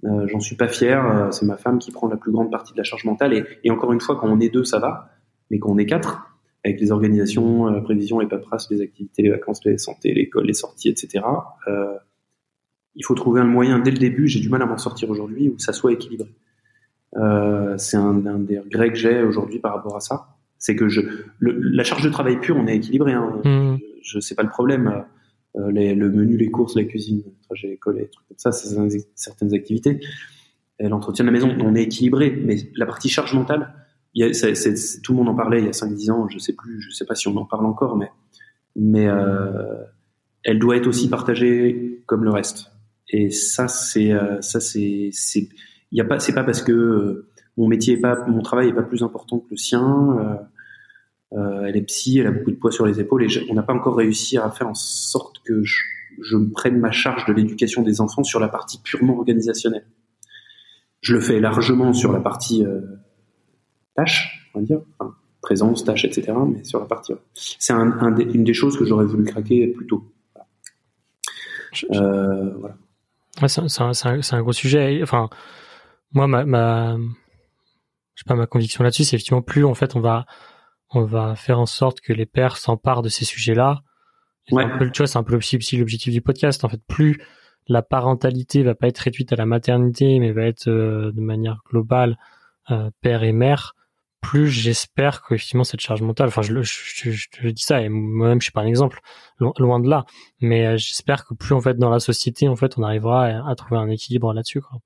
J'en 0.03 0.40
suis 0.40 0.57
pas 0.57 0.66
fier. 0.66 1.28
C'est 1.30 1.47
ma 1.47 1.57
femme 1.57 1.78
qui 1.78 1.92
prend 1.92 2.09
la 2.09 2.16
plus 2.16 2.32
grande 2.32 2.51
partie 2.51 2.72
de 2.72 2.78
la 2.78 2.84
charge 2.84 3.05
mentale. 3.05 3.47
Et 3.62 3.70
encore 3.70 3.92
une 3.92 4.01
fois, 4.01 4.16
quand 4.16 4.28
on 4.28 4.40
est 4.40 4.49
deux, 4.49 4.64
ça 4.64 4.80
va. 4.80 5.11
Mais 5.51 5.61
quand 5.61 5.70
on 5.70 5.78
est 5.78 5.86
quatre, 5.86 6.36
avec 6.66 6.80
les 6.80 6.90
organisations, 6.92 7.68
euh, 7.68 7.80
prévisions, 7.80 8.18
les 8.18 8.26
paperasses, 8.26 8.68
les 8.70 8.80
activités, 8.80 9.22
les 9.22 9.30
vacances, 9.30 9.64
les 9.64 9.78
santé, 9.78 10.12
l'école, 10.12 10.46
les 10.46 10.52
sorties, 10.52 10.88
etc. 10.88 11.24
Euh, 11.68 11.94
il 12.94 13.04
faut 13.04 13.14
trouver 13.14 13.40
un 13.40 13.44
moyen 13.46 13.78
dès 13.78 13.90
le 13.90 13.98
début. 13.98 14.26
J'ai 14.26 14.40
du 14.40 14.48
mal 14.48 14.62
à 14.62 14.66
m'en 14.66 14.78
sortir 14.78 15.10
aujourd'hui 15.10 15.48
où 15.48 15.58
ça 15.58 15.72
soit 15.72 15.92
équilibré. 15.92 16.28
Euh, 17.16 17.76
c'est 17.78 17.96
un, 17.96 18.26
un 18.26 18.38
des 18.38 18.58
regrets 18.58 18.90
que 18.90 18.96
j'ai 18.98 19.22
aujourd'hui 19.22 19.58
par 19.58 19.74
rapport 19.74 19.96
à 19.96 20.00
ça. 20.00 20.28
C'est 20.58 20.74
que 20.74 20.88
je, 20.88 21.02
le- 21.38 21.58
la 21.60 21.84
charge 21.84 22.02
de 22.02 22.08
travail 22.10 22.40
pure, 22.40 22.56
on 22.56 22.66
est 22.66 22.76
équilibré. 22.76 23.12
Hein. 23.12 23.40
Hmm. 23.44 23.76
Je, 24.02 24.18
sais 24.18 24.34
pas 24.34 24.42
le 24.42 24.48
problème. 24.48 25.04
Euh, 25.56 25.70
les- 25.70 25.94
le 25.94 26.10
menu, 26.10 26.36
les 26.36 26.50
courses, 26.50 26.74
la 26.74 26.84
cuisine, 26.84 27.22
le 27.24 27.44
trajet 27.44 27.68
à 27.68 27.70
l'école, 27.70 27.98
les 27.98 28.08
trucs 28.08 28.26
comme 28.28 28.38
ça, 28.38 28.50
c'est 28.52 28.68
certaines 29.14 29.54
activités. 29.54 30.00
Et 30.78 30.88
l'entretien 30.88 31.24
de 31.24 31.30
la 31.30 31.32
maison, 31.32 31.54
on 31.60 31.74
est 31.74 31.84
équilibré. 31.84 32.30
Mais 32.44 32.56
la 32.74 32.86
partie 32.86 33.08
charge 33.08 33.34
mentale, 33.34 33.72
il 34.16 34.24
y 34.26 34.28
a, 34.28 34.32
c'est- 34.32 34.54
c'est- 34.56 34.74
c'est- 34.76 35.00
tout 35.02 35.12
le 35.12 35.18
monde 35.18 35.28
en 35.28 35.34
parlait 35.34 35.60
il 35.60 35.66
y 35.66 35.68
a 35.68 35.72
5-10 35.72 36.10
ans, 36.10 36.26
je 36.28 36.38
sais 36.38 36.54
plus, 36.54 36.80
je 36.80 36.90
sais 36.90 37.04
pas 37.04 37.14
si 37.14 37.28
on 37.28 37.36
en 37.36 37.44
parle 37.44 37.66
encore, 37.66 37.96
mais, 37.96 38.10
mais 38.74 39.06
euh, 39.08 39.82
elle 40.42 40.58
doit 40.58 40.76
être 40.76 40.86
aussi 40.88 41.08
partagée 41.08 42.02
comme 42.06 42.24
le 42.24 42.30
reste. 42.30 42.72
Et 43.10 43.30
ça, 43.30 43.68
c'est, 43.68 44.12
euh, 44.12 44.40
ça, 44.40 44.58
c'est, 44.60 45.10
c'est, 45.12 45.48
y 45.92 46.00
a 46.00 46.04
pas, 46.04 46.18
c'est 46.18 46.32
pas 46.34 46.44
parce 46.44 46.62
que 46.62 46.72
euh, 46.72 47.28
mon 47.56 47.68
métier 47.68 47.94
est 47.94 48.00
pas, 48.00 48.26
mon 48.26 48.42
travail 48.42 48.68
est 48.68 48.72
pas 48.74 48.82
plus 48.82 49.02
important 49.02 49.38
que 49.38 49.46
le 49.50 49.56
sien. 49.56 50.18
euh, 50.18 50.34
euh, 51.38 51.64
elle 51.66 51.76
est 51.76 51.82
psy, 51.82 52.18
elle 52.18 52.28
a 52.28 52.30
beaucoup 52.30 52.52
de 52.52 52.56
poids 52.56 52.70
sur 52.70 52.86
les 52.86 53.00
épaules 53.00 53.24
et 53.24 53.46
on 53.50 53.54
n'a 53.54 53.62
pas 53.62 53.74
encore 53.74 53.96
réussi 53.96 54.38
à 54.38 54.48
faire 54.50 54.68
en 54.68 54.74
sorte 54.74 55.40
que 55.44 55.62
je, 55.64 55.76
je 56.22 56.36
prenne 56.52 56.78
ma 56.78 56.92
charge 56.92 57.26
de 57.26 57.32
l'éducation 57.32 57.82
des 57.82 58.00
enfants 58.00 58.22
sur 58.22 58.38
la 58.40 58.48
partie 58.48 58.80
purement 58.82 59.16
organisationnelle. 59.18 59.84
Je 61.00 61.14
le 61.14 61.20
fais 61.20 61.40
largement 61.40 61.92
sur 61.92 62.12
la 62.12 62.20
partie 62.20 62.64
tâche, 63.97 64.49
on 64.55 64.61
va 64.61 64.64
dire, 64.66 64.80
enfin, 64.99 65.14
présence, 65.42 65.84
tâche, 65.84 66.05
etc. 66.05 66.32
Mais 66.49 66.64
sur 66.64 66.80
la 66.80 66.86
partie, 66.86 67.12
c'est 67.34 67.72
un, 67.72 67.92
un 68.01 68.11
des- 68.11 68.24
une 68.24 68.44
des 68.44 68.55
choses 68.55 68.76
que 68.78 68.84
j'aurais 68.84 69.07
voulu 69.07 69.24
craquer 69.24 69.68
plus 69.68 69.86
tôt. 69.86 70.05
Euh, 71.92 72.55
voilà. 72.59 72.76
Ouais, 73.42 73.49
c'est, 73.49 74.32
un, 74.34 74.42
gros 74.42 74.53
sujet. 74.53 74.94
Et, 74.97 75.03
Enfin, 75.03 75.28
moi, 76.12 76.26
ma, 76.26 76.44
ma, 76.44 76.97
je 76.97 78.22
sais 78.22 78.24
pas, 78.26 78.34
ma 78.34 78.47
conviction 78.47 78.82
là-dessus, 78.82 79.05
c'est 79.05 79.16
effectivement 79.16 79.42
plus 79.42 79.64
en 79.64 79.74
fait 79.74 79.94
on 79.94 80.01
va, 80.01 80.24
on 80.90 81.05
va 81.05 81.34
faire 81.36 81.61
en 81.61 81.66
sorte 81.66 82.01
que 82.01 82.12
les 82.14 82.24
pères 82.26 82.57
s'emparent 82.57 83.03
de 83.03 83.09
ces 83.09 83.24
sujets-là. 83.24 83.82
Ouais. 84.53 84.64
un 84.64 84.78
peu, 84.78 84.90
tu 84.90 84.99
vois, 84.99 85.07
c'est 85.09 85.18
un 85.18 85.24
peu 85.24 85.32
l'objectif 85.32 86.12
du 86.12 86.22
podcast. 86.22 86.64
En 86.64 86.68
fait, 86.68 86.80
plus 86.86 87.20
la 87.68 87.82
parentalité 87.82 88.62
va 88.62 88.74
pas 88.74 88.86
être 88.86 88.99
réduite 88.99 89.32
à 89.32 89.36
la 89.36 89.44
maternité, 89.44 90.18
mais 90.20 90.32
va 90.32 90.42
être 90.44 90.68
euh, 90.68 91.11
de 91.12 91.20
manière 91.20 91.61
globale 91.68 92.16
euh, 92.70 92.90
père 93.01 93.22
et 93.24 93.32
mère, 93.32 93.74
plus 94.29 94.49
j'espère 94.49 95.22
qu'effectivement 95.22 95.64
cette 95.64 95.81
charge 95.81 96.03
mentale, 96.03 96.29
enfin 96.29 96.43
je, 96.43 96.53
le- 96.53 96.62
je, 96.62 96.70
je- 96.95 97.11
je 97.11 97.29
te 97.31 97.47
dis 97.49 97.62
ça 97.62 97.81
et 97.83 97.89
moi-même 97.89 98.41
je 98.41 98.45
suis 98.47 98.53
pas 98.53 98.62
un 98.62 98.66
exemple, 98.66 99.01
lo- 99.39 99.55
loin 99.59 99.79
de 99.81 99.89
là, 99.89 100.05
mais 100.41 100.66
euh, 100.66 100.77
j'espère 100.77 101.24
que 101.27 101.35
plus 101.35 101.55
en 101.55 101.61
fait 101.61 101.77
dans 101.79 101.91
la 101.91 102.01
société 102.01 102.49
en 102.49 102.57
fait 102.57 102.77
on 102.79 102.83
arrivera 102.83 103.27
à, 103.27 103.49
à 103.51 103.55
trouver 103.55 103.79
un 103.81 103.89
équilibre 103.89 104.33
là-dessus 104.33 104.61
quoi. 104.61 104.79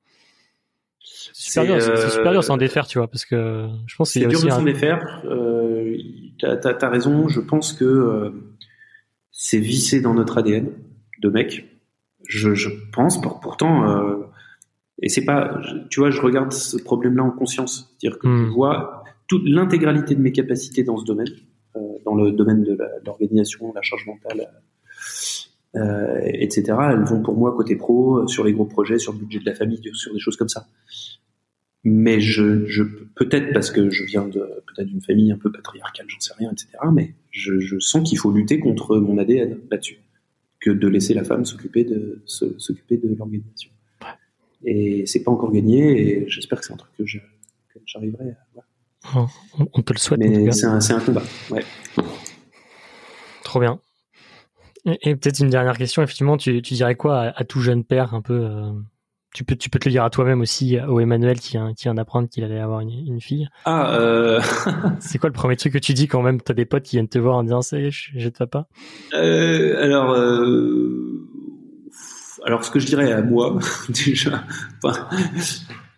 C'est 1.03 1.34
super 1.34 1.62
C'est, 1.64 1.68
dur, 1.68 1.82
c'est 1.99 2.11
super 2.11 2.32
dur 2.32 2.45
s'en 2.45 2.55
euh, 2.55 2.59
défaire 2.59 2.86
tu 2.86 2.99
vois 2.99 3.09
parce 3.09 3.24
que 3.24 3.68
je 3.86 3.97
pense 3.97 4.11
C'est 4.11 4.20
dur 4.26 4.41
de 4.43 4.49
s'en 4.51 4.61
un... 4.61 4.64
défaire. 4.64 5.22
Euh, 5.24 5.97
t'as, 6.41 6.57
t'as 6.57 6.88
raison. 6.88 7.28
Je 7.28 7.41
pense 7.41 7.72
que 7.72 7.84
euh, 7.84 8.30
c'est 9.32 9.59
vissé 9.59 10.01
dans 10.01 10.14
notre 10.14 10.38
ADN 10.38 10.70
de 11.22 11.28
mec. 11.30 11.66
Je, 12.28 12.55
je 12.55 12.68
pense, 12.93 13.20
pour, 13.20 13.41
pourtant, 13.41 13.88
euh, 13.88 14.16
et 15.03 15.09
c'est 15.09 15.24
pas, 15.24 15.59
tu 15.88 16.01
vois, 16.01 16.11
je 16.11 16.20
regarde 16.20 16.53
ce 16.53 16.76
problème-là 16.76 17.24
en 17.24 17.30
conscience, 17.30 17.97
c'est-à-dire 17.99 18.18
que 18.18 18.28
je 18.28 18.45
Hmm. 18.45 18.51
vois 18.51 18.99
toute 19.30 19.46
l'intégralité 19.46 20.16
de 20.16 20.20
mes 20.20 20.32
capacités 20.32 20.82
dans 20.82 20.96
ce 20.96 21.04
domaine, 21.04 21.28
euh, 21.76 21.80
dans 22.04 22.16
le 22.16 22.32
domaine 22.32 22.64
de 22.64 22.76
l'organisation, 23.06 23.72
la 23.72 23.80
charge 23.80 24.04
mentale, 24.04 24.50
euh, 25.76 26.20
etc. 26.24 26.76
Elles 26.90 27.04
vont 27.04 27.22
pour 27.22 27.36
moi 27.36 27.54
côté 27.56 27.76
pro, 27.76 28.26
sur 28.26 28.42
les 28.42 28.52
gros 28.52 28.64
projets, 28.64 28.98
sur 28.98 29.12
le 29.12 29.18
budget 29.18 29.38
de 29.38 29.46
la 29.46 29.54
famille, 29.54 29.80
sur 29.92 30.12
des 30.12 30.18
choses 30.18 30.36
comme 30.36 30.48
ça. 30.48 30.66
Mais 31.84 32.18
je, 32.20 32.66
je 32.66 32.82
peut-être 33.14 33.52
parce 33.52 33.70
que 33.70 33.88
je 33.88 34.02
viens 34.02 34.26
de 34.26 34.40
peut-être 34.66 34.88
d'une 34.88 35.00
famille 35.00 35.30
un 35.30 35.38
peu 35.38 35.52
patriarcale, 35.52 36.06
j'en 36.08 36.18
sais 36.18 36.34
rien, 36.36 36.50
etc. 36.50 36.70
Mais 36.92 37.14
je, 37.30 37.60
je 37.60 37.78
sens 37.78 38.06
qu'il 38.06 38.18
faut 38.18 38.32
lutter 38.32 38.58
contre 38.58 38.98
mon 38.98 39.16
ADN 39.16 39.60
là-dessus, 39.70 40.00
que 40.58 40.70
de 40.70 40.88
laisser 40.88 41.14
la 41.14 41.22
femme 41.22 41.44
s'occuper 41.44 41.84
de 41.84 42.20
s'occuper 42.26 42.96
de 42.96 43.14
l'organisation. 43.14 43.70
Et 44.64 45.06
c'est 45.06 45.22
pas 45.22 45.30
encore 45.30 45.52
gagné, 45.52 46.24
et 46.24 46.28
j'espère 46.28 46.58
que 46.58 46.66
c'est 46.66 46.72
un 46.72 46.78
truc 46.78 46.92
que 46.96 47.04
j'arriverai 47.86 48.30
à 48.30 48.46
voir. 48.54 48.66
On, 49.14 49.26
on 49.72 49.82
te 49.82 49.92
le 49.92 49.98
souhaite 49.98 50.20
Mais 50.20 50.51
c'est 50.53 50.66
un, 50.66 50.78
un 50.78 51.01
combat. 51.01 51.22
Ouais. 51.51 51.64
Trop 53.44 53.61
bien. 53.61 53.80
Et, 54.86 55.11
et 55.11 55.16
peut-être 55.16 55.40
une 55.40 55.51
dernière 55.51 55.76
question, 55.76 56.03
effectivement, 56.03 56.36
tu, 56.36 56.62
tu 56.62 56.74
dirais 56.74 56.94
quoi 56.94 57.20
à, 57.20 57.40
à 57.40 57.44
tout 57.44 57.61
jeune 57.61 57.84
père 57.84 58.14
un 58.14 58.22
peu 58.22 58.34
euh, 58.44 58.72
tu, 59.34 59.44
peux, 59.44 59.57
tu 59.57 59.70
peux 59.70 59.78
te 59.78 59.88
le 59.88 59.92
dire 59.92 60.05
à 60.05 60.11
toi-même 60.11 60.40
aussi, 60.40 60.78
au 60.80 61.01
Emmanuel 61.01 61.38
qui 61.38 61.53
vient, 61.53 61.72
qui 61.74 61.84
vient 61.84 61.94
d'apprendre 61.94 62.28
qu'il 62.28 62.44
allait 62.44 62.61
avoir 62.61 62.80
une, 62.80 62.90
une 62.90 63.20
fille. 63.20 63.48
Ah, 63.64 63.94
euh, 63.94 64.40
C'est 65.01 65.18
quoi 65.18 65.28
le 65.28 65.34
premier 65.34 65.57
truc 65.57 65.72
que 65.72 65.78
tu 65.78 65.94
dis 65.94 66.09
quand 66.09 66.22
même? 66.22 66.40
T'as 66.40 66.55
des 66.55 66.64
potes 66.64 66.84
qui 66.84 66.96
viennent 66.96 67.09
te 67.09 67.18
voir 67.18 67.36
en 67.36 67.42
disant 67.42 67.62
c'est 67.62 67.90
je 67.90 68.18
jette 68.18 68.38
papa 68.38 68.66
Euh, 69.14 69.82
alors, 69.82 70.12
euh, 70.12 71.28
alors 72.44 72.64
ce 72.64 72.70
que 72.70 72.78
je 72.80 72.86
dirais 72.86 73.12
à 73.12 73.22
moi, 73.22 73.59
déjà, 73.88 74.44
enfin, 74.82 75.09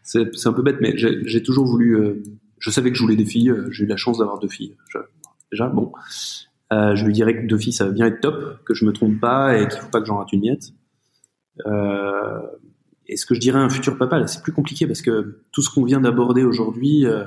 c'est 0.03 0.47
un 0.47 0.53
peu 0.53 0.63
bête, 0.63 0.77
mais 0.81 0.97
j'ai 0.97 1.21
j'ai 1.25 1.43
toujours 1.43 1.67
voulu. 1.67 2.23
Je 2.63 2.71
savais 2.71 2.91
que 2.91 2.97
je 2.97 3.03
voulais 3.03 3.17
des 3.17 3.27
filles. 3.27 3.51
euh, 3.51 3.71
J'ai 3.71 3.85
eu 3.85 3.87
la 3.87 3.97
chance 3.97 4.19
d'avoir 4.19 4.39
deux 4.39 4.49
filles. 4.49 4.77
Je- 4.89 4.99
déjà, 5.51 5.67
bon, 5.69 5.93
euh, 6.73 6.95
je 6.97 7.05
lui 7.05 7.13
dirais 7.13 7.35
que 7.43 7.47
deux 7.47 7.59
filles, 7.59 7.73
ça 7.75 7.85
va 7.85 7.91
bien 7.91 8.07
être 8.07 8.21
top, 8.21 8.63
que 8.65 8.73
je 8.73 8.85
me 8.87 8.93
trompe 8.93 9.21
pas 9.21 9.59
et 9.59 9.69
qu'il 9.69 9.79
faut 9.81 9.91
pas 9.91 10.01
que 10.01 10.07
j'en 10.07 10.17
rate 10.17 10.33
une 10.33 10.41
miette. 10.41 10.71
Euh, 11.67 12.41
et 13.07 13.17
ce 13.17 13.27
que 13.27 13.35
je 13.35 13.41
dirais 13.41 13.59
à 13.59 13.63
un 13.63 13.69
futur 13.69 13.99
papa, 13.99 14.19
là, 14.19 14.27
c'est 14.27 14.43
plus 14.43 14.53
compliqué 14.53 14.87
parce 14.87 15.03
que 15.03 15.41
tout 15.53 15.61
ce 15.63 15.71
qu'on 15.71 15.85
vient 15.85 16.01
d'aborder 16.01 16.45
aujourd'hui, 16.45 17.05
euh, 17.05 17.25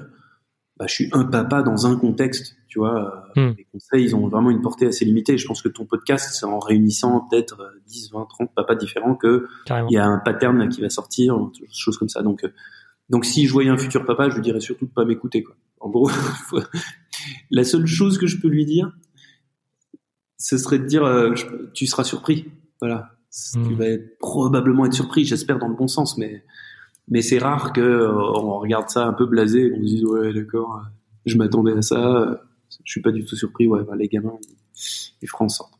bah, 0.77 0.85
je 0.87 0.93
suis 0.93 1.09
un 1.11 1.25
papa 1.25 1.61
dans 1.61 1.85
un 1.85 1.95
contexte, 1.97 2.55
tu 2.67 2.79
vois. 2.79 3.25
Hmm. 3.35 3.51
Les 3.57 3.65
conseils, 3.71 4.03
ils 4.05 4.15
ont 4.15 4.27
vraiment 4.27 4.49
une 4.49 4.61
portée 4.61 4.87
assez 4.87 5.05
limitée. 5.05 5.37
Je 5.37 5.45
pense 5.47 5.61
que 5.61 5.69
ton 5.69 5.85
podcast, 5.85 6.33
c'est 6.33 6.45
en 6.45 6.59
réunissant 6.59 7.27
peut-être 7.29 7.61
euh, 7.61 7.79
10, 7.87 8.11
20, 8.13 8.25
30 8.29 8.51
papas 8.55 8.75
différents 8.75 9.15
que 9.15 9.47
il 9.89 9.93
y 9.93 9.97
a 9.97 10.05
un 10.05 10.17
pattern 10.17 10.67
qui 10.69 10.81
va 10.81 10.89
sortir, 10.89 11.37
des 11.59 11.67
choses 11.71 11.97
comme 11.97 12.09
ça. 12.09 12.23
Donc, 12.23 12.43
donc 13.09 13.25
si 13.25 13.45
je 13.47 13.51
voyais 13.53 13.69
un 13.69 13.77
futur 13.77 14.05
papa, 14.05 14.29
je 14.29 14.35
lui 14.35 14.41
dirais 14.41 14.59
surtout 14.61 14.85
de 14.85 14.91
pas 14.91 15.05
m'écouter, 15.05 15.43
quoi. 15.43 15.55
En 15.79 15.89
gros, 15.89 16.09
la 17.51 17.63
seule 17.63 17.85
chose 17.85 18.17
que 18.17 18.27
je 18.27 18.37
peux 18.39 18.47
lui 18.47 18.65
dire, 18.65 18.91
ce 20.37 20.57
serait 20.57 20.79
de 20.79 20.85
dire, 20.85 21.03
euh, 21.03 21.35
je- 21.35 21.45
tu 21.73 21.87
seras 21.87 22.03
surpris. 22.03 22.45
Voilà. 22.81 23.11
Tu 23.53 23.59
Hmm. 23.59 23.75
vas 23.75 23.87
être- 23.87 24.17
probablement 24.19 24.85
être 24.85 24.93
surpris, 24.93 25.25
j'espère 25.25 25.59
dans 25.59 25.67
le 25.67 25.75
bon 25.75 25.87
sens, 25.87 26.17
mais 26.17 26.43
mais 27.07 27.21
c'est 27.21 27.37
rare 27.37 27.71
que 27.71 27.81
euh, 27.81 28.11
on 28.13 28.57
regarde 28.59 28.89
ça 28.89 29.05
un 29.05 29.13
peu 29.13 29.27
blasé, 29.27 29.65
et 29.67 29.69
qu'on 29.69 29.75
se 29.77 29.81
dise 29.81 30.05
ouais 30.05 30.33
d'accord, 30.33 30.77
euh, 30.77 30.89
je 31.27 31.37
m'attendais 31.37 31.73
à 31.73 31.81
ça, 31.83 32.17
euh, 32.21 32.35
je 32.83 32.91
suis 32.91 33.01
pas 33.01 33.11
du 33.11 33.23
tout 33.25 33.35
surpris. 33.35 33.67
Ouais, 33.67 33.83
bah, 33.83 33.95
les 33.95 34.07
gamins, 34.07 34.33
ils, 35.21 35.27
feront 35.27 35.45
en 35.45 35.49
sorte. 35.49 35.73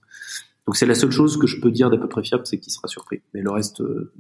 Donc 0.68 0.76
c'est 0.76 0.86
la 0.86 0.94
seule 0.96 1.10
chose 1.12 1.38
que 1.38 1.48
je 1.48 1.60
peux 1.60 1.72
dire 1.72 1.90
d'à 1.90 1.98
peu 1.98 2.08
près 2.08 2.24
fiable, 2.24 2.46
c'est 2.46 2.60
qu'il 2.60 2.72
sera 2.72 2.88
surpris. 2.88 3.22
Mais 3.34 3.42
le 3.42 3.50
reste 3.52 3.82
euh, 3.82 4.12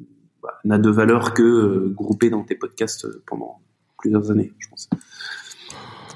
n'a 0.65 0.77
de 0.77 0.89
valeur 0.89 1.33
que 1.33 1.43
euh, 1.43 1.93
groupé 1.95 2.29
dans 2.29 2.43
tes 2.43 2.55
podcasts 2.55 3.05
euh, 3.05 3.23
pendant 3.25 3.61
plusieurs 3.97 4.31
années, 4.31 4.53
je 4.59 4.69
pense. 4.69 4.89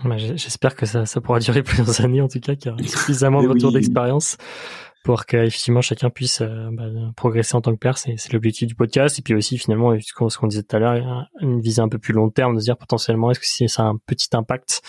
Bah, 0.04 0.18
J'espère 0.18 0.76
que 0.76 0.86
ça, 0.86 1.06
ça 1.06 1.22
pourra 1.22 1.40
durer 1.40 1.64
plusieurs 1.64 2.02
années 2.02 2.22
en 2.22 2.28
tout 2.28 2.40
cas, 2.40 2.56
qu'il 2.56 2.72
y 2.72 2.74
aura 2.74 2.84
suffisamment 2.84 3.42
de 3.42 3.48
Mais 3.48 3.54
retour 3.54 3.70
oui. 3.70 3.76
d'expérience 3.76 4.38
pour 5.04 5.26
qu'effectivement 5.26 5.82
chacun 5.82 6.10
puisse 6.10 6.42
euh, 6.42 6.70
bah, 6.72 6.86
progresser 7.16 7.56
en 7.56 7.62
tant 7.62 7.74
que 7.74 7.80
père. 7.80 7.98
C'est 7.98 8.32
l'objectif 8.34 8.68
du 8.68 8.76
podcast. 8.76 9.20
Et 9.20 9.22
puis 9.22 9.34
aussi 9.34 9.58
finalement, 9.58 9.96
ce 10.00 10.38
qu'on 10.38 10.48
disait 10.48 10.64
tout 10.64 10.76
à 10.76 10.80
l'heure, 10.80 11.08
a 11.08 11.28
une 11.42 11.62
visée 11.62 11.82
un 11.82 11.90
peu 11.90 12.00
plus 12.00 12.14
long 12.14 12.30
terme, 12.30 12.56
de 12.56 12.60
se 12.60 12.66
dire 12.66 12.78
potentiellement 12.78 13.32
est-ce 13.32 13.40
que 13.40 13.46
si 13.46 13.68
ça 13.70 13.84
a 13.84 13.86
un 13.86 13.98
petit 13.98 14.30
impact 14.34 14.82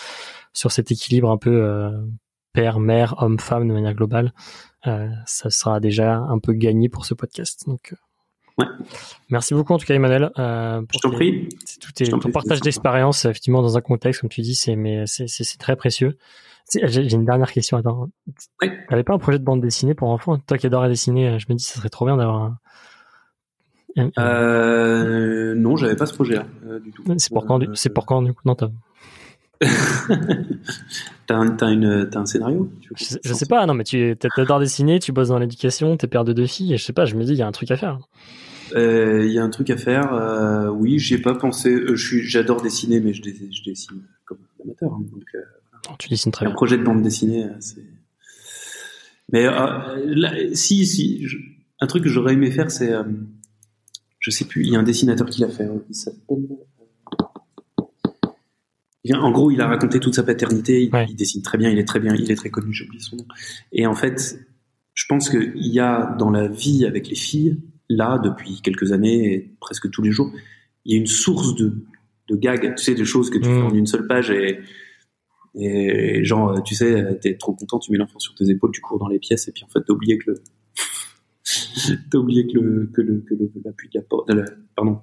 sur 0.53 0.71
cet 0.71 0.91
équilibre 0.91 1.31
un 1.31 1.37
peu 1.37 1.63
euh, 1.63 1.91
père, 2.53 2.79
mère, 2.79 3.15
homme, 3.19 3.39
femme 3.39 3.67
de 3.67 3.73
manière 3.73 3.93
globale, 3.93 4.33
euh, 4.87 5.07
ça 5.25 5.49
sera 5.49 5.79
déjà 5.79 6.17
un 6.17 6.39
peu 6.39 6.53
gagné 6.53 6.89
pour 6.89 7.05
ce 7.05 7.13
podcast. 7.13 7.63
Donc, 7.67 7.93
Ouais. 8.57 8.65
merci 9.29 9.53
beaucoup 9.53 9.73
en 9.73 9.77
tout 9.77 9.85
cas 9.85 9.93
Emmanuel. 9.95 10.31
Euh, 10.37 10.81
pour 10.81 10.87
Je 10.93 10.99
t'en 10.99 11.11
prie. 11.11 11.49
c'est 11.65 11.79
tout 11.79 11.91
tes- 11.91 12.07
ton 12.09 12.19
prie, 12.19 12.31
partage 12.31 12.59
d'expérience 12.61 13.25
effectivement 13.25 13.61
dans 13.61 13.77
un 13.77 13.81
contexte 13.81 14.21
comme 14.21 14.29
tu 14.29 14.41
dis 14.41 14.55
c'est 14.55 14.75
mais 14.75 15.05
très 15.59 15.75
précieux 15.75 16.17
j'ai 16.83 17.11
une 17.13 17.25
dernière 17.25 17.51
question 17.51 17.77
attends 17.77 18.09
Ouais. 18.61 18.77
t'avais 18.89 19.03
pas 19.03 19.13
un 19.13 19.17
projet 19.19 19.39
de 19.39 19.43
bande 19.43 19.61
dessinée 19.61 19.93
pour 19.93 20.09
enfants? 20.09 20.37
Toi 20.37 20.57
qui 20.57 20.67
adorais 20.67 20.89
dessiner 20.89 21.39
je 21.39 21.45
me 21.49 21.55
dis 21.55 21.63
ça 21.63 21.75
serait 21.79 21.89
trop 21.89 22.05
bien 22.05 22.17
d'avoir 22.17 22.41
un, 22.43 22.57
Euh, 24.19 25.53
non, 25.55 25.75
j'avais 25.75 25.95
pas 25.95 26.05
ce 26.05 26.13
projet-là 26.13 26.45
euh, 26.65 26.79
du 26.79 26.91
tout. 26.91 27.03
c'est 27.17 27.33
pour 27.33 27.45
quand 27.45 27.59
du- 27.59 27.67
Euh, 27.67 27.75
c'est 27.75 27.89
pour 27.93 28.05
quand 28.05 28.21
du 28.21 28.33
coup? 28.33 28.41
Non 28.45 28.55
t'as- 31.27 31.35
un, 31.37 31.49
t'as 31.51 31.71
une, 31.71 32.09
t'as 32.09 32.19
un 32.19 32.25
scénario 32.25 32.71
tu 32.81 32.89
veux 32.89 32.95
je, 32.97 33.03
sais- 33.03 33.19
je 33.23 33.29
lance 33.29 33.39
sais 33.39 33.45
pas 33.45 33.65
non 33.65 33.73
mais 33.73 33.83
tu 33.83 34.15
t'a- 34.19 34.29
t'adores 34.35 34.59
dessiner 34.59 34.99
tu 34.99 35.11
bosses 35.11 35.29
dans 35.29 35.39
l'éducation 35.39 35.95
t'es 35.97 36.07
père 36.07 36.23
de 36.23 36.33
deux 36.33 36.47
filles 36.47 36.73
et 36.73 36.77
je 36.77 36.83
sais 36.83 36.93
pas 36.93 37.05
je 37.05 37.15
me 37.15 37.23
dis 37.23 37.31
il 37.33 37.37
y 37.37 37.41
a 37.41 37.47
un 37.47 37.51
truc 37.51 37.69
à 37.71 37.77
faire 37.77 37.99
Euh, 38.75 39.25
Il 39.25 39.31
y 39.33 39.37
a 39.39 39.43
un 39.43 39.49
truc 39.49 39.69
à 39.69 39.77
faire. 39.77 40.13
euh, 40.13 40.69
oui, 40.69 40.97
j'y 40.97 41.15
ai 41.15 41.17
pas 41.17 41.35
pensé. 41.35 41.69
Euh, 41.75 41.95
je 41.97 42.07
suis, 42.07 42.21
j'adore 42.23 42.61
dessiner, 42.61 43.01
mais 43.01 43.11
je, 43.13 43.21
dessine 43.21 44.01
comme 44.25 44.37
un 44.59 44.63
amateur. 44.63 44.93
hein, 44.93 45.01
donc, 45.11 45.23
Non, 45.89 45.95
tu 45.99 46.07
dessines 46.07 46.31
très 46.31 46.45
un 46.45 46.49
bien 46.49 46.55
projet 46.55 46.77
de 46.77 46.83
bande 46.83 47.01
dessinée, 47.03 47.47
c'est. 47.59 47.83
Mais 49.33 49.43
là, 49.43 50.33
si, 50.53 50.85
si, 50.85 51.27
je- 51.27 51.37
un 51.81 51.87
truc 51.87 52.03
que 52.03 52.09
j'aurais 52.09 52.31
aimé 52.33 52.49
faire, 52.49 52.71
c'est, 52.71 52.93
je 54.19 54.31
sais 54.31 54.45
plus. 54.45 54.63
Il 54.63 54.71
y 54.71 54.75
a 54.77 54.79
un 54.79 54.83
dessinateur 54.83 55.27
qui 55.29 55.41
l'a 55.41 55.49
fait. 55.49 55.67
Il 55.89 55.95
s'appelle. 55.95 56.37
En 59.13 59.31
gros, 59.31 59.49
il 59.51 59.59
a 59.61 59.67
raconté 59.67 59.99
toute 59.99 60.13
sa 60.15 60.23
paternité. 60.23 60.83
Il, 60.83 60.93
Ouais. 60.93 61.05
il 61.09 61.15
dessine 61.15 61.41
très 61.41 61.57
bien. 61.57 61.69
Il 61.69 61.79
est 61.79 61.85
très 61.87 61.99
bien. 61.99 62.13
Il 62.15 62.29
est 62.31 62.35
très 62.35 62.49
connu. 62.49 62.71
J'ai 62.73 62.85
oublié 62.85 63.01
son 63.01 63.15
nom. 63.17 63.25
Et 63.71 63.85
en 63.87 63.95
fait, 63.95 64.39
je 64.93 65.05
pense 65.07 65.29
qu'il 65.29 65.51
y 65.67 65.79
a 65.79 66.15
dans 66.19 66.29
la 66.29 66.47
vie 66.47 66.85
avec 66.85 67.07
les 67.09 67.15
filles, 67.15 67.57
là, 67.89 68.19
depuis 68.19 68.61
quelques 68.61 68.91
années, 68.91 69.33
et 69.33 69.55
presque 69.59 69.89
tous 69.89 70.01
les 70.03 70.11
jours, 70.11 70.31
il 70.85 70.93
y 70.93 70.95
a 70.95 70.99
une 70.99 71.07
source 71.07 71.55
de, 71.55 71.73
de 72.29 72.35
gags, 72.35 72.75
tu 72.75 72.83
sais, 72.83 72.93
de 72.95 73.03
choses 73.03 73.29
que 73.29 73.37
tu 73.39 73.49
Mm. 73.49 73.53
fais 73.55 73.61
en 73.61 73.73
une 73.73 73.87
seule 73.87 74.05
page 74.07 74.29
et, 74.29 74.59
et 75.55 76.23
genre, 76.23 76.57
euh, 76.57 76.61
tu 76.61 76.75
sais, 76.75 77.17
t'es 77.21 77.35
trop 77.37 77.53
content, 77.53 77.79
tu 77.79 77.91
mets 77.91 77.97
l'enfant 77.97 78.19
sur 78.19 78.35
tes 78.35 78.49
épaules, 78.49 78.71
tu 78.71 78.81
cours 78.81 78.99
dans 78.99 79.07
les 79.07 79.19
pièces 79.19 79.47
et 79.47 79.51
puis 79.51 79.63
en 79.63 79.67
fait, 79.67 79.81
t'as 79.85 79.93
oublié 79.93 80.17
que 80.17 80.31
le, 80.31 80.41
t'as 82.11 82.17
oublié 82.17 82.47
que 82.47 82.57
le, 82.59 82.89
que 82.93 83.01
le, 83.01 83.19
que 83.21 83.33
le, 83.33 83.51
l'appui 83.65 83.89
de 83.89 83.99
la 83.99 84.03
porte, 84.03 84.29
la- 84.29 84.45
pardon, 84.75 84.99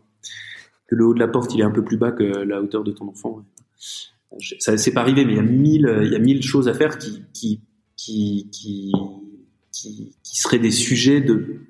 que 0.86 0.94
le 0.94 1.04
haut 1.06 1.14
de 1.14 1.18
la 1.18 1.28
porte, 1.28 1.54
il 1.54 1.60
est 1.60 1.64
un 1.64 1.70
peu 1.70 1.84
plus 1.84 1.98
bas 1.98 2.12
que 2.12 2.22
la 2.24 2.62
hauteur 2.62 2.82
de 2.84 2.92
ton 2.92 3.08
enfant. 3.08 3.44
Ça, 4.58 4.76
c'est 4.76 4.92
pas 4.92 5.00
arrivé, 5.00 5.24
mais 5.24 5.32
il 5.32 5.36
y 5.36 5.40
a 5.40 5.42
mille, 5.42 6.00
il 6.04 6.12
y 6.12 6.16
a 6.16 6.18
mille 6.18 6.42
choses 6.42 6.68
à 6.68 6.74
faire 6.74 6.98
qui, 6.98 7.22
qui, 7.32 7.60
qui, 7.96 8.48
qui, 8.52 8.92
qui, 9.72 10.12
qui 10.22 10.36
seraient 10.38 10.58
des 10.58 10.70
sujets 10.70 11.20
de, 11.20 11.60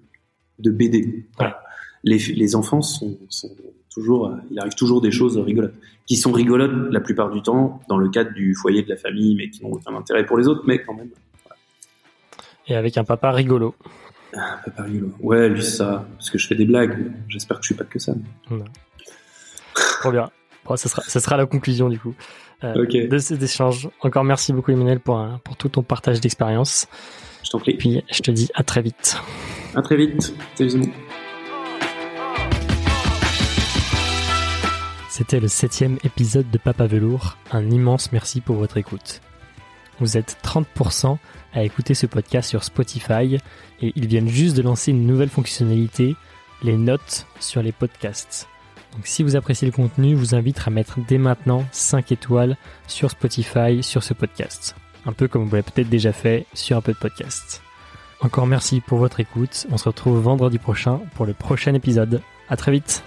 de 0.59 0.71
BD. 0.71 1.27
Voilà. 1.37 1.63
Les, 2.05 2.19
les 2.19 2.57
enfants 2.57 2.83
sont, 2.83 3.17
sont 3.29 3.55
toujours, 3.91 4.27
euh, 4.29 4.37
il 4.51 4.59
arrive 4.59 4.75
toujours 4.75 5.01
des 5.01 5.11
choses 5.13 5.37
rigolotes, 5.39 5.75
qui 6.07 6.17
sont 6.17 6.33
rigolotes 6.33 6.93
la 6.93 7.01
plupart 7.01 7.31
du 7.31 7.43
temps 7.43 7.81
dans 7.89 7.97
le 7.99 8.09
cadre 8.09 8.33
du 8.33 8.55
foyer 8.55 8.83
de 8.83 8.89
la 8.89 8.97
famille, 8.97 9.35
mais 9.37 9.51
qui 9.51 9.63
n'ont 9.63 9.73
aucun 9.73 9.95
intérêt 9.95 10.27
pour 10.27 10.37
les 10.39 10.49
autres, 10.49 10.63
mais 10.67 10.83
quand 10.83 10.95
même. 10.95 11.11
et 12.67 12.75
avec 12.75 12.97
un 12.99 13.05
papa 13.05 13.31
rigolo 13.33 13.75
Un 14.35 14.59
peu 14.65 14.71
pas 14.73 14.83
rigolo. 14.83 15.13
Ouais, 15.21 15.49
lui 15.49 15.63
ça, 15.63 16.09
parce 16.17 16.31
que 16.31 16.39
je 16.39 16.47
fais 16.47 16.55
des 16.57 16.67
blagues. 16.67 17.13
J'espère 17.29 17.59
que 17.59 17.63
je 17.63 17.69
suis 17.69 17.75
pas 17.77 17.85
que 17.85 17.99
ça. 18.01 18.15
mais- 18.51 18.59
trop 20.01 20.11
bien 20.13 20.31
bon, 20.69 20.77
ça 20.77 20.89
sera 20.89 21.03
ça 21.03 21.21
sera 21.21 21.37
la 21.37 21.47
conclusion 21.47 21.89
du 21.89 21.99
coup 21.99 22.15
euh, 22.65 22.87
de 23.09 23.19
cet 23.19 23.43
échange 23.43 23.89
encore 24.03 24.25
merci 24.25 24.53
beaucoup 24.53 24.71
Emmanuel 24.73 25.01
pour 25.01 25.17
un- 25.19 25.39
pour 25.45 25.57
tout 25.57 25.69
ton 25.69 25.83
partage 25.83 26.21
d'expérience 26.21 26.87
Je 27.45 27.51
t'en 27.51 27.59
prie. 27.59 27.73
et 27.73 27.77
puis 27.77 28.03
je 28.11 28.21
te 28.21 28.31
dis 28.31 28.49
à 28.55 28.63
très 28.65 28.83
vite 28.83 29.17
À 29.75 29.83
très 29.83 29.97
vite. 29.97 30.35
Salut. 30.57 30.83
C'était 35.11 35.41
le 35.41 35.49
septième 35.49 35.99
épisode 36.05 36.49
de 36.51 36.59
Papa 36.59 36.87
Velours. 36.87 37.37
Un 37.51 37.71
immense 37.71 38.13
merci 38.13 38.41
pour 38.41 38.57
votre 38.57 38.77
écoute. 38.77 39.21
Vous 40.01 40.17
êtes 40.17 40.37
30% 40.45 41.17
à 41.55 41.65
écouter 41.65 41.95
ce 41.95 42.07
podcast 42.07 42.49
sur 42.49 42.63
Spotify 42.63 43.39
et 43.83 43.93
ils 43.97 44.07
viennent 44.07 44.29
juste 44.29 44.57
de 44.57 44.63
lancer 44.63 44.93
une 44.93 45.07
nouvelle 45.07 45.29
fonctionnalité, 45.29 46.15
les 46.63 46.77
notes 46.77 47.27
sur 47.41 47.63
les 47.63 47.73
podcasts. 47.73 48.49
Donc 48.99 49.07
si 49.07 49.23
vous 49.23 49.37
appréciez 49.37 49.65
le 49.65 49.73
contenu, 49.73 50.11
je 50.11 50.17
vous 50.17 50.35
invite 50.35 50.61
à 50.67 50.71
mettre 50.71 50.99
dès 51.07 51.19
maintenant 51.19 51.65
5 51.71 52.11
étoiles 52.11 52.57
sur 52.89 53.13
Spotify 53.13 53.81
sur 53.81 54.03
ce 54.03 54.13
podcast. 54.13 54.75
Un 55.07 55.13
peu 55.13 55.29
comme 55.29 55.45
vous 55.45 55.55
l'avez 55.55 55.63
peut-être 55.63 55.89
déjà 55.89 56.13
fait 56.13 56.47
sur 56.53 56.77
un 56.77 56.81
peu 56.81 56.95
de 56.95 56.99
podcast. 56.99 57.63
Encore 58.23 58.49
merci 58.49 58.81
pour 58.81 58.99
votre 58.99 59.21
écoute. 59.21 59.69
On 59.71 59.77
se 59.77 59.89
retrouve 59.89 60.19
vendredi 60.19 60.59
prochain 60.59 61.01
pour 61.15 61.27
le 61.27 61.33
prochain 61.33 61.75
épisode. 61.75 62.23
À 62.49 62.57
très 62.57 62.73
vite. 62.73 63.05